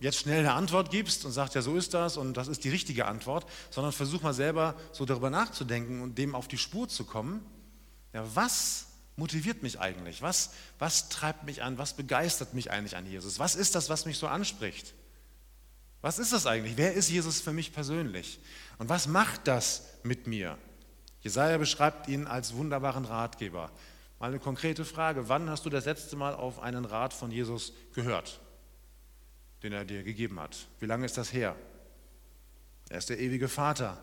jetzt 0.00 0.18
schnell 0.18 0.40
eine 0.40 0.52
Antwort 0.52 0.90
gibst 0.90 1.24
und 1.24 1.32
sagst, 1.32 1.54
ja, 1.54 1.62
so 1.62 1.76
ist 1.76 1.94
das 1.94 2.16
und 2.16 2.36
das 2.36 2.48
ist 2.48 2.64
die 2.64 2.70
richtige 2.70 3.06
Antwort, 3.06 3.46
sondern 3.70 3.92
versuch 3.92 4.22
mal 4.22 4.34
selber 4.34 4.74
so 4.92 5.04
darüber 5.04 5.30
nachzudenken 5.30 6.00
und 6.02 6.18
dem 6.18 6.34
auf 6.34 6.48
die 6.48 6.58
Spur 6.58 6.88
zu 6.88 7.04
kommen. 7.04 7.44
Ja, 8.12 8.24
was 8.34 8.86
motiviert 9.16 9.62
mich 9.62 9.78
eigentlich? 9.78 10.22
Was, 10.22 10.50
was 10.78 11.08
treibt 11.08 11.44
mich 11.44 11.62
an? 11.62 11.78
Was 11.78 11.94
begeistert 11.94 12.54
mich 12.54 12.70
eigentlich 12.70 12.96
an 12.96 13.06
Jesus? 13.06 13.38
Was 13.38 13.54
ist 13.54 13.74
das, 13.74 13.90
was 13.90 14.06
mich 14.06 14.18
so 14.18 14.26
anspricht? 14.26 14.94
Was 16.00 16.18
ist 16.18 16.32
das 16.32 16.46
eigentlich? 16.46 16.76
Wer 16.76 16.94
ist 16.94 17.10
Jesus 17.10 17.40
für 17.40 17.52
mich 17.52 17.72
persönlich? 17.72 18.40
Und 18.78 18.88
was 18.88 19.06
macht 19.06 19.46
das 19.46 19.84
mit 20.02 20.26
mir? 20.26 20.56
Jesaja 21.20 21.58
beschreibt 21.58 22.08
ihn 22.08 22.26
als 22.26 22.54
wunderbaren 22.54 23.04
Ratgeber. 23.04 23.70
Mal 24.18 24.28
eine 24.28 24.38
konkrete 24.38 24.86
Frage: 24.86 25.28
Wann 25.28 25.50
hast 25.50 25.66
du 25.66 25.70
das 25.70 25.84
letzte 25.84 26.16
Mal 26.16 26.34
auf 26.34 26.60
einen 26.60 26.86
Rat 26.86 27.12
von 27.12 27.30
Jesus 27.30 27.74
gehört? 27.92 28.40
Den 29.62 29.72
er 29.72 29.84
dir 29.84 30.02
gegeben 30.02 30.40
hat. 30.40 30.66
Wie 30.78 30.86
lange 30.86 31.06
ist 31.06 31.16
das 31.16 31.32
her? 31.32 31.56
Er 32.88 32.98
ist 32.98 33.08
der 33.08 33.18
ewige 33.20 33.48
Vater. 33.48 34.02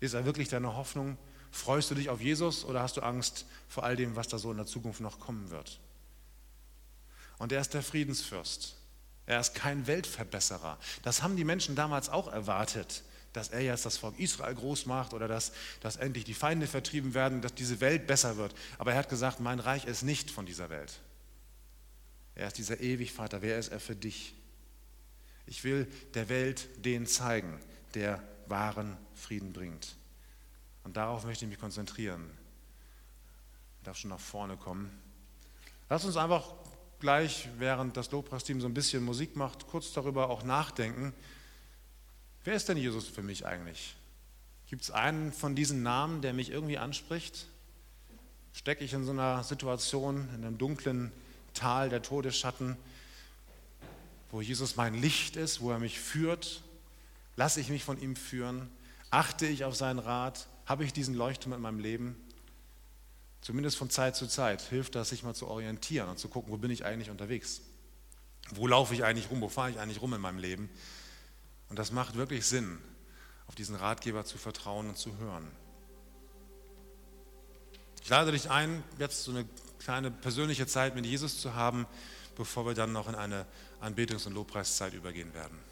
Ist 0.00 0.14
er 0.14 0.24
wirklich 0.24 0.48
deine 0.48 0.76
Hoffnung? 0.76 1.18
Freust 1.50 1.90
du 1.90 1.94
dich 1.94 2.08
auf 2.08 2.20
Jesus 2.20 2.64
oder 2.64 2.82
hast 2.82 2.96
du 2.96 3.02
Angst 3.02 3.46
vor 3.68 3.84
all 3.84 3.96
dem, 3.96 4.16
was 4.16 4.28
da 4.28 4.38
so 4.38 4.50
in 4.50 4.56
der 4.56 4.66
Zukunft 4.66 5.00
noch 5.00 5.20
kommen 5.20 5.50
wird? 5.50 5.80
Und 7.38 7.52
er 7.52 7.60
ist 7.60 7.74
der 7.74 7.82
Friedensfürst. 7.82 8.76
Er 9.26 9.40
ist 9.40 9.54
kein 9.54 9.86
Weltverbesserer. 9.86 10.78
Das 11.02 11.22
haben 11.22 11.36
die 11.36 11.44
Menschen 11.44 11.76
damals 11.76 12.08
auch 12.08 12.32
erwartet, 12.32 13.04
dass 13.32 13.48
er 13.48 13.60
jetzt 13.60 13.86
das 13.86 13.96
Volk 13.96 14.18
Israel 14.18 14.54
groß 14.54 14.86
macht 14.86 15.14
oder 15.14 15.28
dass, 15.28 15.52
dass 15.80 15.96
endlich 15.96 16.24
die 16.24 16.34
Feinde 16.34 16.66
vertrieben 16.66 17.14
werden, 17.14 17.40
dass 17.40 17.54
diese 17.54 17.80
Welt 17.80 18.06
besser 18.06 18.36
wird. 18.36 18.54
Aber 18.78 18.92
er 18.92 18.98
hat 18.98 19.08
gesagt, 19.08 19.40
mein 19.40 19.58
Reich 19.58 19.84
ist 19.86 20.02
nicht 20.02 20.30
von 20.30 20.46
dieser 20.46 20.70
Welt. 20.70 21.00
Er 22.34 22.48
ist 22.48 22.58
dieser 22.58 22.80
ewig 22.80 23.12
Vater. 23.12 23.42
Wer 23.42 23.58
ist 23.58 23.68
er 23.68 23.80
für 23.80 23.96
dich? 23.96 24.34
Ich 25.46 25.64
will 25.64 25.86
der 26.14 26.28
Welt 26.28 26.68
den 26.84 27.06
zeigen, 27.06 27.58
der 27.94 28.22
wahren 28.46 28.96
Frieden 29.14 29.52
bringt. 29.52 29.96
Und 30.84 30.96
darauf 30.96 31.24
möchte 31.24 31.44
ich 31.44 31.50
mich 31.50 31.60
konzentrieren. 31.60 32.30
Ich 33.78 33.84
darf 33.84 33.96
schon 33.96 34.10
nach 34.10 34.20
vorne 34.20 34.56
kommen. 34.56 34.90
Lass 35.88 36.04
uns 36.04 36.16
einfach 36.16 36.54
gleich, 37.00 37.48
während 37.58 37.96
das 37.96 38.10
Lobpreisteam 38.10 38.60
so 38.60 38.66
ein 38.66 38.74
bisschen 38.74 39.04
Musik 39.04 39.36
macht, 39.36 39.66
kurz 39.66 39.92
darüber 39.92 40.30
auch 40.30 40.44
nachdenken. 40.44 41.12
Wer 42.44 42.54
ist 42.54 42.68
denn 42.68 42.76
Jesus 42.76 43.08
für 43.08 43.22
mich 43.22 43.46
eigentlich? 43.46 43.96
Gibt 44.68 44.82
es 44.82 44.90
einen 44.90 45.32
von 45.32 45.54
diesen 45.54 45.82
Namen, 45.82 46.22
der 46.22 46.32
mich 46.32 46.50
irgendwie 46.50 46.78
anspricht? 46.78 47.46
Stecke 48.52 48.84
ich 48.84 48.92
in 48.92 49.04
so 49.04 49.10
einer 49.10 49.42
Situation, 49.44 50.28
in 50.34 50.44
einem 50.44 50.58
dunklen 50.58 51.12
Tal 51.54 51.88
der 51.88 52.02
Todesschatten, 52.02 52.76
wo 54.32 54.40
Jesus 54.40 54.76
mein 54.76 54.94
Licht 54.94 55.36
ist, 55.36 55.60
wo 55.60 55.70
er 55.70 55.78
mich 55.78 56.00
führt? 56.00 56.62
Lasse 57.36 57.60
ich 57.60 57.68
mich 57.68 57.84
von 57.84 58.00
ihm 58.00 58.16
führen? 58.16 58.68
Achte 59.10 59.46
ich 59.46 59.64
auf 59.64 59.76
seinen 59.76 59.98
Rat? 59.98 60.48
Habe 60.66 60.84
ich 60.84 60.92
diesen 60.94 61.14
Leuchtturm 61.14 61.52
in 61.52 61.60
meinem 61.60 61.78
Leben? 61.78 62.16
Zumindest 63.42 63.76
von 63.76 63.90
Zeit 63.90 64.16
zu 64.16 64.26
Zeit 64.26 64.62
hilft 64.62 64.94
das, 64.94 65.10
sich 65.10 65.22
mal 65.22 65.34
zu 65.34 65.48
orientieren 65.48 66.08
und 66.08 66.18
zu 66.18 66.28
gucken, 66.28 66.50
wo 66.50 66.56
bin 66.56 66.70
ich 66.70 66.84
eigentlich 66.84 67.10
unterwegs? 67.10 67.60
Wo 68.54 68.66
laufe 68.66 68.94
ich 68.94 69.04
eigentlich 69.04 69.30
rum? 69.30 69.42
Wo 69.42 69.48
fahre 69.48 69.70
ich 69.70 69.78
eigentlich 69.78 70.00
rum 70.00 70.14
in 70.14 70.20
meinem 70.20 70.38
Leben? 70.38 70.70
Und 71.68 71.78
das 71.78 71.92
macht 71.92 72.16
wirklich 72.16 72.46
Sinn, 72.46 72.78
auf 73.48 73.54
diesen 73.54 73.76
Ratgeber 73.76 74.24
zu 74.24 74.38
vertrauen 74.38 74.88
und 74.88 74.96
zu 74.96 75.16
hören. 75.18 75.46
Ich 78.02 78.08
lade 78.08 78.32
dich 78.32 78.50
ein, 78.50 78.82
jetzt 78.98 79.24
so 79.24 79.30
eine 79.30 79.46
kleine 79.78 80.10
persönliche 80.10 80.66
Zeit 80.66 80.94
mit 80.94 81.04
Jesus 81.04 81.38
zu 81.38 81.54
haben, 81.54 81.86
bevor 82.34 82.66
wir 82.66 82.74
dann 82.74 82.92
noch 82.92 83.08
in 83.08 83.14
eine 83.14 83.46
Anbetungs- 83.80 84.26
und 84.26 84.34
Lobpreiszeit 84.34 84.94
übergehen 84.94 85.32
werden. 85.34 85.71